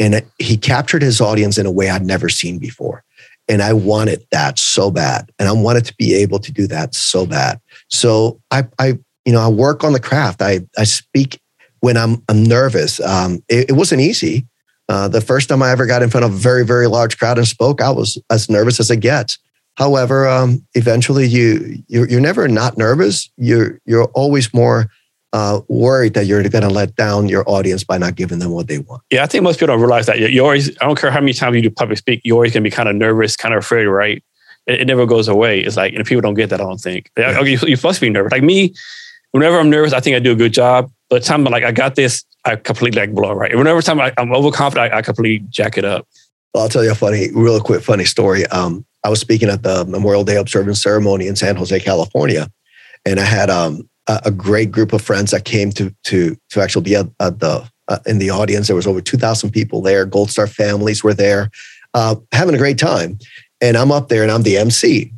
[0.00, 3.04] And he captured his audience in a way I'd never seen before.
[3.48, 5.30] And I wanted that so bad.
[5.38, 7.60] And I wanted to be able to do that so bad.
[7.88, 10.42] So I, I you know, I work on the craft.
[10.42, 11.40] I, I speak
[11.80, 13.00] when I'm, I'm nervous.
[13.00, 14.46] Um, it, it wasn't easy
[14.90, 17.38] uh, the first time I ever got in front of a very, very large crowd
[17.38, 19.38] and spoke, I was as nervous as it gets.
[19.76, 23.30] However, um, eventually you you're, you're, never not nervous.
[23.36, 24.90] You're you're always more
[25.32, 28.66] uh, worried that you're going to let down your audience by not giving them what
[28.66, 29.02] they want.
[29.10, 30.18] Yeah, I think most people don't realize that.
[30.18, 32.64] You always, I don't care how many times you do public speak, you're always going
[32.64, 34.22] to be kind of nervous, kind of afraid, right?
[34.66, 35.60] It, it, never goes away.
[35.60, 36.60] It's like, and people don't get that.
[36.60, 37.10] I don't think.
[37.16, 37.40] Yeah.
[37.40, 38.32] You're supposed to be nervous.
[38.32, 38.74] Like me,
[39.30, 40.90] whenever I'm nervous, I think I do a good job.
[41.08, 43.54] But the time like I got this, I completely like blow right.
[43.56, 46.06] Whenever time I, am overconfident, I, I completely jack it up.
[46.54, 48.46] Well, I'll tell you a funny, real quick, funny story.
[48.46, 52.50] Um, I was speaking at the Memorial Day observance ceremony in San Jose, California,
[53.04, 53.88] and I had um,
[54.24, 57.68] a, great group of friends that came to to to actually be at, at the
[57.88, 58.66] uh, in the audience.
[58.66, 60.04] There was over two thousand people there.
[60.04, 61.50] Gold Star families were there,
[61.94, 63.18] uh, having a great time.
[63.60, 65.12] And I'm up there, and I'm the MC.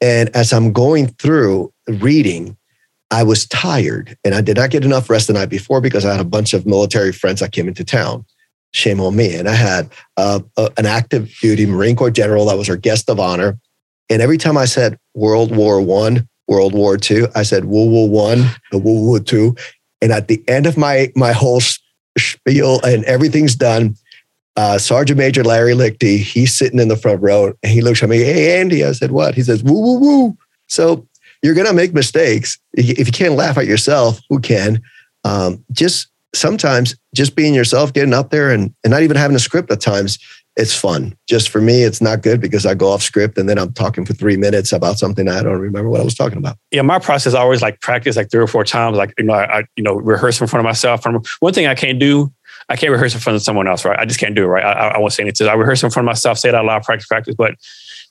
[0.00, 2.56] And as I'm going through reading,
[3.10, 6.12] I was tired, and I did not get enough rest the night before because I
[6.12, 8.26] had a bunch of military friends that came into town
[8.72, 9.34] shame on me.
[9.34, 13.08] And I had uh, a, an active duty Marine Corps general that was our guest
[13.08, 13.58] of honor.
[14.10, 18.08] And every time I said World War One, World War Two, I said World War
[18.08, 19.56] One, World War Two.
[20.02, 21.60] And at the end of my my whole
[22.18, 23.96] spiel and everything's done,
[24.56, 28.08] uh, Sergeant Major Larry Lichty, he's sitting in the front row and he looks at
[28.08, 28.84] me, Hey, Andy.
[28.84, 29.34] I said, What?
[29.34, 30.38] He says, Woo, woo, woo.
[30.66, 31.06] So
[31.42, 32.58] you're going to make mistakes.
[32.72, 34.82] If you can't laugh at yourself, who can?
[35.24, 39.40] Um, just sometimes just being yourself, getting up there and, and not even having a
[39.40, 40.18] script at times,
[40.56, 41.16] it's fun.
[41.28, 44.06] Just for me, it's not good because I go off script and then I'm talking
[44.06, 46.56] for three minutes about something I don't remember what I was talking about.
[46.70, 48.96] Yeah, my process I always like practice like three or four times.
[48.96, 51.04] Like you know, I, I you know rehearse in front of myself.
[51.40, 52.32] One thing I can't do,
[52.70, 53.84] I can't rehearse in front of someone else.
[53.84, 54.48] Right, I just can't do it.
[54.48, 55.46] Right, I, I won't say anything.
[55.46, 57.34] I rehearse in front of myself, say it out loud, practice, practice.
[57.36, 57.54] But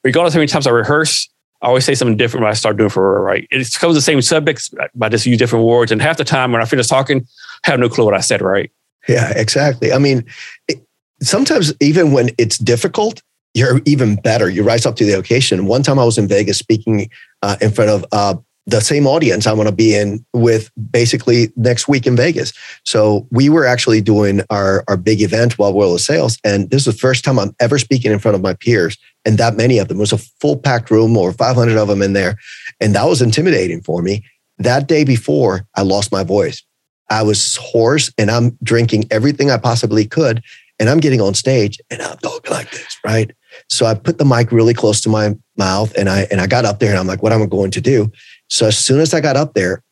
[0.03, 1.27] regardless of how many times I rehearse,
[1.63, 3.47] I always say something different when I start doing for right.
[3.49, 5.91] It covers the same subjects, uh, but I just use different words.
[5.91, 7.25] And half the time when I finish talking,
[7.65, 8.43] I have no clue what I said.
[8.43, 8.71] Right.
[9.07, 9.91] Yeah, exactly.
[9.91, 10.25] I mean,
[10.67, 10.84] it,
[11.21, 13.21] sometimes even when it's difficult,
[13.53, 14.49] you're even better.
[14.49, 15.65] You rise up to the occasion.
[15.65, 17.09] One time I was in Vegas speaking
[17.41, 18.35] uh, in front of uh,
[18.67, 22.51] the same audience I'm going to be in with basically next week in Vegas.
[22.83, 26.37] So we were actually doing our, our big event Wide World of Sales.
[26.43, 28.97] And this is the first time I'm ever speaking in front of my peers.
[29.23, 32.01] And that many of them it was a full packed room or 500 of them
[32.01, 32.37] in there.
[32.79, 34.23] And that was intimidating for me.
[34.57, 36.63] That day before, I lost my voice.
[37.09, 40.41] I was hoarse and I'm drinking everything I possibly could.
[40.79, 43.31] And I'm getting on stage and I'm talking like this, right?
[43.69, 46.65] So I put the mic really close to my mouth and I and I got
[46.65, 48.11] up there and I'm like, what am I going to do?
[48.49, 49.83] So as soon as I got up there,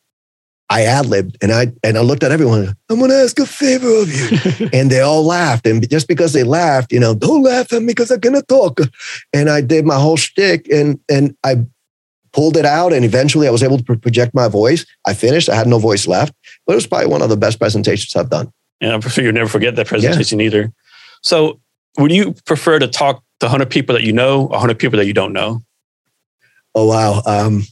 [0.70, 2.76] I ad libbed and I and I looked at everyone.
[2.90, 5.68] I'm going to ask a favor of you, and they all laughed.
[5.68, 8.42] And just because they laughed, you know, don't laugh at me because I'm going to
[8.42, 8.80] talk.
[9.34, 11.66] And I did my whole shtick, and and I
[12.32, 14.86] pulled it out, and eventually I was able to project my voice.
[15.06, 15.50] I finished.
[15.50, 16.34] I had no voice left,
[16.66, 18.52] but it was probably one of the best presentations I've done.
[18.84, 20.46] And I'm sure you'll never forget that presentation yeah.
[20.46, 20.74] either.
[21.22, 21.60] So,
[21.98, 25.14] would you prefer to talk to 100 people that you know, 100 people that you
[25.14, 25.62] don't know?
[26.76, 27.22] Oh wow.
[27.26, 27.64] Um,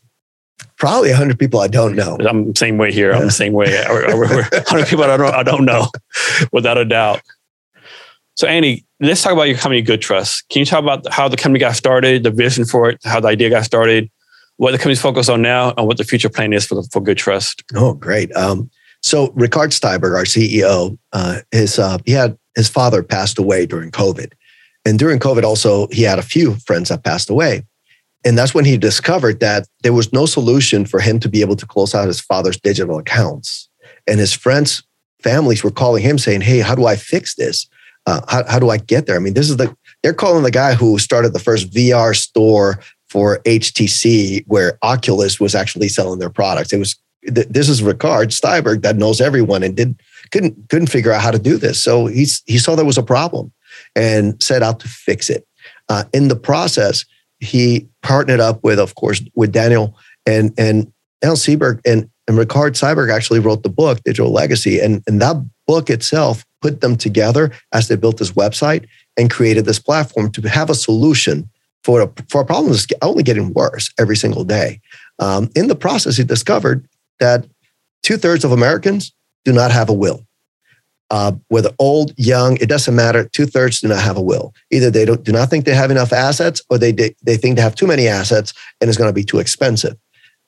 [0.77, 2.17] probably 100 people I don't know.
[2.19, 3.11] I'm the same way here.
[3.11, 3.83] I'm the same way.
[3.87, 5.87] 100 people I don't, I don't know,
[6.51, 7.21] without a doubt.
[8.35, 10.47] So, Andy, let's talk about your company, Good Trust.
[10.49, 13.27] Can you talk about how the company got started, the vision for it, how the
[13.27, 14.09] idea got started,
[14.57, 17.01] what the company's focused on now, and what the future plan is for, the, for
[17.01, 17.63] Good Trust?
[17.75, 18.33] Oh, great.
[18.35, 18.71] Um,
[19.01, 23.91] so, Rikard Steiberg, our CEO, uh, his, uh, he had his father passed away during
[23.91, 24.33] COVID.
[24.85, 27.63] And during COVID, also, he had a few friends that passed away.
[28.23, 31.55] And that's when he discovered that there was no solution for him to be able
[31.55, 33.69] to close out his father's digital accounts.
[34.07, 34.83] And his friends,
[35.21, 37.67] families were calling him saying, Hey, how do I fix this?
[38.05, 39.15] Uh, how, how do I get there?
[39.15, 42.79] I mean, this is the, they're calling the guy who started the first VR store
[43.09, 46.73] for HTC where Oculus was actually selling their products.
[46.73, 49.99] It was, this is Rikard Steiberg that knows everyone and did,
[50.31, 51.81] couldn't, couldn't figure out how to do this.
[51.81, 53.51] So he's, he saw there was a problem
[53.95, 55.47] and set out to fix it.
[55.89, 57.05] Uh, in the process,
[57.39, 60.91] he partnered up with, of course, with Daniel and and
[61.23, 64.79] Al Seberg and, and Rikard Steiberg actually wrote the book, Digital Legacy.
[64.79, 65.35] And, and that
[65.67, 68.85] book itself put them together as they built this website
[69.17, 71.49] and created this platform to have a solution
[71.83, 74.79] for a, for a problem that's only getting worse every single day.
[75.19, 76.87] Um, in the process, he discovered
[77.21, 77.45] that
[78.03, 79.13] two thirds of Americans
[79.45, 80.25] do not have a will
[81.11, 83.27] uh, whether old, young, it doesn't matter.
[83.27, 84.53] Two thirds do not have a will.
[84.71, 87.61] Either they don't, do not think they have enough assets, or they they think they
[87.61, 89.97] have too many assets and it's going to be too expensive.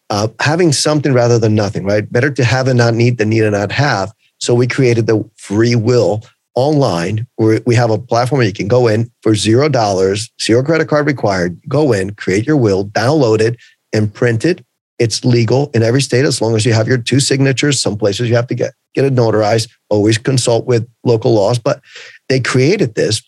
[0.10, 2.10] Uh, having something rather than nothing, right?
[2.12, 4.14] Better to have and not need than need and not have.
[4.40, 6.24] So we created the free will
[6.56, 10.64] online where we have a platform where you can go in for zero dollars, zero
[10.64, 11.60] credit card required.
[11.68, 13.58] Go in, create your will, download it,
[13.92, 14.66] and print it.
[15.00, 17.80] It's legal in every state as long as you have your two signatures.
[17.80, 21.60] Some places you have to get get it notarized, always consult with local laws.
[21.60, 21.82] But
[22.30, 23.22] they created this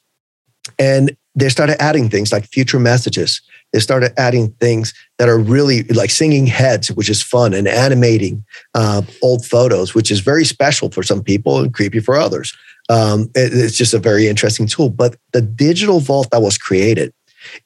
[0.78, 3.41] and they started adding things like future messages.
[3.74, 8.45] They started adding things that are really like singing heads, which is fun, and animating
[8.74, 12.55] uh, old photos, which is very special for some people and creepy for others.
[12.89, 14.89] Um, it, it's just a very interesting tool.
[14.89, 17.13] But the digital vault that was created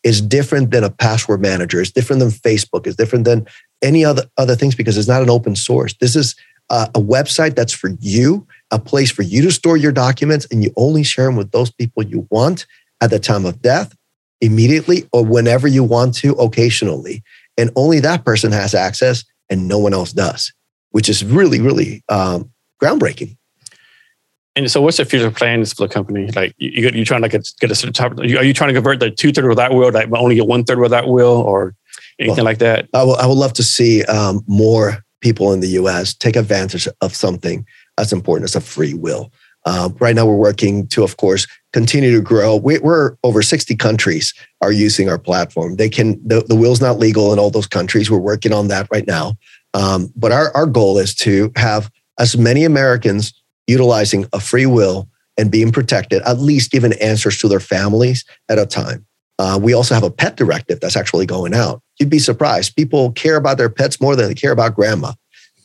[0.04, 1.80] is different than a password manager.
[1.80, 2.88] It's different than Facebook.
[2.88, 3.46] It's different than
[3.82, 5.94] any other other things because it's not an open source.
[5.96, 6.36] This is
[6.70, 10.64] a, a website that's for you, a place for you to store your documents, and
[10.64, 12.66] you only share them with those people you want
[13.02, 13.96] at the time of death,
[14.42, 17.24] immediately, or whenever you want to, occasionally.
[17.58, 20.54] And only that person has access and no one else does,
[20.92, 22.52] which is really, really um,
[22.82, 23.36] groundbreaking.
[24.56, 26.30] And so, what's the future plans for the company?
[26.32, 28.18] Like, you, you trying to get, get a certain type?
[28.20, 30.64] Are you trying to convert the two third of that will, like only get one
[30.66, 31.76] third of that will, or
[32.20, 32.88] anything well, like that?
[32.94, 36.14] I, w- I would love to see um, more people in the U.S.
[36.14, 37.66] take advantage of something
[37.98, 39.32] as important as a free will.
[39.66, 42.56] Uh, right now, we're working to, of course, continue to grow.
[42.56, 45.76] We, are over 60 countries are using our platform.
[45.76, 48.10] They can the, the will's not legal in all those countries.
[48.10, 49.34] We're working on that right now.
[49.74, 53.34] Um, but our, our goal is to have as many Americans
[53.68, 55.08] utilizing a free will
[55.38, 59.06] and being protected, at least giving answers to their families at a time.
[59.40, 61.82] Uh, we also have a pet directive that's actually going out.
[61.98, 62.76] You'd be surprised.
[62.76, 65.14] People care about their pets more than they care about grandma.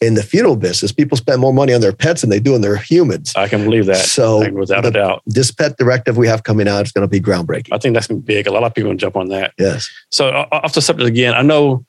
[0.01, 2.61] In the funeral business, people spend more money on their pets than they do on
[2.61, 3.33] their humans.
[3.37, 3.97] I can believe that.
[3.97, 7.09] So, without the, a doubt, this pet directive we have coming out is going to
[7.09, 7.68] be groundbreaking.
[7.72, 8.47] I think that's big.
[8.47, 9.55] A lot of people will jump on that.
[9.59, 9.89] Yes.
[10.11, 11.85] So, off the subject again, I know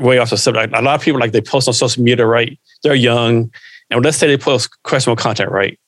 [0.00, 0.74] way off the subject.
[0.74, 2.58] A lot of people like they post on social media, right?
[2.82, 3.50] They're young,
[3.90, 5.78] and let's say they post questionable content, right?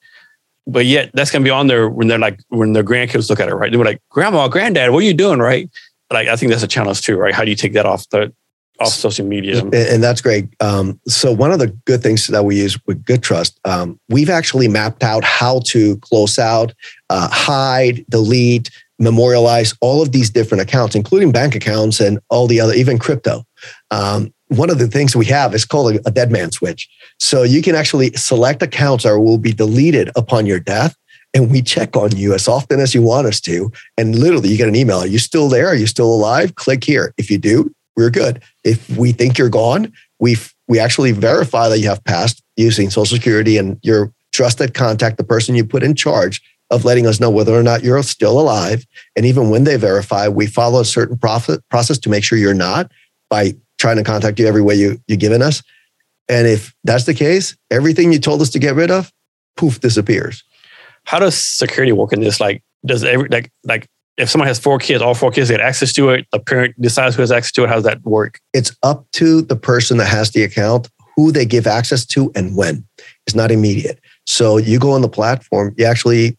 [0.67, 3.49] But yet that's gonna be on there when they're like when their grandkids look at
[3.49, 3.71] it, right?
[3.71, 5.71] They're like, "Grandma, Granddad, what are you doing?" Right?
[6.11, 7.35] Like I think that's a challenge too, right?
[7.35, 8.33] How do you take that off the
[8.81, 9.61] off social media?
[9.61, 10.49] And, and that's great.
[10.61, 14.69] Um, so one of the good things that we use with GoodTrust, um, we've actually
[14.69, 16.73] mapped out how to close out,
[17.11, 22.61] uh, hide, delete, memorialize all of these different accounts, including bank accounts and all the
[22.61, 23.45] other, even crypto.
[23.95, 26.89] Um, one of the things we have is called a, a dead man switch.
[27.21, 30.97] So you can actually select accounts that will be deleted upon your death.
[31.33, 33.71] And we check on you as often as you want us to.
[33.97, 35.69] And literally, you get an email Are you still there?
[35.69, 36.55] Are you still alive?
[36.57, 37.15] Click here.
[37.19, 38.43] If you do, we're good.
[38.65, 40.37] If we think you're gone, we
[40.69, 45.25] we actually verify that you have passed using Social Security and your trusted contact, the
[45.25, 46.41] person you put in charge
[46.71, 48.85] of letting us know whether or not you're still alive.
[49.17, 52.91] And even when they verify, we follow a certain process to make sure you're not
[53.29, 55.63] by trying to contact you every way you, you've given us.
[56.29, 59.13] And if that's the case, everything you told us to get rid of,
[59.57, 60.43] poof, disappears.
[61.05, 62.41] How does security work in this?
[62.41, 65.93] Like, does every like like if someone has four kids, all four kids get access
[65.95, 67.69] to it, the parent decides who has access to it.
[67.69, 68.41] How does that work?
[68.53, 72.57] It's up to the person that has the account, who they give access to and
[72.57, 72.87] when.
[73.27, 74.01] It's not immediate.
[74.27, 76.39] So you go on the platform, you actually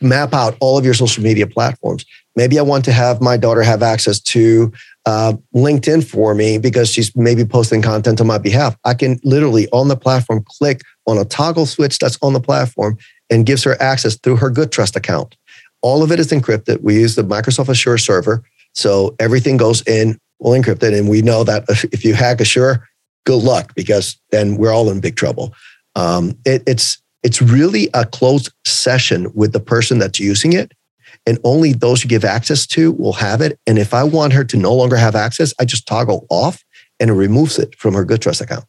[0.00, 2.04] map out all of your social media platforms.
[2.36, 4.72] Maybe I want to have my daughter have access to
[5.06, 8.76] uh, LinkedIn for me because she's maybe posting content on my behalf.
[8.84, 12.98] I can literally on the platform click on a toggle switch that's on the platform
[13.30, 15.36] and gives her access through her GoodTrust account.
[15.82, 16.80] All of it is encrypted.
[16.82, 18.42] We use the Microsoft Azure server.
[18.72, 20.94] So everything goes in, we'll encrypt it.
[20.94, 22.88] And we know that if you hack Azure,
[23.24, 25.54] good luck because then we're all in big trouble.
[25.94, 30.72] Um, it, it's it's really a closed session with the person that's using it
[31.26, 33.58] and only those you give access to will have it.
[33.66, 36.64] And if I want her to no longer have access, I just toggle off
[37.00, 38.64] and it removes it from her good trust account.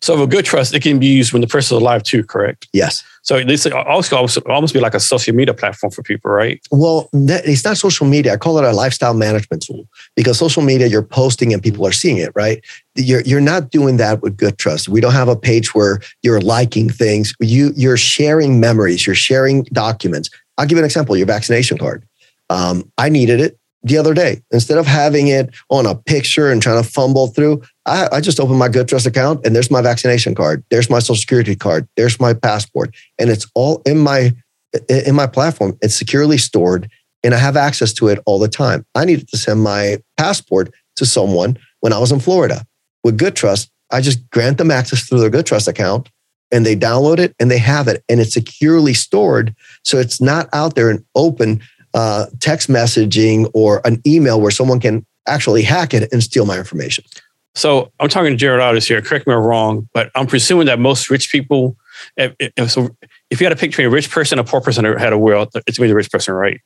[0.00, 2.68] So, a GoodTrust, it can be used when the person is alive too, correct?
[2.72, 3.02] Yes.
[3.22, 6.60] So, this uh, also almost be like a social media platform for people, right?
[6.70, 8.34] Well, it's not social media.
[8.34, 11.92] I call it a lifestyle management tool because social media, you're posting and people are
[11.92, 12.64] seeing it, right?
[12.94, 14.88] You're, you're not doing that with good trust.
[14.88, 17.34] We don't have a page where you're liking things.
[17.40, 20.30] You, you're sharing memories, you're sharing documents.
[20.58, 22.04] I'll give you an example your vaccination card.
[22.50, 24.42] Um, I needed it the other day.
[24.50, 28.40] Instead of having it on a picture and trying to fumble through, I, I just
[28.40, 30.64] opened my GoodTrust account and there's my vaccination card.
[30.70, 31.88] There's my social security card.
[31.96, 32.94] There's my passport.
[33.18, 34.32] And it's all in my
[34.88, 35.78] in my platform.
[35.80, 36.90] It's securely stored
[37.24, 38.84] and I have access to it all the time.
[38.94, 42.66] I needed to send my passport to someone when I was in Florida.
[43.04, 46.10] With GoodTrust, I just grant them access through their GoodTrust account
[46.50, 49.54] and they download it and they have it and it's securely stored.
[49.84, 51.60] So it's not out there and open
[51.94, 56.58] uh, text messaging or an email where someone can actually hack it and steal my
[56.58, 57.04] information.
[57.54, 59.02] So I'm talking to Jared Otis here.
[59.02, 61.76] Correct me if I'm wrong, but I'm presuming that most rich people,
[62.16, 62.90] if, if, so
[63.30, 65.42] if you had a picture of a rich person, a poor person had a will,
[65.42, 66.60] it's going to be the rich person, right?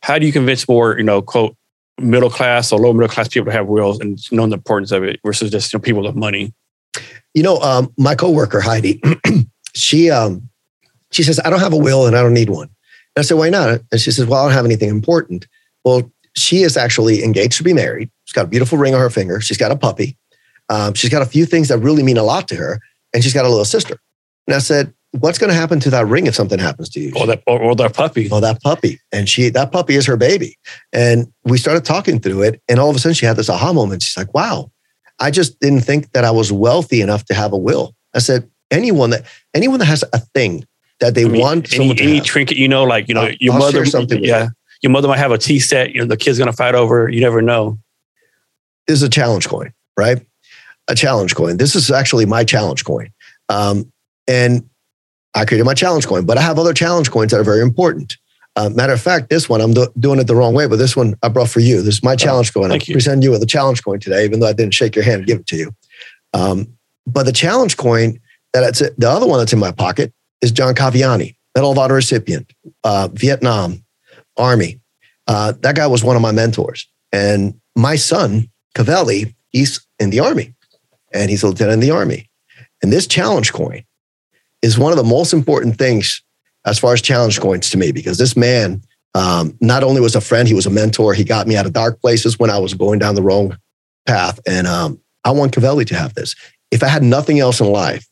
[0.00, 1.54] How do you convince more, you know, quote,
[1.98, 5.02] middle class or low middle class people to have wills and know the importance of
[5.02, 6.54] it versus just you know, people with money?
[7.38, 9.00] You know, um, my coworker Heidi,
[9.72, 10.50] she um,
[11.12, 12.66] she says I don't have a will and I don't need one.
[12.66, 13.78] And I said, why not?
[13.92, 15.46] And she says, well, I don't have anything important.
[15.84, 18.10] Well, she is actually engaged to be married.
[18.24, 19.40] She's got a beautiful ring on her finger.
[19.40, 20.16] She's got a puppy.
[20.68, 22.80] Um, she's got a few things that really mean a lot to her,
[23.14, 24.00] and she's got a little sister.
[24.48, 27.12] And I said, what's going to happen to that ring if something happens to you?
[27.14, 28.28] Or that, or, or that puppy.
[28.30, 28.98] Or that puppy.
[29.12, 30.58] And she, that puppy is her baby.
[30.92, 32.60] And we started talking through it.
[32.68, 34.02] And all of a sudden she had this aha moment.
[34.02, 34.72] She's like, wow,
[35.20, 37.94] I just didn't think that I was wealthy enough to have a will.
[38.14, 40.64] I said, anyone that anyone that has a thing
[41.00, 42.24] that they I mean, want any, any have.
[42.24, 44.48] trinket, you know, like you know, I'll- your I'll mother, something yeah,
[44.82, 45.92] your mother might have a tea set.
[45.92, 47.08] You know, the kid's gonna fight over.
[47.08, 47.78] You never know.
[48.86, 50.24] This is a challenge coin, right?
[50.88, 51.58] A challenge coin.
[51.58, 53.10] This is actually my challenge coin.
[53.48, 53.92] Um,
[54.26, 54.68] and
[55.34, 58.16] I created my challenge coin, but I have other challenge coins that are very important.
[58.58, 60.96] Uh, matter of fact, this one, I'm do- doing it the wrong way, but this
[60.96, 61.80] one I brought for you.
[61.80, 62.72] This is my challenge coin.
[62.72, 62.92] I'm you.
[62.92, 65.26] presenting you with a challenge coin today, even though I didn't shake your hand and
[65.28, 65.72] give it to you.
[66.34, 66.66] Um,
[67.06, 68.20] but the challenge coin
[68.54, 71.94] that it's the other one that's in my pocket is John Cavaiani, Medal of Honor
[71.94, 72.52] recipient,
[72.82, 73.84] uh, Vietnam,
[74.36, 74.80] Army.
[75.28, 76.88] Uh, that guy was one of my mentors.
[77.12, 80.52] And my son, Cavelli, he's in the Army
[81.12, 82.28] and he's a lieutenant in the Army.
[82.82, 83.84] And this challenge coin
[84.62, 86.22] is one of the most important things
[86.68, 88.82] as far as challenge coins to me because this man
[89.14, 91.14] um, not only was a friend, he was a mentor.
[91.14, 93.56] He got me out of dark places when I was going down the wrong
[94.06, 94.38] path.
[94.46, 96.34] And um, I want Cavelli to have this.
[96.70, 98.06] If I had nothing else in life,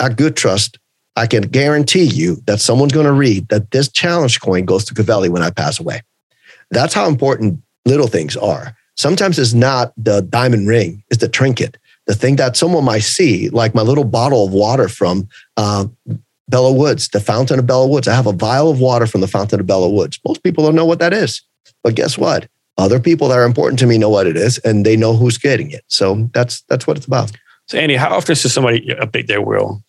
[0.00, 0.78] I Good Trust,
[1.16, 4.94] I can guarantee you that someone's going to read that this challenge coin goes to
[4.94, 6.02] Cavelli when I pass away.
[6.70, 8.76] That's how important little things are.
[8.96, 11.76] Sometimes it's not the diamond ring, it's the trinket,
[12.06, 15.86] the thing that someone might see, like my little bottle of water from uh,
[16.50, 18.08] Belleau Woods, the fountain of Belleau Woods.
[18.08, 20.18] I have a vial of water from the fountain of Belleau Woods.
[20.26, 21.42] Most people don't know what that is.
[21.82, 22.48] But guess what?
[22.76, 25.38] Other people that are important to me know what it is and they know who's
[25.38, 25.84] getting it.
[25.88, 27.32] So that's that's what it's about.
[27.68, 29.82] So, Andy, how often should somebody update their will?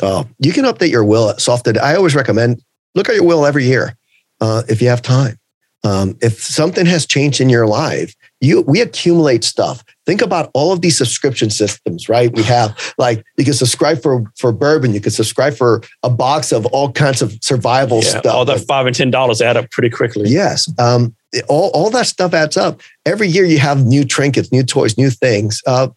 [0.00, 1.68] Uh, you can update your will at soft.
[1.68, 2.62] I always recommend
[2.94, 3.96] look at your will every year
[4.40, 5.36] uh, if you have time.
[5.84, 9.84] Um, if something has changed in your life, you we accumulate stuff.
[10.06, 12.32] Think about all of these subscription systems, right?
[12.32, 16.52] We have like you can subscribe for for bourbon, you can subscribe for a box
[16.52, 18.26] of all kinds of survival Yeah, stuff.
[18.34, 20.28] all that five and ten dollars add up pretty quickly.
[20.30, 20.72] Yes.
[20.78, 21.14] Um,
[21.48, 22.80] all, all that stuff adds up.
[23.04, 25.60] Every year you have new trinkets, new toys, new things.
[25.66, 25.88] Uh,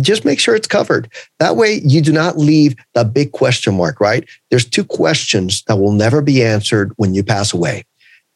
[0.00, 1.12] just make sure it's covered.
[1.38, 4.28] That way you do not leave that big question mark, right?
[4.50, 7.84] There's two questions that will never be answered when you pass away.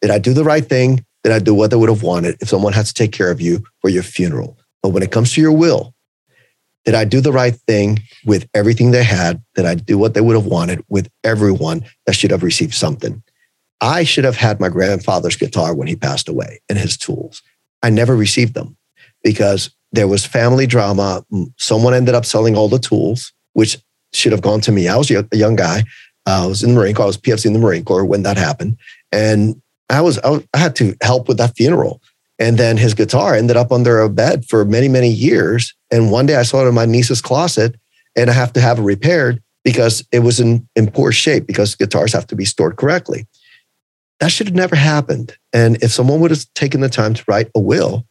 [0.02, 1.04] Did I do the right thing?
[1.24, 3.40] Did I do what they would have wanted if someone had to take care of
[3.40, 4.58] you for your funeral?
[4.82, 5.94] But when it comes to your will,
[6.84, 9.42] did I do the right thing with everything they had?
[9.54, 13.22] Did I do what they would have wanted with everyone that should have received something?
[13.80, 17.42] I should have had my grandfather's guitar when he passed away and his tools.
[17.82, 18.76] I never received them
[19.22, 21.24] because there was family drama.
[21.32, 23.78] Mm, someone ended up selling all the tools, which
[24.12, 24.88] should have gone to me.
[24.88, 25.84] I was a young guy.
[26.26, 27.04] I was in the Marine Corps.
[27.04, 28.76] I was PFC in the Marine Corps when that happened.
[29.12, 29.60] And
[29.90, 32.00] I was, I was I had to help with that funeral.
[32.38, 35.74] And then his guitar ended up under a bed for many, many years.
[35.90, 37.76] And one day I saw it in my niece's closet
[38.16, 41.74] and I have to have it repaired because it was in, in poor shape because
[41.74, 43.26] guitars have to be stored correctly.
[44.20, 45.36] That should have never happened.
[45.52, 48.04] And if someone would have taken the time to write a will,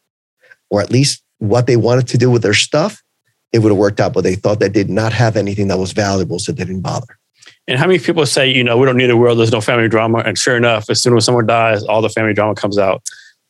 [0.69, 3.03] or at least what they wanted to do with their stuff,
[3.51, 4.13] it would have worked out.
[4.13, 7.19] But they thought they did not have anything that was valuable, so they didn't bother.
[7.68, 9.88] And how many people say, you know, we don't need a world, there's no family
[9.88, 10.20] drama.
[10.20, 13.03] And sure enough, as soon as someone dies, all the family drama comes out.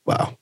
[0.05, 0.37] Wow.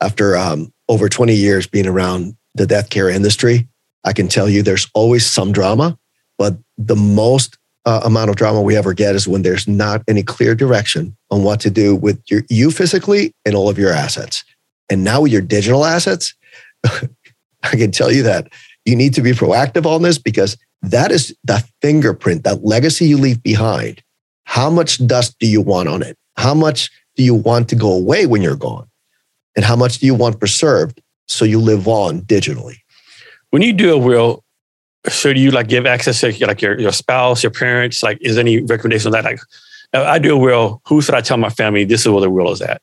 [0.00, 3.68] After um, over 20 years being around the death care industry,
[4.04, 5.98] I can tell you there's always some drama,
[6.38, 10.22] but the most uh, amount of drama we ever get is when there's not any
[10.22, 14.44] clear direction on what to do with your, you physically and all of your assets.
[14.90, 16.34] And now with your digital assets,
[16.84, 18.48] I can tell you that
[18.86, 23.18] you need to be proactive on this because that is the fingerprint, that legacy you
[23.18, 24.02] leave behind.
[24.44, 26.16] How much dust do you want on it?
[26.36, 28.88] How much do you want to go away when you're gone?
[29.56, 32.76] And how much do you want preserved so you live on digitally?
[33.50, 34.44] When you do a will,
[35.08, 38.02] should you like give access to like your, your spouse, your parents?
[38.02, 39.24] Like, is there any recommendation on that?
[39.24, 39.40] Like,
[39.92, 42.52] I do a will, who should I tell my family this is where the will
[42.52, 42.82] is at?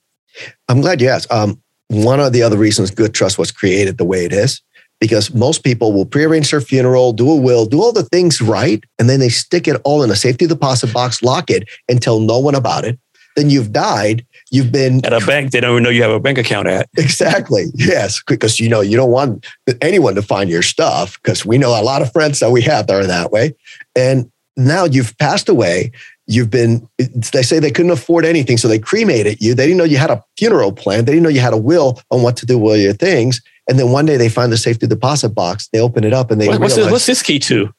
[0.67, 1.31] I'm glad you asked.
[1.31, 4.61] Um, one of the other reasons Good Trust was created the way it is,
[5.03, 8.81] because most people will prearrange their funeral, do a will, do all the things right,
[8.97, 12.21] and then they stick it all in a safety deposit box, lock it, and tell
[12.21, 12.97] no one about it.
[13.35, 14.25] Then you've died.
[14.49, 16.87] You've been At a bank, they don't even know you have a bank account at.
[16.97, 19.45] exactly yes, because you know you don't want
[19.81, 22.87] anyone to find your stuff because we know a lot of friends that we have
[22.87, 23.53] that are that way,
[23.97, 25.91] and now you've passed away.
[26.27, 26.87] You've been,
[27.33, 29.53] they say they couldn't afford anything, so they cremated you.
[29.53, 31.03] They didn't know you had a funeral plan.
[31.03, 33.41] They didn't know you had a will on what to do with your things.
[33.69, 35.69] And then one day they find the safety deposit box.
[35.71, 37.73] They open it up and they What- what's, realize, this, what's this key to?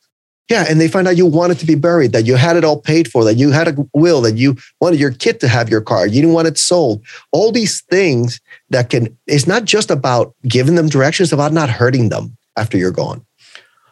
[0.51, 2.79] yeah, and they find out you wanted to be buried, that you had it all
[2.79, 5.81] paid for, that you had a will, that you wanted your kid to have your
[5.81, 7.03] car, you didn't want it sold.
[7.33, 11.71] All these things that can, it's not just about giving them directions, it's about not
[11.71, 13.25] hurting them after you're gone.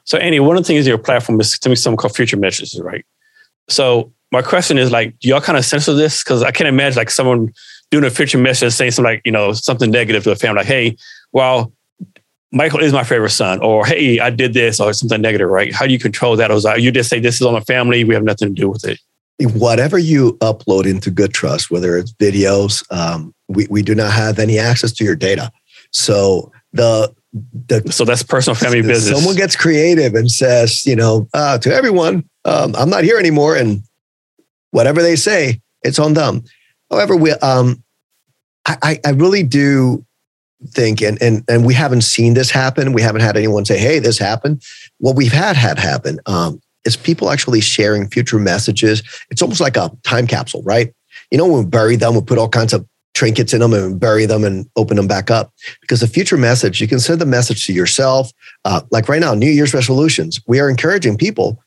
[0.05, 2.81] So, Andy, one of the things your platform is to me something called future messages,
[2.81, 3.05] right?
[3.69, 6.25] So, my question is like, do y'all kind of censor this?
[6.25, 7.53] Because I can't imagine like someone
[7.91, 10.67] doing a future message saying something like, you know, something negative to a family, like,
[10.67, 10.97] hey,
[11.33, 11.73] well,
[12.53, 15.75] Michael is my favorite son, or hey, I did this, or something negative, right?
[15.75, 16.51] How do you control that?
[16.51, 18.85] Or you just say this is on a family, we have nothing to do with
[18.85, 19.01] it.
[19.55, 24.39] Whatever you upload into Good Trust, whether it's videos, um, we, we do not have
[24.39, 25.51] any access to your data.
[25.93, 27.15] So the
[27.67, 29.17] the so that's personal family business.
[29.17, 33.57] Someone gets creative and says, you know, uh, to everyone, um, I'm not here anymore,
[33.57, 33.83] and
[34.71, 36.45] whatever they say, it's on them.
[36.91, 37.83] However, we um,
[38.67, 40.05] I, I really do
[40.69, 42.93] think, and, and, and we haven't seen this happen.
[42.93, 44.63] We haven't had anyone say, hey, this happened.
[44.99, 49.03] What we've had had happen um, is people actually sharing future messages.
[49.31, 50.93] It's almost like a time capsule, right?
[51.31, 54.27] You know, we bury them, we put all kinds of trinkets in them and bury
[54.27, 55.53] them and open them back up.
[55.81, 58.33] Because the future message, you can send the message to yourself.
[58.65, 61.63] Uh, like right now, New Year's resolutions, we are encouraging people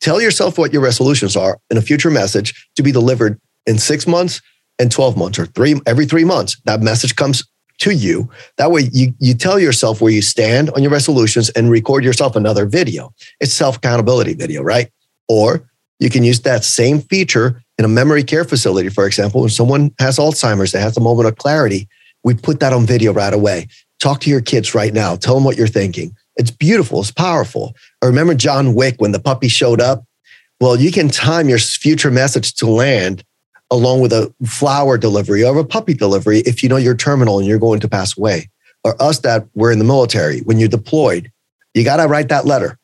[0.00, 4.06] tell yourself what your resolutions are in a future message to be delivered in six
[4.06, 4.42] months
[4.78, 6.60] and 12 months or three every three months.
[6.64, 7.42] That message comes
[7.78, 8.30] to you.
[8.56, 12.36] That way you, you tell yourself where you stand on your resolutions and record yourself
[12.36, 13.12] another video.
[13.40, 14.90] It's self accountability video, right?
[15.28, 15.68] Or
[15.98, 19.92] you can use that same feature in a memory care facility, for example, when someone
[19.98, 21.88] has Alzheimer's, they has a moment of clarity,
[22.24, 23.68] we put that on video right away.
[24.00, 25.16] Talk to your kids right now.
[25.16, 26.14] Tell them what you're thinking.
[26.36, 27.00] It's beautiful.
[27.00, 27.74] It's powerful.
[28.02, 30.04] I remember John Wick when the puppy showed up.
[30.60, 33.24] Well, you can time your future message to land
[33.70, 37.46] along with a flower delivery or a puppy delivery if you know you're terminal and
[37.46, 38.48] you're going to pass away.
[38.84, 41.32] Or us that we're in the military, when you're deployed,
[41.74, 42.78] you got to write that letter,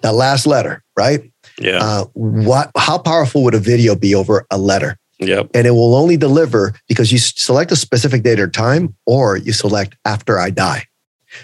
[0.00, 1.30] that last letter, right?
[1.58, 1.78] Yeah.
[1.82, 2.70] Uh, what?
[2.76, 4.96] How powerful would a video be over a letter?
[5.18, 5.50] Yep.
[5.54, 9.52] And it will only deliver because you select a specific date or time, or you
[9.52, 10.86] select after I die.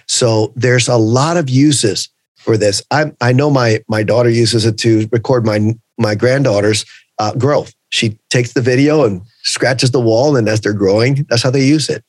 [0.07, 2.83] So there's a lot of uses for this.
[2.91, 6.87] I I know my my daughter uses it to record my my granddaughter's
[7.19, 11.43] uh, growth she takes the video and scratches the wall, and as they're growing, that's
[11.43, 12.05] how they use it.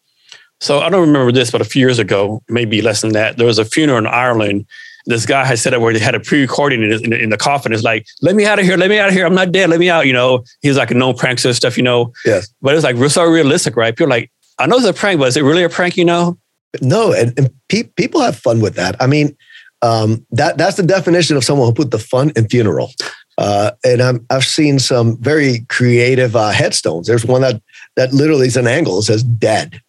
[0.62, 3.48] So I don't remember this, but a few years ago, maybe less than that, there
[3.48, 4.66] was a funeral in Ireland.
[5.06, 7.72] This guy had set up where they had a pre-recording in, in, in the coffin.
[7.72, 9.26] It's like, let me out of here, let me out of here.
[9.26, 10.06] I'm not dead, let me out.
[10.06, 12.12] You know, he's like a known prankster stuff, you know.
[12.26, 12.54] Yes.
[12.62, 13.96] But it's like real so realistic, right?
[13.96, 15.96] People like, I know it's a prank, but is it really a prank?
[15.96, 16.38] You know?
[16.82, 19.02] No, and, and pe- people have fun with that.
[19.02, 19.36] I mean,
[19.82, 22.92] um, that that's the definition of someone who put the fun in funeral.
[23.40, 27.08] Uh, and i have seen some very creative uh, headstones.
[27.08, 27.62] There's one that
[27.96, 29.02] that literally is an angle.
[29.02, 29.82] Says "dead."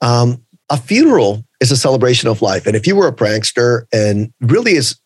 [0.00, 4.32] Um, a funeral is a celebration of life, and if you were a prankster, and
[4.40, 4.96] really is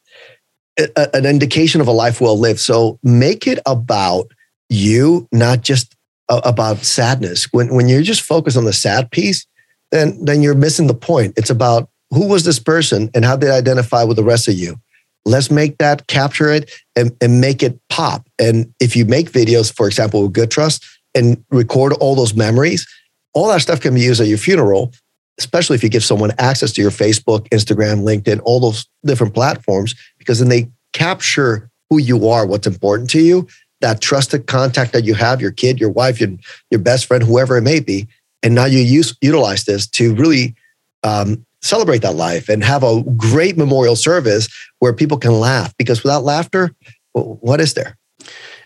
[0.79, 2.61] a, an indication of a life well lived.
[2.61, 4.31] So make it about
[4.71, 5.95] you, not just
[6.31, 7.49] a, about sadness.
[7.53, 9.47] When when you're just focused on the sad piece,
[9.93, 11.35] then then you're missing the point.
[11.37, 14.81] It's about who was this person and how they identify with the rest of you.
[15.25, 16.71] Let's make that, capture it,
[17.01, 18.29] and, and make it pop.
[18.39, 20.85] And if you make videos, for example, with Good Trust
[21.15, 22.87] and record all those memories,
[23.33, 24.93] all that stuff can be used at your funeral,
[25.39, 29.95] especially if you give someone access to your Facebook, Instagram, LinkedIn, all those different platforms,
[30.19, 33.49] because then they capture who you are, what's important to you,
[33.81, 36.31] that trusted contact that you have, your kid, your wife, your,
[36.71, 38.07] your best friend, whoever it may be.
[38.43, 40.55] And now you use utilize this to really
[41.03, 44.49] um, celebrate that life and have a great memorial service
[44.79, 46.75] where people can laugh because without laughter,
[47.13, 47.97] what is there?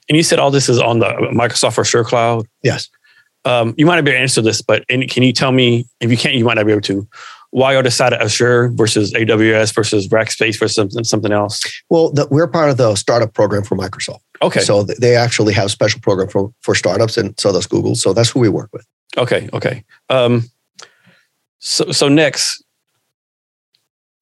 [0.09, 2.47] And you said all this is on the Microsoft Azure cloud.
[2.62, 2.88] Yes.
[3.45, 6.11] Um, you might not be able to answer this, but can you tell me if
[6.11, 7.07] you can't, you might not be able to.
[7.51, 11.62] Why are you decided Azure versus AWS versus Rackspace versus something, something else?
[11.88, 14.22] Well, the, we're part of the startup program for Microsoft.
[14.42, 14.61] Okay.
[14.61, 17.95] So they actually have a special program for, for startups, and so does Google.
[17.95, 18.84] So that's who we work with.
[19.16, 19.49] Okay.
[19.53, 19.84] Okay.
[20.09, 20.51] Um,
[21.61, 22.64] so, so next,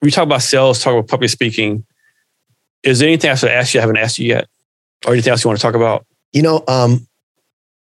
[0.03, 1.85] we talk about sales, talk about public speaking.
[2.83, 4.47] Is there anything I should ask you I haven't asked you yet?
[5.05, 6.05] Or anything else you want to talk about?
[6.33, 7.07] You know, um,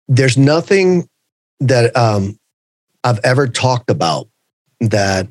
[0.09, 1.07] there's nothing
[1.61, 2.39] that um,
[3.05, 4.29] I've ever talked about
[4.81, 5.29] that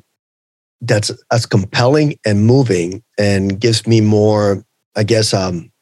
[0.80, 4.64] that's as compelling and moving and gives me more,
[4.94, 5.72] I guess, um,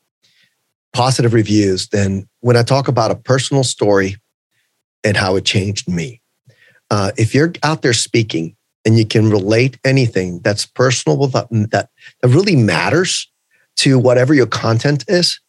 [0.95, 4.17] positive reviews than when I talk about a personal story
[5.05, 6.23] and how it changed me.
[6.91, 8.56] Uh, if you're out there speaking
[8.87, 11.91] and you can relate anything that's personal that, that
[12.25, 13.31] really matters
[13.77, 15.41] to whatever your content is,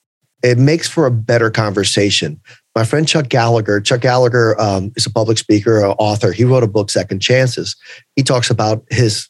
[0.44, 2.42] it makes for a better conversation.
[2.76, 6.32] My friend Chuck Gallagher, Chuck Gallagher um, is a public speaker, author.
[6.32, 7.76] He wrote a book, Second Chances.
[8.16, 9.30] He talks about his,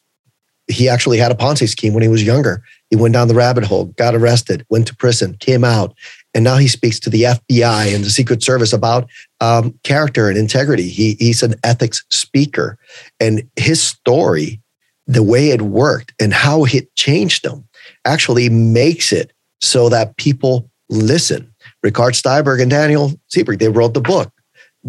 [0.66, 2.62] he actually had a Ponzi scheme when he was younger.
[2.90, 5.94] He went down the rabbit hole, got arrested, went to prison, came out,
[6.34, 9.08] and now he speaks to the FBI and the Secret Service about
[9.40, 10.88] um, character and integrity.
[10.88, 12.78] He, he's an ethics speaker.
[13.18, 14.60] And his story,
[15.06, 17.66] the way it worked and how it changed them,
[18.04, 21.52] actually makes it so that people listen.
[21.84, 24.30] Rikard Steinberg and Daniel Seberg, they wrote the book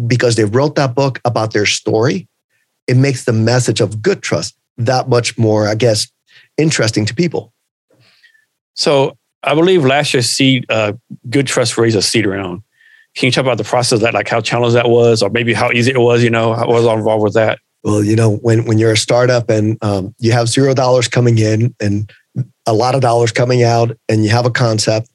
[0.06, 2.28] because they wrote that book about their story.
[2.86, 6.10] It makes the message of good trust that much more, I guess,
[6.56, 7.52] interesting to people.
[8.74, 10.92] So I believe last year seed uh,
[11.28, 12.62] Good Trust raised a seed round.
[13.16, 15.52] Can you talk about the process of that, like how challenging that was, or maybe
[15.52, 16.22] how easy it was?
[16.22, 17.58] You know, I was all involved with that?
[17.82, 21.38] Well, you know, when when you're a startup and um, you have zero dollars coming
[21.38, 22.10] in and
[22.66, 25.09] a lot of dollars coming out, and you have a concept,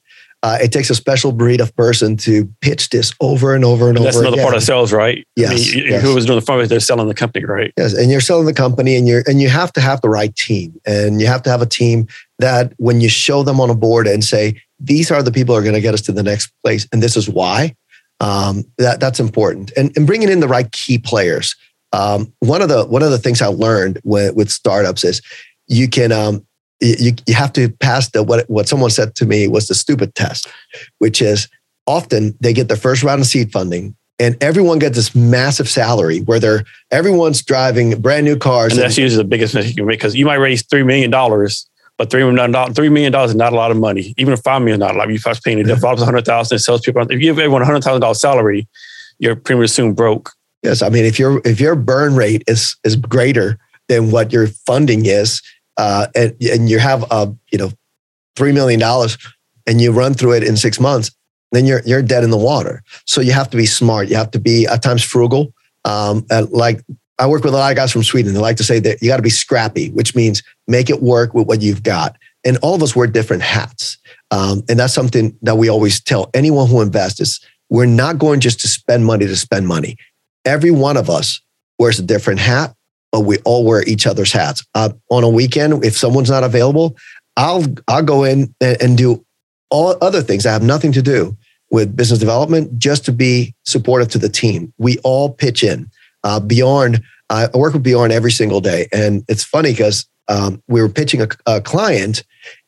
[0.46, 3.98] uh, it takes a special breed of person to pitch this over and over and,
[3.98, 4.04] and over.
[4.04, 4.44] That's another again.
[4.44, 5.26] part of sales, right?
[5.34, 6.02] Yes, I mean, yes.
[6.04, 6.68] Who was doing the fundraising?
[6.68, 7.72] They're selling the company, right?
[7.76, 10.32] Yes, and you're selling the company, and you're and you have to have the right
[10.36, 12.06] team, and you have to have a team
[12.38, 15.58] that when you show them on a board and say these are the people who
[15.58, 17.74] are going to get us to the next place, and this is why.
[18.20, 21.56] Um, that that's important, and and bringing in the right key players.
[21.92, 25.22] Um, one of the one of the things I learned with, with startups is
[25.66, 26.46] you can um,
[26.80, 30.14] you, you have to pass the what what someone said to me was the stupid
[30.14, 30.48] test,
[30.98, 31.48] which is
[31.86, 36.20] often they get their first round of seed funding and everyone gets this massive salary
[36.20, 38.72] where they're everyone's driving brand new cars.
[38.72, 40.82] And, and that's usually the biggest mistake you can make because you might raise three
[40.82, 41.68] million dollars,
[41.98, 44.14] but three million dollars three million dollars is not a lot of money.
[44.16, 47.02] Even five million dollars, like you first paying it, develops a hundred thousand, salespeople.
[47.02, 48.66] If you give everyone a hundred thousand dollars salary,
[49.18, 50.32] you're pretty much soon broke.
[50.62, 53.58] Yes, I mean if your if your burn rate is is greater
[53.88, 55.42] than what your funding is,
[55.76, 57.70] uh, and and you have a you know
[58.36, 59.18] three million dollars,
[59.66, 61.10] and you run through it in six months,
[61.52, 62.82] then you're you're dead in the water.
[63.04, 64.08] So you have to be smart.
[64.08, 65.52] You have to be at times frugal.
[65.84, 66.82] Um, like
[67.18, 68.34] I work with a lot of guys from Sweden.
[68.34, 71.32] They like to say that you got to be scrappy, which means make it work
[71.32, 72.16] with what you've got.
[72.44, 73.98] And all of us wear different hats,
[74.30, 78.40] um, and that's something that we always tell anyone who invests: is we're not going
[78.40, 79.96] just to spend money to spend money.
[80.44, 81.40] Every one of us
[81.78, 82.74] wears a different hat,
[83.16, 84.62] but we all wear each other's hats.
[84.74, 86.94] Uh, on a weekend, if someone's not available,
[87.38, 89.24] I'll I'll go in and, and do
[89.70, 91.34] all other things I have nothing to do
[91.70, 94.70] with business development just to be supportive to the team.
[94.76, 95.90] We all pitch in.
[96.24, 98.86] Uh, Bjorn, I work with Bjorn every single day.
[98.92, 102.22] And it's funny because um, we were pitching a, a, client,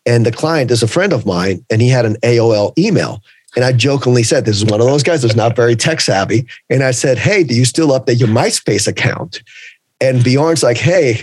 [0.07, 3.22] and the client is a friend of mine, and he had an AOL email.
[3.55, 6.46] And I jokingly said, This is one of those guys that's not very tech savvy.
[6.70, 9.42] And I said, Hey, do you still update your MySpace account?
[10.01, 11.22] And Bjorn's like, Hey,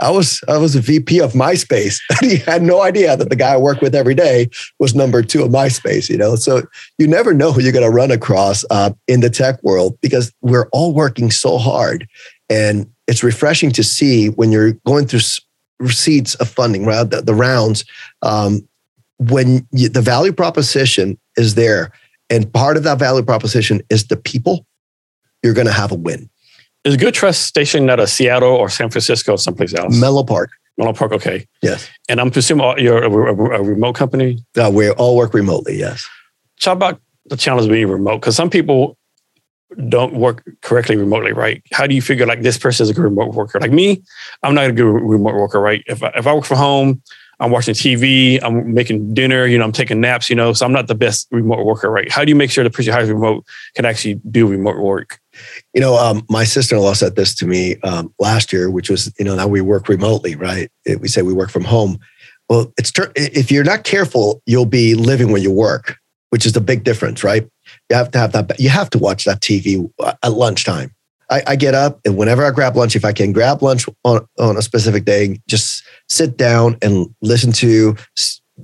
[0.00, 2.00] I was I was a VP of MySpace.
[2.20, 4.48] he had no idea that the guy I work with every day
[4.78, 6.08] was number two of MySpace.
[6.08, 6.62] You know, so
[6.98, 10.32] you never know who you're going to run across uh, in the tech world because
[10.40, 12.08] we're all working so hard,
[12.48, 15.20] and it's refreshing to see when you're going through
[15.78, 17.08] receipts of funding, right?
[17.08, 17.84] The, the rounds,
[18.22, 18.68] um,
[19.18, 21.92] when you, the value proposition is there,
[22.28, 24.66] and part of that value proposition is the people,
[25.42, 26.28] you're going to have a win.
[26.84, 29.98] Is Good Trust stationed at a Seattle or San Francisco or someplace else?
[30.00, 30.50] Menlo Park.
[30.78, 31.46] Menlo Park, okay.
[31.62, 31.88] Yes.
[32.08, 34.38] And I'm presuming you're a, a, a remote company?
[34.56, 36.08] Uh, we all work remotely, yes.
[36.60, 38.96] Talk about the challenge of being remote, because some people
[39.88, 41.62] don't work correctly remotely, right?
[41.70, 43.60] How do you figure like this person is a good remote worker?
[43.60, 44.02] Like me,
[44.42, 45.84] I'm not a good remote worker, right?
[45.86, 47.02] If I, if I work from home,
[47.40, 50.72] I'm watching TV, I'm making dinner, you know, I'm taking naps, you know, so I'm
[50.72, 52.10] not the best remote worker, right?
[52.10, 55.20] How do you make sure the person hires remote can actually do remote work?
[55.74, 59.24] You know, um, my sister-in-law said this to me um, last year, which was, you
[59.24, 60.70] know, now we work remotely, right?
[60.84, 61.98] It, we say we work from home.
[62.48, 65.96] Well, it's if you're not careful, you'll be living where you work,
[66.30, 67.48] which is the big difference, right?
[67.88, 68.58] You have to have that.
[68.58, 69.88] You have to watch that TV
[70.22, 70.92] at lunchtime.
[71.30, 74.26] I, I, get up and whenever I grab lunch, if I can grab lunch on,
[74.40, 77.94] on a specific day, just sit down and listen to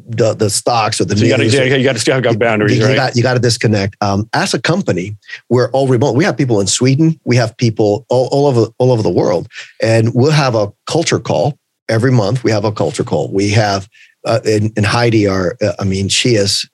[0.09, 2.78] the, the stocks or the so you got to you got to still have boundaries,
[2.78, 2.90] you, right?
[2.90, 3.97] You got, you got to disconnect.
[4.01, 5.16] Um, as a company,
[5.49, 6.16] we're all remote.
[6.16, 7.18] We have people in Sweden.
[7.24, 9.49] We have people all, all over all over the world,
[9.82, 12.44] and we'll have a culture call every month.
[12.44, 13.32] We have a culture call.
[13.32, 13.88] We have
[14.24, 16.68] uh, and, and Heidi, our uh, I mean, she is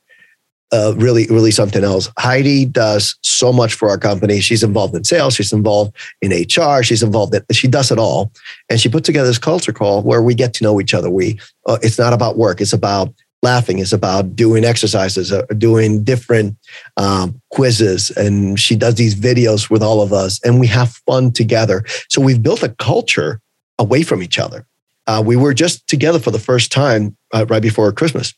[0.72, 2.08] uh, really, really something else.
[2.18, 4.40] Heidi does so much for our company.
[4.40, 5.34] She's involved in sales.
[5.34, 6.82] She's involved in HR.
[6.82, 8.32] She's involved in, she does it all.
[8.70, 11.10] And she put together this culture call where we get to know each other.
[11.10, 12.60] We, uh, it's not about work.
[12.60, 13.12] It's about
[13.42, 13.80] laughing.
[13.80, 16.56] It's about doing exercises, uh, doing different
[16.96, 18.10] um, quizzes.
[18.10, 21.84] And she does these videos with all of us and we have fun together.
[22.08, 23.40] So we've built a culture
[23.78, 24.66] away from each other.
[25.06, 28.32] Uh, we were just together for the first time uh, right before Christmas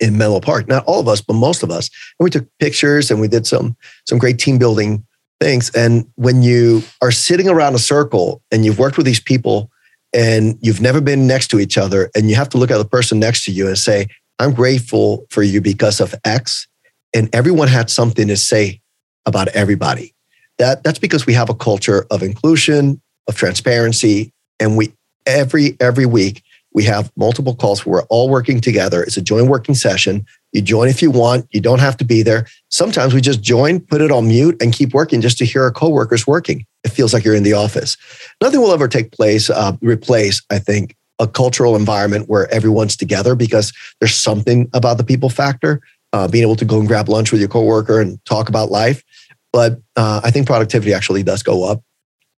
[0.00, 0.68] in Menlo Park.
[0.68, 1.90] Not all of us, but most of us.
[2.18, 3.76] And we took pictures and we did some
[4.06, 5.04] some great team building
[5.40, 5.70] things.
[5.70, 9.70] And when you are sitting around a circle and you've worked with these people
[10.12, 12.84] and you've never been next to each other, and you have to look at the
[12.84, 14.06] person next to you and say,
[14.38, 16.66] "I'm grateful for you because of X,"
[17.14, 18.80] and everyone had something to say
[19.26, 20.14] about everybody.
[20.58, 24.92] That that's because we have a culture of inclusion, of transparency, and we
[25.26, 26.42] every every week
[26.76, 29.02] we have multiple calls where we're all working together.
[29.02, 30.26] It's a joint working session.
[30.52, 31.46] You join if you want.
[31.50, 32.46] You don't have to be there.
[32.70, 35.70] Sometimes we just join, put it on mute, and keep working just to hear our
[35.72, 36.66] coworkers working.
[36.84, 37.96] It feels like you're in the office.
[38.42, 43.34] Nothing will ever take place, uh, replace, I think, a cultural environment where everyone's together
[43.34, 45.80] because there's something about the people factor,
[46.12, 49.02] uh, being able to go and grab lunch with your coworker and talk about life.
[49.50, 51.82] But uh, I think productivity actually does go up.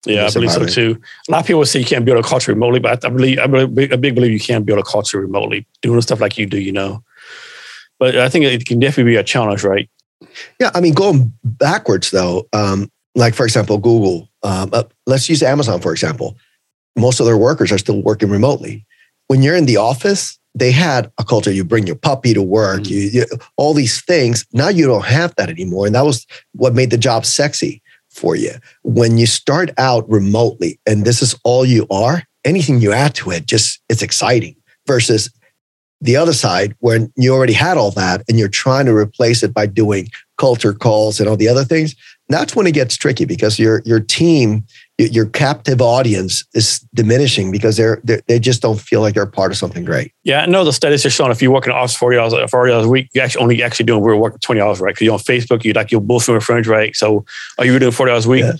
[0.05, 0.99] Yeah, I believe so too.
[1.27, 3.47] A lot of people say you can't build a culture remotely, but I believe I
[3.47, 6.59] believe a big believer you can't build a culture remotely, doing stuff like you do.
[6.59, 7.03] You know,
[7.99, 9.89] but I think it can definitely be a challenge, right?
[10.59, 14.29] Yeah, I mean, going backwards though, um, like for example, Google.
[14.43, 16.37] Um, uh, let's use Amazon for example.
[16.95, 18.85] Most of their workers are still working remotely.
[19.27, 21.51] When you're in the office, they had a culture.
[21.51, 22.81] You bring your puppy to work.
[22.81, 22.93] Mm-hmm.
[22.93, 23.25] You, you,
[23.57, 24.45] all these things.
[24.53, 27.81] Now you don't have that anymore, and that was what made the job sexy
[28.17, 28.51] for you.
[28.83, 33.31] When you start out remotely, and this is all you are, anything you add to
[33.31, 34.55] it just it's exciting.
[34.85, 35.29] Versus
[35.99, 39.53] the other side when you already had all that and you're trying to replace it
[39.53, 40.07] by doing
[40.37, 41.95] culture calls and all the other things
[42.29, 44.65] that's when it gets tricky because your your team
[44.97, 49.51] your captive audience is diminishing because they're, they're they just don't feel like they're part
[49.51, 51.95] of something great yeah i know the studies are showing if you work in office
[51.95, 54.79] 40 hours 40 hours a week you actually only actually doing real work 20 hours
[54.79, 57.25] right because you're on facebook you like you're bullshitting with friends right so
[57.57, 58.53] are you doing 40 hours a week yeah.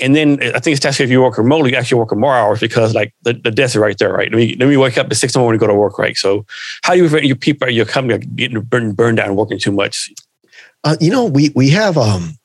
[0.00, 2.58] And then I think it's actually if you work remotely, you actually work more hours
[2.58, 4.28] because like the, the desk is right there, right?
[4.28, 6.00] Let me let me wake up at six in the morning to go to work,
[6.00, 6.16] right?
[6.16, 6.44] So
[6.82, 10.10] how do you prevent your people your company getting burned burned down working too much?
[10.82, 12.36] Uh, you know, we we have um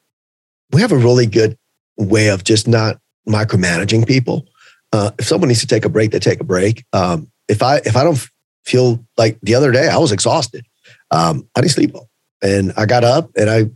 [0.71, 1.57] we have a really good
[1.97, 4.47] way of just not micromanaging people.
[4.91, 6.83] Uh, if someone needs to take a break, they take a break.
[6.93, 8.25] Um, if I if I don't
[8.65, 10.65] feel like the other day I was exhausted,
[11.11, 12.09] um, I didn't sleep well,
[12.41, 13.69] and I got up and I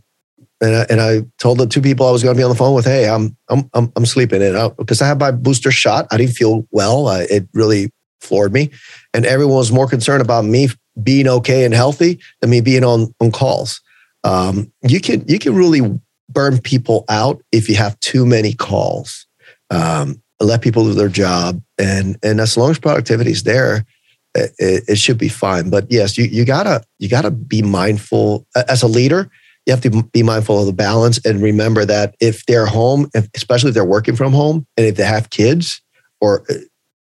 [0.60, 2.56] and I, and I told the two people I was going to be on the
[2.56, 6.06] phone with, "Hey, I'm I'm I'm, I'm sleeping in because I had my booster shot.
[6.10, 7.08] I didn't feel well.
[7.08, 7.90] Uh, it really
[8.20, 8.70] floored me,
[9.12, 10.68] and everyone was more concerned about me
[11.02, 13.80] being okay and healthy than me being on on calls.
[14.24, 16.00] Um, you can you can really
[16.34, 19.26] burn people out if you have too many calls.
[19.70, 23.86] Um, let people do their job, and and as long as productivity is there,
[24.34, 25.70] it, it, should be fine.
[25.70, 29.30] But yes, you you gotta you gotta be mindful as a leader
[29.66, 33.28] you have to be mindful of the balance and remember that if they're home, if,
[33.34, 35.80] especially if they're working from home, and if they have kids,
[36.20, 36.54] or uh,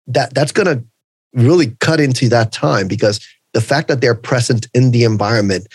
[0.07, 0.83] that that's to
[1.33, 5.67] really cut into that time because the fact that they're present in the environment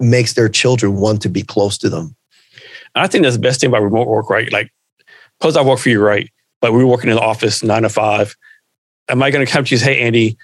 [0.00, 2.16] makes their children want to be close to them.
[2.94, 4.52] I think that's the best thing about remote work, right?
[4.52, 4.70] Like,
[5.40, 6.30] suppose I work for you, right?
[6.60, 8.36] But we're working in the office nine to five.
[9.08, 10.36] Am I going to come to you and say, hey, Andy,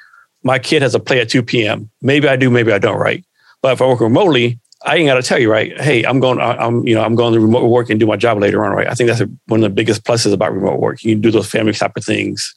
[0.43, 1.91] my kid has a play at 2 p.m.
[2.03, 3.25] Maybe I do, maybe I don't, right?
[3.63, 5.79] But if I work remotely, I ain't got to tell you, right?
[5.81, 6.39] Hey, I'm going.
[6.41, 8.87] I'm you know I'm going to remote work and do my job later on, right?
[8.87, 11.03] I think that's a, one of the biggest pluses about remote work.
[11.03, 12.55] You can do those family type of things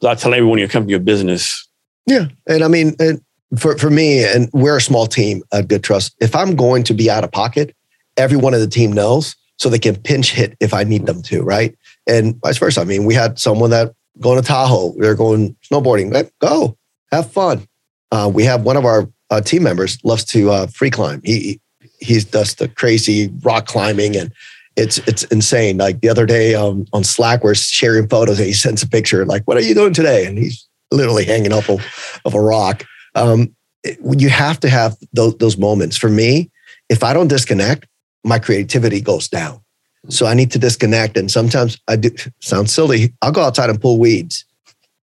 [0.00, 1.66] without telling everyone you're coming to your business.
[2.06, 3.20] Yeah, and I mean, and
[3.58, 6.14] for for me, and we're a small team at Good Trust.
[6.20, 7.74] If I'm going to be out of pocket,
[8.16, 11.42] everyone of the team knows, so they can pinch hit if I need them to,
[11.42, 11.76] right?
[12.06, 12.80] And vice versa.
[12.80, 14.94] I mean, we had someone that going to Tahoe.
[14.98, 16.30] They're going snowboarding.
[16.40, 16.76] Go
[17.10, 17.66] have fun.
[18.10, 21.20] Uh, we have one of our uh, team members loves to uh, free climb.
[21.24, 21.60] He
[22.00, 24.32] he does the crazy rock climbing and
[24.76, 25.78] it's it's insane.
[25.78, 29.24] Like the other day um, on Slack, we're sharing photos and he sends a picture
[29.24, 32.84] like, "What are you doing today?" And he's literally hanging up of, of a rock.
[33.14, 35.96] Um, it, you have to have those, those moments.
[35.96, 36.50] For me,
[36.88, 37.86] if I don't disconnect,
[38.24, 39.60] my creativity goes down.
[40.08, 41.16] So I need to disconnect.
[41.16, 42.10] And sometimes I do
[42.40, 43.14] sounds silly.
[43.22, 44.44] I'll go outside and pull weeds,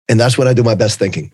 [0.08, 1.32] and that's when I do my best thinking.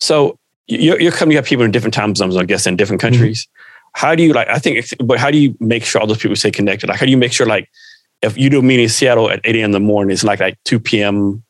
[0.00, 3.14] So you're, you're coming up people in different time zones, I guess, in different mm-hmm.
[3.14, 3.42] countries.
[3.44, 4.48] Mm-hmm how do you like?
[4.48, 6.88] I think, but how do you make sure all those people stay connected?
[6.88, 7.68] Like, how do you make sure like
[8.22, 9.64] if you do a meeting in Seattle at 8 a.m.
[9.66, 11.42] in the morning, it's like like 2 p.m.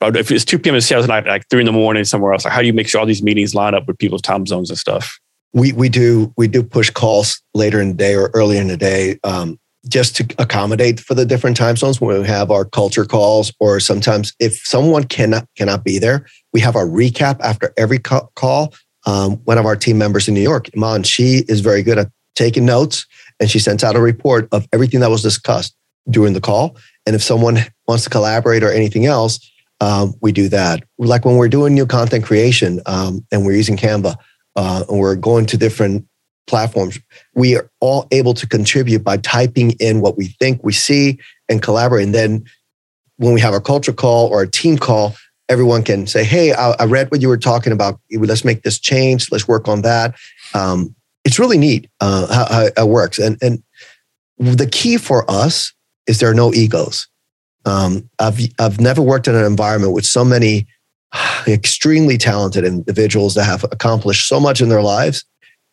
[0.00, 0.76] Or if it's 2 p.m.
[0.76, 2.44] in Seattle, it's like like three in the morning somewhere else.
[2.44, 4.70] Like, how do you make sure all these meetings line up with people's time zones
[4.70, 5.18] and stuff?
[5.52, 8.76] We we do we do push calls later in the day or earlier in the
[8.76, 9.18] day.
[9.24, 13.52] Um, just to accommodate for the different time zones when we have our culture calls
[13.60, 18.74] or sometimes if someone cannot cannot be there we have our recap after every call
[19.08, 22.08] um, one of our team members in New York, Iman, she is very good at
[22.34, 23.06] taking notes
[23.40, 25.74] and she sends out a report of everything that was discussed
[26.10, 26.76] during the call.
[27.06, 29.50] And if someone wants to collaborate or anything else,
[29.80, 30.82] um, we do that.
[30.98, 34.16] Like when we're doing new content creation um, and we're using Canva
[34.58, 36.04] uh, we're going to different
[36.48, 36.98] platforms,
[37.34, 41.16] we are all able to contribute by typing in what we think we see
[41.48, 42.04] and collaborate.
[42.04, 42.44] And then
[43.18, 45.14] when we have a culture call or a team call,
[45.48, 48.00] everyone can say, "Hey, I, I, read what you were talking about.
[48.10, 49.30] Let's make this change.
[49.30, 50.16] Let's work on that."
[50.54, 50.94] Um,
[51.24, 53.62] it's really neat uh, how, how, it works, and and
[54.38, 55.72] the key for us
[56.08, 57.06] is there are no egos.
[57.64, 60.66] Um, I've I've never worked in an environment with so many
[61.46, 65.24] extremely talented individuals that have accomplished so much in their lives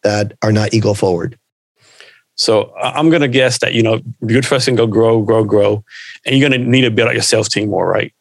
[0.03, 1.37] that are not ego forward.
[2.37, 5.83] So I'm going to guess that you know, good first and go grow, grow, grow,
[6.25, 8.13] and you're going to need to build out your sales team more, right?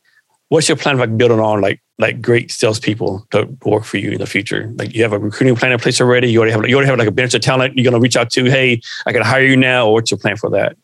[0.49, 4.19] what's your plan like building on like like great salespeople to work for you in
[4.19, 4.73] the future?
[4.77, 6.31] Like you have a recruiting plan in place already.
[6.31, 7.77] You already have you already have like a bench of talent.
[7.77, 8.45] You're gonna reach out to.
[8.45, 9.89] Hey, I can hire you now.
[9.89, 10.77] Or what's your plan for that?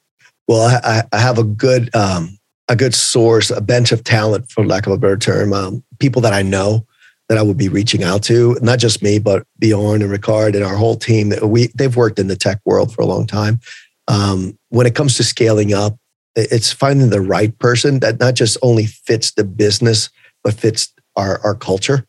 [0.48, 2.38] Well, I, I have a good um,
[2.68, 5.52] a good source, a bench of talent, for lack of a better term.
[5.52, 6.86] Um, people that I know
[7.28, 10.64] that I would be reaching out to, not just me, but Bjorn and Rikard and
[10.64, 11.32] our whole team.
[11.42, 13.60] We they've worked in the tech world for a long time.
[14.08, 15.96] Um, when it comes to scaling up,
[16.34, 20.10] it's finding the right person that not just only fits the business,
[20.42, 22.06] but fits our, our culture,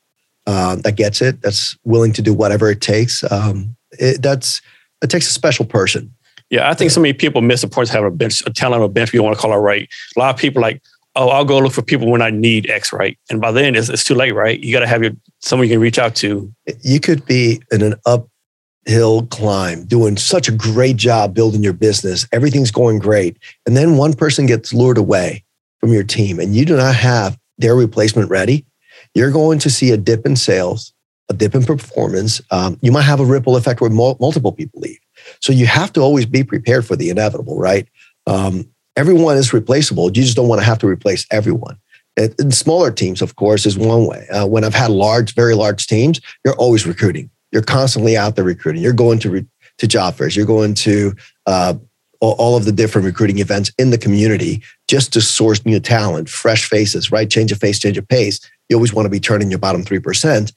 [0.48, 3.24] uh, that gets it, that's willing to do whatever it takes.
[3.32, 4.62] Um, it, that's,
[5.04, 6.14] it takes a special person.
[6.50, 8.82] Yeah, I think so many people miss the point of having a bench, a talent,
[8.82, 9.88] or a bench, if you want to call it right.
[10.16, 10.82] A lot of people like,
[11.16, 13.18] oh, I'll go look for people when I need X, right?
[13.30, 14.60] And by then it's, it's too late, right?
[14.60, 16.54] You got to have your someone you can reach out to.
[16.82, 22.28] You could be in an uphill climb, doing such a great job building your business.
[22.32, 23.38] Everything's going great.
[23.66, 25.44] And then one person gets lured away
[25.80, 28.66] from your team and you do not have their replacement ready.
[29.14, 30.94] You're going to see a dip in sales,
[31.30, 32.40] a dip in performance.
[32.52, 35.00] Um, you might have a ripple effect where mul- multiple people leave.
[35.42, 37.88] So you have to always be prepared for the inevitable, right?
[38.28, 40.06] Um, everyone is replaceable.
[40.06, 41.78] You just don't want to have to replace everyone.
[42.18, 44.28] In smaller teams, of course, is one way.
[44.28, 48.46] Uh, when I've had large, very large teams, you're always recruiting you're constantly out there
[48.46, 48.82] recruiting.
[48.82, 49.46] You're going to re-
[49.78, 50.36] to job fairs.
[50.36, 51.14] You're going to
[51.46, 51.76] uh,
[52.20, 56.70] all of the different recruiting events in the community just to source new talent, fresh
[56.70, 57.30] faces, right?
[57.30, 58.40] Change of face, change of pace.
[58.70, 60.54] You always want to be turning your bottom 3%.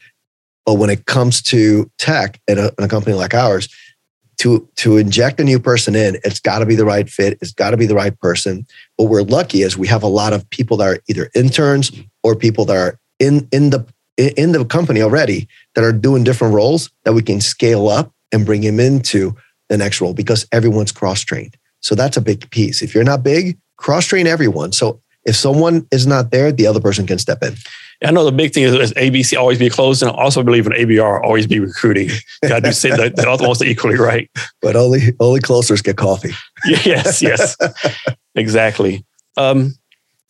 [0.66, 3.68] But when it comes to tech in a, in a company like ours,
[4.38, 7.38] to, to inject a new person in, it's got to be the right fit.
[7.40, 8.66] It's got to be the right person.
[8.96, 11.92] What we're lucky is we have a lot of people that are either interns
[12.22, 13.86] or people that are in, in the
[14.16, 18.46] in the company already that are doing different roles that we can scale up and
[18.46, 19.34] bring him into
[19.68, 21.56] the next role because everyone's cross trained.
[21.80, 22.80] So that's a big piece.
[22.80, 24.72] If you're not big, cross train everyone.
[24.72, 27.54] So if someone is not there, the other person can step in.
[28.02, 30.66] I know the big thing is, is ABC always be closed, and I also believe
[30.66, 32.10] in ABR always be recruiting.
[32.44, 34.30] I do say that, that almost equally right.
[34.60, 36.32] But only only closers get coffee.
[36.64, 37.56] yes, yes,
[38.34, 39.04] exactly.
[39.36, 39.74] Um,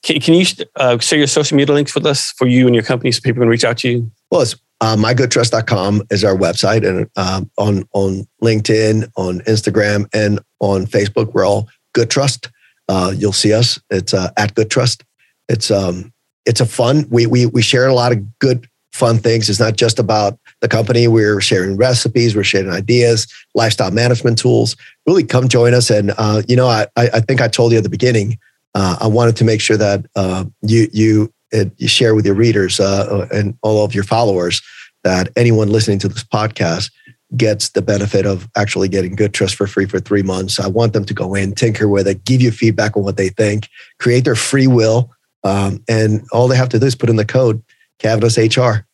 [0.03, 0.45] can, can you
[0.77, 3.41] uh, share your social media links with us for you and your company so people
[3.41, 4.11] can reach out to you?
[4.31, 6.87] Well, it's uh, mygoodtrust.com is our website.
[6.87, 12.51] And um, on, on LinkedIn, on Instagram, and on Facebook, we're all Good Trust.
[12.89, 13.81] Uh, you'll see us.
[13.91, 15.05] It's uh, at Good Trust.
[15.49, 16.13] It's um,
[16.47, 17.07] it's a fun.
[17.11, 19.51] We we we share a lot of good fun things.
[19.51, 21.09] It's not just about the company.
[21.09, 22.37] We're sharing recipes.
[22.37, 24.77] We're sharing ideas, lifestyle management tools.
[25.07, 25.91] Really, come join us.
[25.91, 28.39] And uh, you know, I I think I told you at the beginning
[28.75, 31.33] uh, I wanted to make sure that uh, you you
[31.77, 34.61] you share with your readers uh, and all of your followers
[35.05, 36.91] that anyone listening to this podcast
[37.37, 40.61] gets the benefit of actually getting good trust for free for three months.
[40.61, 43.29] I want them to go in, tinker with it, give you feedback on what they
[43.29, 45.11] think, create their free will,
[45.43, 47.63] um, and all they have to do is put in the code
[48.01, 48.87] Cavness HR.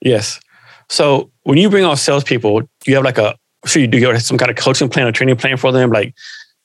[0.00, 0.40] Yes.
[0.88, 4.08] So when you bring on salespeople, do you have like a so you do you
[4.08, 5.90] have some kind of coaching plan or training plan for them?
[5.90, 6.14] Like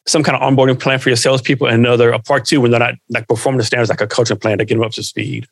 [0.05, 2.79] some kind of onboarding plan for your salespeople, and another a part two when they're
[2.79, 5.47] not like performing the standards, like a coaching plan to get them up to speed?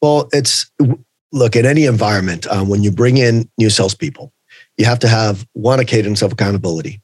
[0.00, 0.70] Well, it's
[1.32, 4.32] look at any environment um, when you bring in new salespeople,
[4.76, 7.00] you have to have one a cadence of accountability.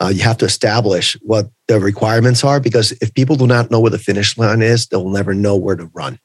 [0.00, 3.80] Uh, you have to establish what the requirements are because if people do not know
[3.80, 6.18] where the finish line is, they'll never know where to run.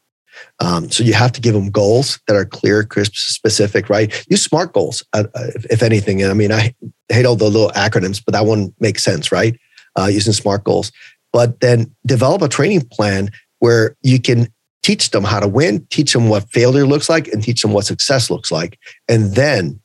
[0.59, 4.25] Um, so you have to give them goals that are clear, crisp, specific, right?
[4.29, 6.23] Use SMART goals, uh, uh if, if anything.
[6.23, 6.75] I mean, I
[7.09, 9.57] hate all the little acronyms, but that one makes sense, right?
[9.97, 10.91] uh, using SMART goals.
[11.31, 13.29] But then develop a training plan
[13.59, 14.47] where you can
[14.83, 17.85] teach them how to win, teach them what failure looks like, and teach them what
[17.85, 18.77] success looks like.
[19.07, 19.79] And then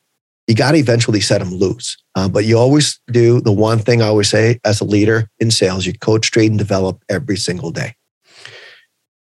[0.49, 1.95] you got to eventually set them loose.
[2.15, 5.51] Uh, but you always do the one thing I always say as a leader in
[5.51, 7.95] sales you coach, train, and develop every single day.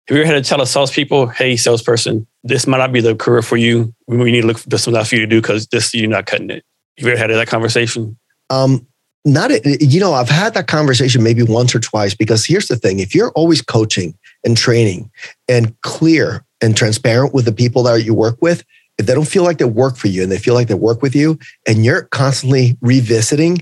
[0.07, 3.15] Have you ever had to tell a salespeople, hey, salesperson, this might not be the
[3.15, 3.93] career for you.
[4.07, 6.26] We need to look for something else for you to do because this you're not
[6.26, 6.65] cutting it.
[6.98, 8.18] Have you ever had that conversation?
[8.49, 8.88] Um,
[9.23, 12.98] not you know i've had that conversation maybe once or twice because here's the thing
[12.98, 15.11] if you're always coaching and training
[15.48, 18.64] and clear and transparent with the people that you work with
[18.98, 21.02] if they don't feel like they work for you and they feel like they work
[21.02, 23.60] with you and you're constantly revisiting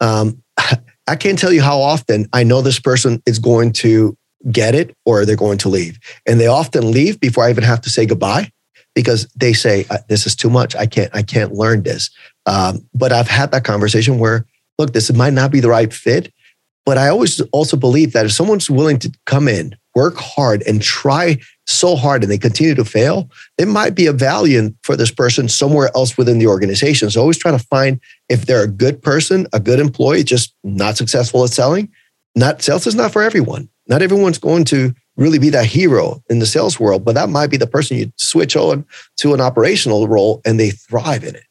[0.00, 0.42] um,
[1.06, 4.16] i can't tell you how often i know this person is going to
[4.50, 7.80] get it or they're going to leave and they often leave before i even have
[7.80, 8.50] to say goodbye
[8.94, 12.10] because they say uh, this is too much i can't i can't learn this
[12.46, 14.46] um, but i've had that conversation where
[14.78, 16.32] look, this might not be the right fit.
[16.84, 20.82] But I always also believe that if someone's willing to come in, work hard, and
[20.82, 25.10] try so hard and they continue to fail, there might be a value for this
[25.10, 27.10] person somewhere else within the organization.
[27.10, 30.96] So always try to find if they're a good person, a good employee, just not
[30.96, 31.90] successful at selling.
[32.34, 33.68] Not sales is not for everyone.
[33.86, 37.50] Not everyone's going to really be that hero in the sales world, but that might
[37.50, 38.84] be the person you switch on
[39.18, 41.44] to an operational role and they thrive in it.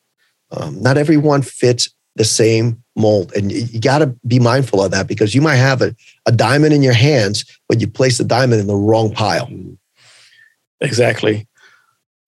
[0.51, 3.31] Um, not everyone fits the same mold.
[3.33, 6.73] And you, got to be mindful of that because you might have a, a diamond
[6.73, 9.49] in your hands, but you place the diamond in the wrong pile.
[10.81, 11.47] Exactly.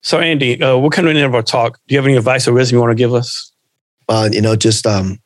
[0.01, 1.79] So, Andy, uh, we're coming to the end of our talk.
[1.87, 3.51] Do you have any advice or wisdom you want to give us?
[4.07, 5.17] Uh, you know, just um,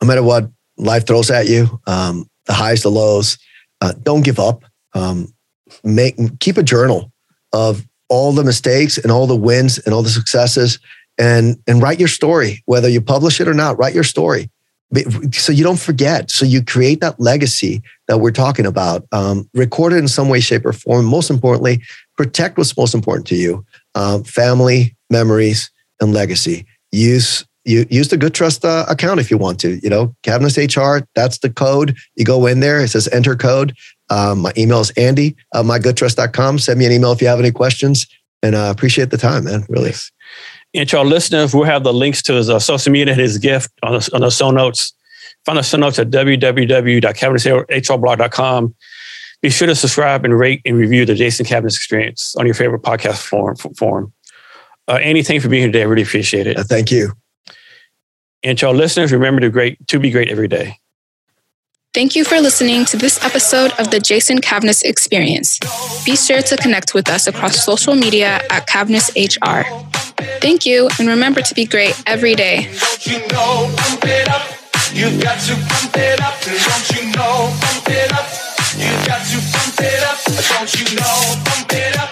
[0.00, 3.38] no matter what life throws at you, um, the highs, the lows,
[3.80, 4.64] uh, don't give up.
[4.94, 5.32] Um,
[5.82, 7.12] make keep a journal
[7.52, 10.78] of all the mistakes and all the wins and all the successes,
[11.18, 12.62] and and write your story.
[12.66, 14.50] Whether you publish it or not, write your story
[15.32, 16.30] so you don't forget.
[16.30, 19.04] So you create that legacy that we're talking about.
[19.12, 21.04] Um, record it in some way, shape, or form.
[21.04, 21.82] Most importantly,
[22.16, 25.70] protect what's most important to you: um, family, memories,
[26.00, 26.66] and legacy.
[26.90, 29.78] Use you use the Good Trust uh, account if you want to.
[29.82, 31.06] You know, Cavness HR.
[31.14, 31.96] That's the code.
[32.16, 32.80] You go in there.
[32.80, 33.76] It says enter code.
[34.10, 36.60] Um, my email is Andy uh, mygoodtrust.com.
[36.60, 38.06] Send me an email if you have any questions.
[38.42, 39.66] And I uh, appreciate the time, man.
[39.68, 39.92] Really.
[40.74, 43.38] And to our listeners, we'll have the links to his uh, social media and his
[43.38, 44.92] gift on the, on the show notes.
[45.44, 48.74] Find the show notes at www.cavnesshrblog.com.
[49.40, 52.82] Be sure to subscribe and rate and review the Jason Cavness Experience on your favorite
[52.82, 53.56] podcast form.
[53.56, 54.12] form.
[54.88, 55.82] Uh, Andy, thank you for being here today.
[55.82, 56.58] I really appreciate it.
[56.58, 57.12] Uh, thank you.
[58.42, 60.78] And to our listeners, remember to great to be great every day.
[61.94, 65.58] Thank you for listening to this episode of the Jason Cavness Experience.
[66.04, 70.07] Be sure to connect with us across social media at Cavness HR.
[70.40, 72.70] Thank you, and remember to be great every day.
[74.94, 77.54] You got to pump it up, don't you know?
[77.60, 78.26] Pump it up.
[78.76, 81.34] You got to pump it up, don't you know?
[81.44, 82.07] Pump it up.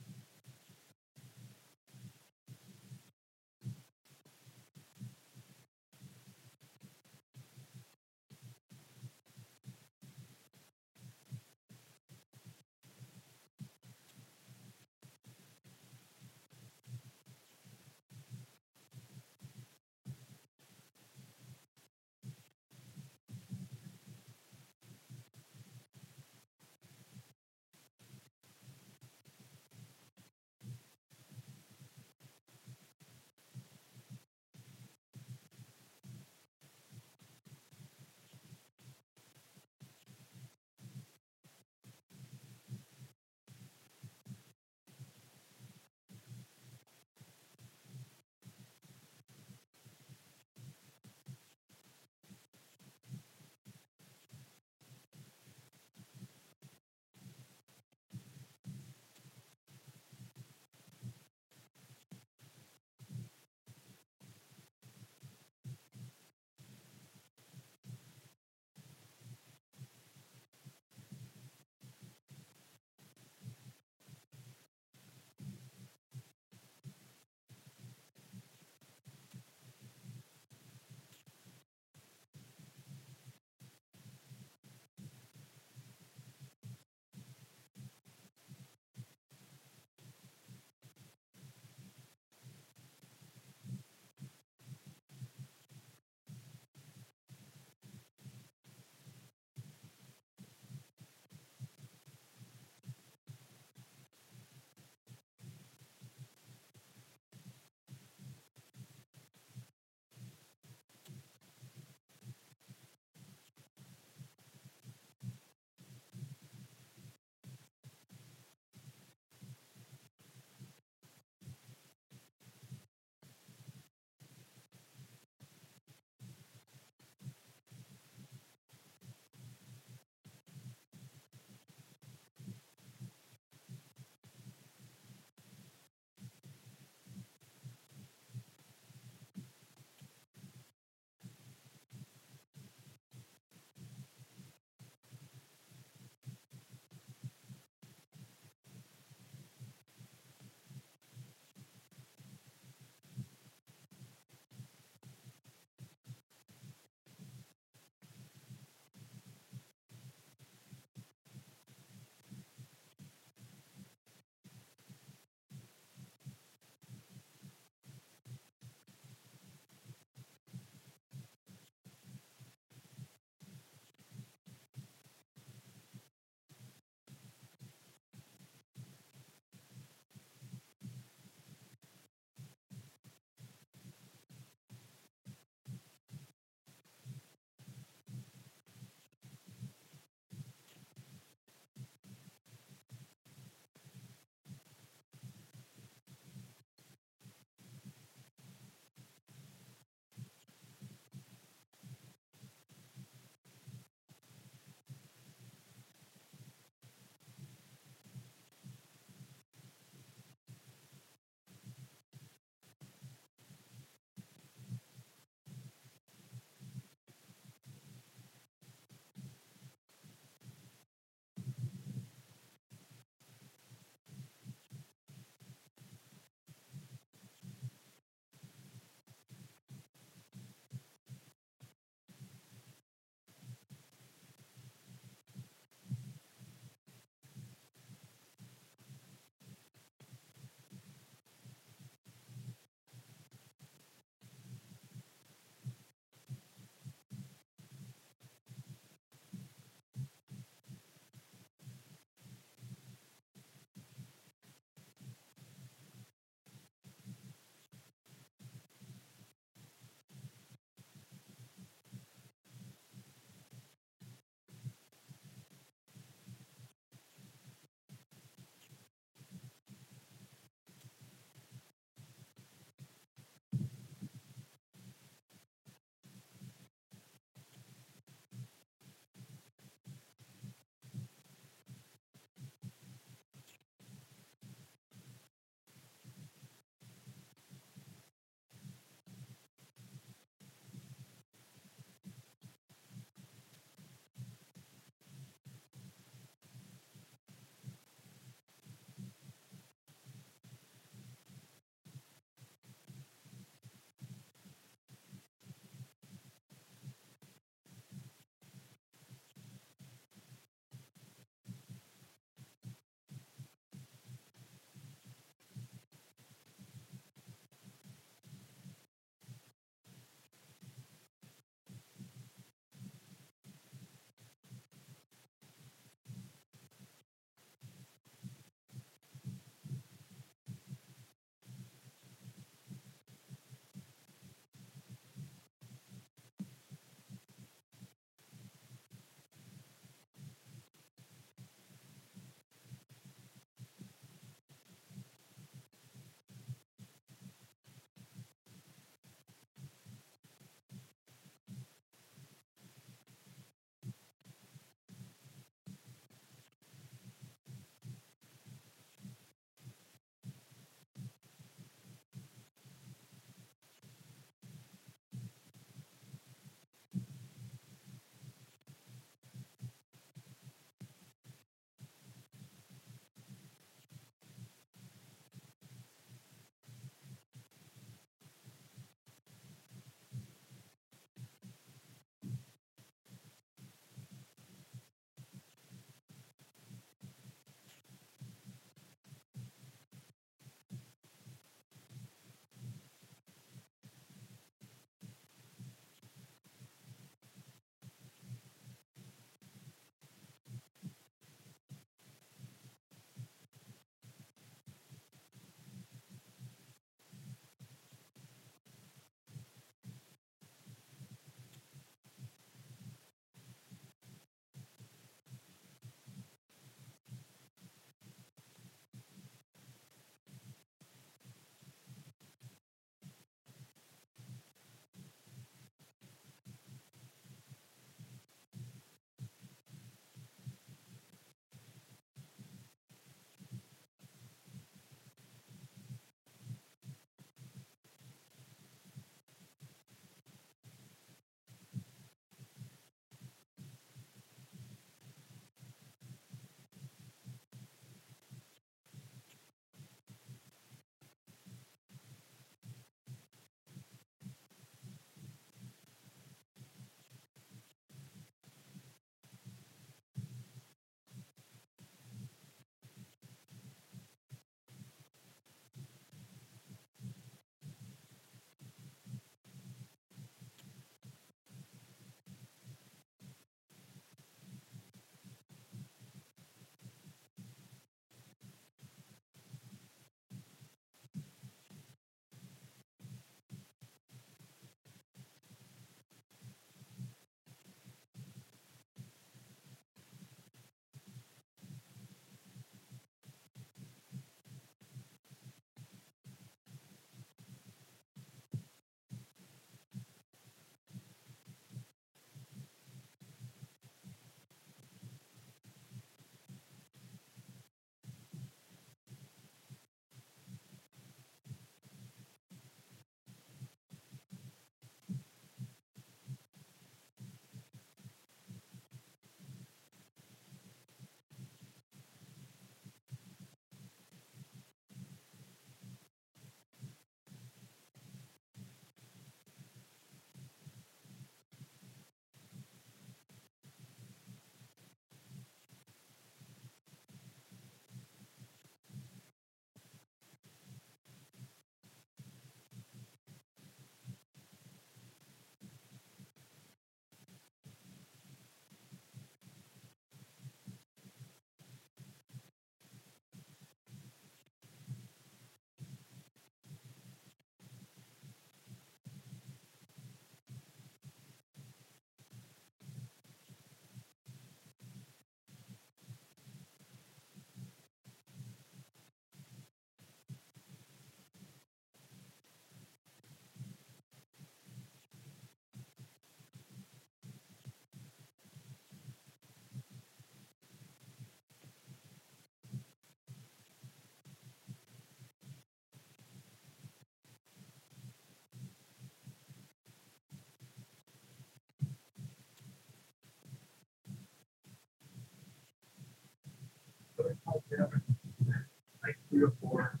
[599.02, 600.00] Like three or four.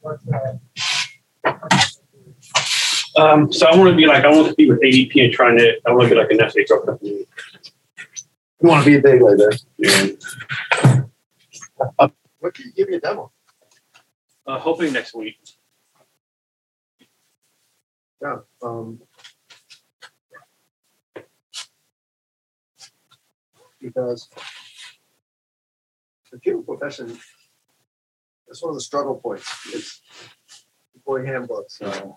[0.00, 0.60] What's that?
[3.16, 5.56] Um, so I want to be like, I want to be with ADP and trying
[5.58, 7.26] to, I want to be like a next HR company.
[8.60, 9.60] You want to be big like that?
[9.78, 11.02] Yeah.
[12.38, 13.32] What can you give me a demo?
[14.46, 15.36] Uh, hopefully next week.
[18.20, 18.38] Yeah.
[18.62, 19.00] Um,
[23.80, 24.28] because
[26.34, 27.16] the funeral profession,
[28.46, 30.00] that's one of the struggle points is
[30.94, 32.08] employee handbooks, uh,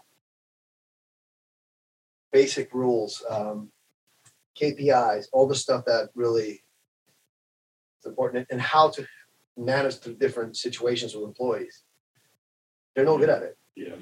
[2.31, 3.71] basic rules, um,
[4.59, 6.63] KPIs, all the stuff that really
[7.99, 9.05] is important and how to
[9.55, 11.83] manage the different situations with employees.
[12.95, 13.57] They're no good at it.
[13.75, 13.95] Yeah.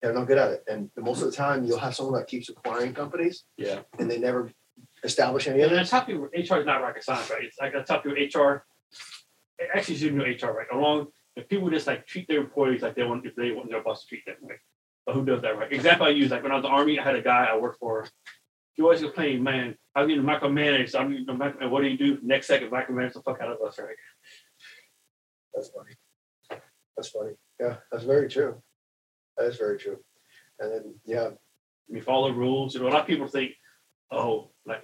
[0.00, 0.64] They're not good at it.
[0.68, 3.80] And most of the time, you'll have someone that keeps acquiring companies Yeah.
[3.98, 4.52] and they never
[5.02, 5.88] establish any Yeah, of and I it.
[5.88, 7.42] tell people HR is not rocket science, right?
[7.42, 8.64] It's like I tell people HR,
[9.74, 10.66] actually, you should know HR, right?
[10.72, 13.82] Along, if people just like treat their employees like they want, if they want their
[13.82, 14.58] boss to treat them, right?
[15.04, 15.72] But who does that, right?
[15.72, 17.56] Example I use, like when I was in the army, I had a guy I
[17.56, 18.06] worked for.
[18.74, 20.98] He always complained, man, I'm getting micromanaged.
[20.98, 22.18] I'm getting micro, and what do you do?
[22.22, 23.96] Next second, micromanage the fuck out of us, right?
[25.54, 25.92] That's funny.
[26.96, 27.32] That's funny.
[27.58, 28.62] Yeah, that's very true.
[29.36, 29.98] That is very true.
[30.58, 31.30] And then, yeah,
[31.88, 32.74] We follow rules.
[32.74, 33.52] You know, a lot of people think,
[34.10, 34.82] oh, like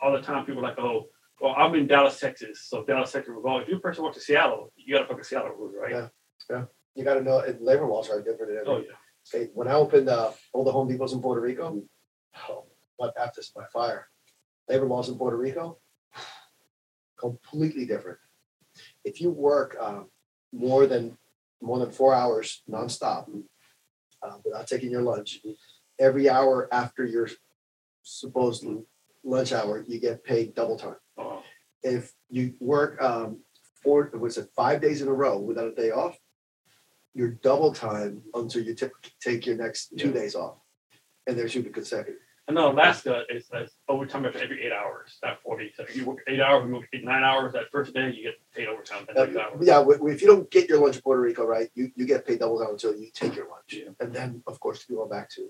[0.00, 1.06] all the time, people are like, oh,
[1.40, 2.66] well, I'm in Dallas, Texas.
[2.68, 5.50] So Dallas, Texas, well, if you person wants to Seattle, you got to fucking Seattle
[5.50, 5.92] rules, right?
[5.92, 6.08] Yeah.
[6.50, 6.64] yeah.
[6.94, 8.94] you got to know, and labor laws are different in Oh, every yeah.
[9.22, 9.50] state.
[9.54, 11.82] When I opened uh, all the Home Depots in Puerto Rico,
[12.48, 12.64] oh,
[12.96, 14.06] what Baptist by fire.
[14.68, 15.78] Labor laws in Puerto Rico,
[17.18, 18.18] completely different.
[19.04, 20.08] If you work um,
[20.52, 21.16] more than
[21.62, 23.26] more than four hours nonstop
[24.22, 25.40] uh, without taking your lunch,
[25.98, 27.28] every hour after your
[28.02, 28.64] supposed
[29.24, 30.96] lunch hour, you get paid double time.
[31.84, 33.40] Oh, If you work um,
[33.82, 36.18] four, was it five days in a row without a day off,
[37.14, 38.86] you're double time until you ta-
[39.20, 40.14] take your next two Yeah.
[40.14, 40.58] days off,
[41.26, 42.20] and there should be consecutive.
[42.48, 45.72] I know Alaska is, is overtime after every eight hours, not forty.
[45.76, 48.24] So if you work eight hours, you work eight, nine hours that first day, you
[48.24, 49.06] get paid overtime.
[49.16, 49.26] Uh,
[49.60, 52.40] yeah, if you don't get your lunch in Puerto Rico, right, you, you get paid
[52.40, 53.90] double time until you take your lunch, Yeah.
[54.00, 55.48] and then of course you go back to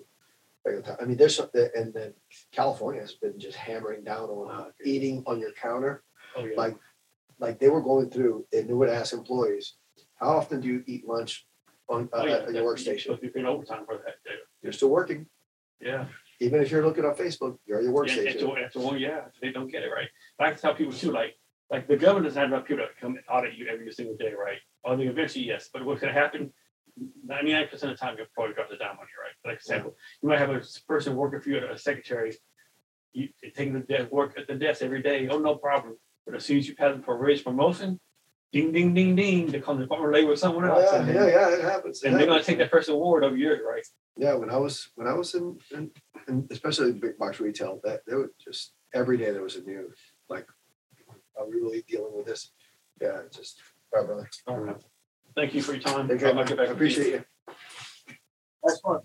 [0.65, 0.97] regular time.
[1.01, 2.13] I mean, there's some, and then
[2.53, 6.03] California has been just hammering down on uh, eating on your counter.
[6.37, 6.57] Oh, yeah.
[6.57, 6.77] like
[7.39, 9.75] like they were going through and they would ask employees,
[10.17, 11.47] how often do you eat lunch
[11.89, 13.19] on, uh, Oh, yeah, at your You're workstation?
[13.21, 14.23] to paid overtime for that.
[14.25, 14.37] day.
[14.63, 15.27] You're still working,
[15.81, 16.07] Yeah.
[16.39, 17.59] even if you're looking on Facebook.
[17.65, 18.35] You're at your Yeah, workstation.
[18.35, 20.09] It's a, it's a one, yeah, they don't get it right.
[20.39, 21.37] I can tell people too, like,
[21.71, 24.59] like the government doesn't have enough people to come audit you every single day, right?
[24.85, 26.53] Or the eventually, yes, but what's gonna happen,
[27.25, 29.33] ninety-nine percent of the time, you'll probably drop the dime on you, right?
[29.47, 32.37] Like example, you might have a person working for you, a secretary,
[33.13, 35.97] you taking the desk, work at the desk every day, oh, no problem.
[36.27, 37.99] But as soon as you pass them for a raise promotion,
[38.53, 40.91] ding, ding, ding, ding, they come to Department of Labor with someone Oh, else.
[40.93, 42.03] yeah, and yeah, then- yeah, it happens.
[42.03, 43.85] it And they're gonna take that first award over yours, right?
[44.17, 45.91] Yeah, when I was when I was in, in,
[46.29, 49.93] in especially big box retail, that there was just every day there was a new
[50.29, 50.47] like,
[51.39, 52.53] are we really dealing with this?
[53.01, 53.59] Yeah, it's just,
[53.95, 54.31] all right, brother.
[54.47, 54.77] All right.
[55.35, 56.07] Thank you for your time.
[56.09, 56.47] Take care, I'll man.
[56.47, 57.25] get back appreciate you.
[58.63, 59.01] That's fun.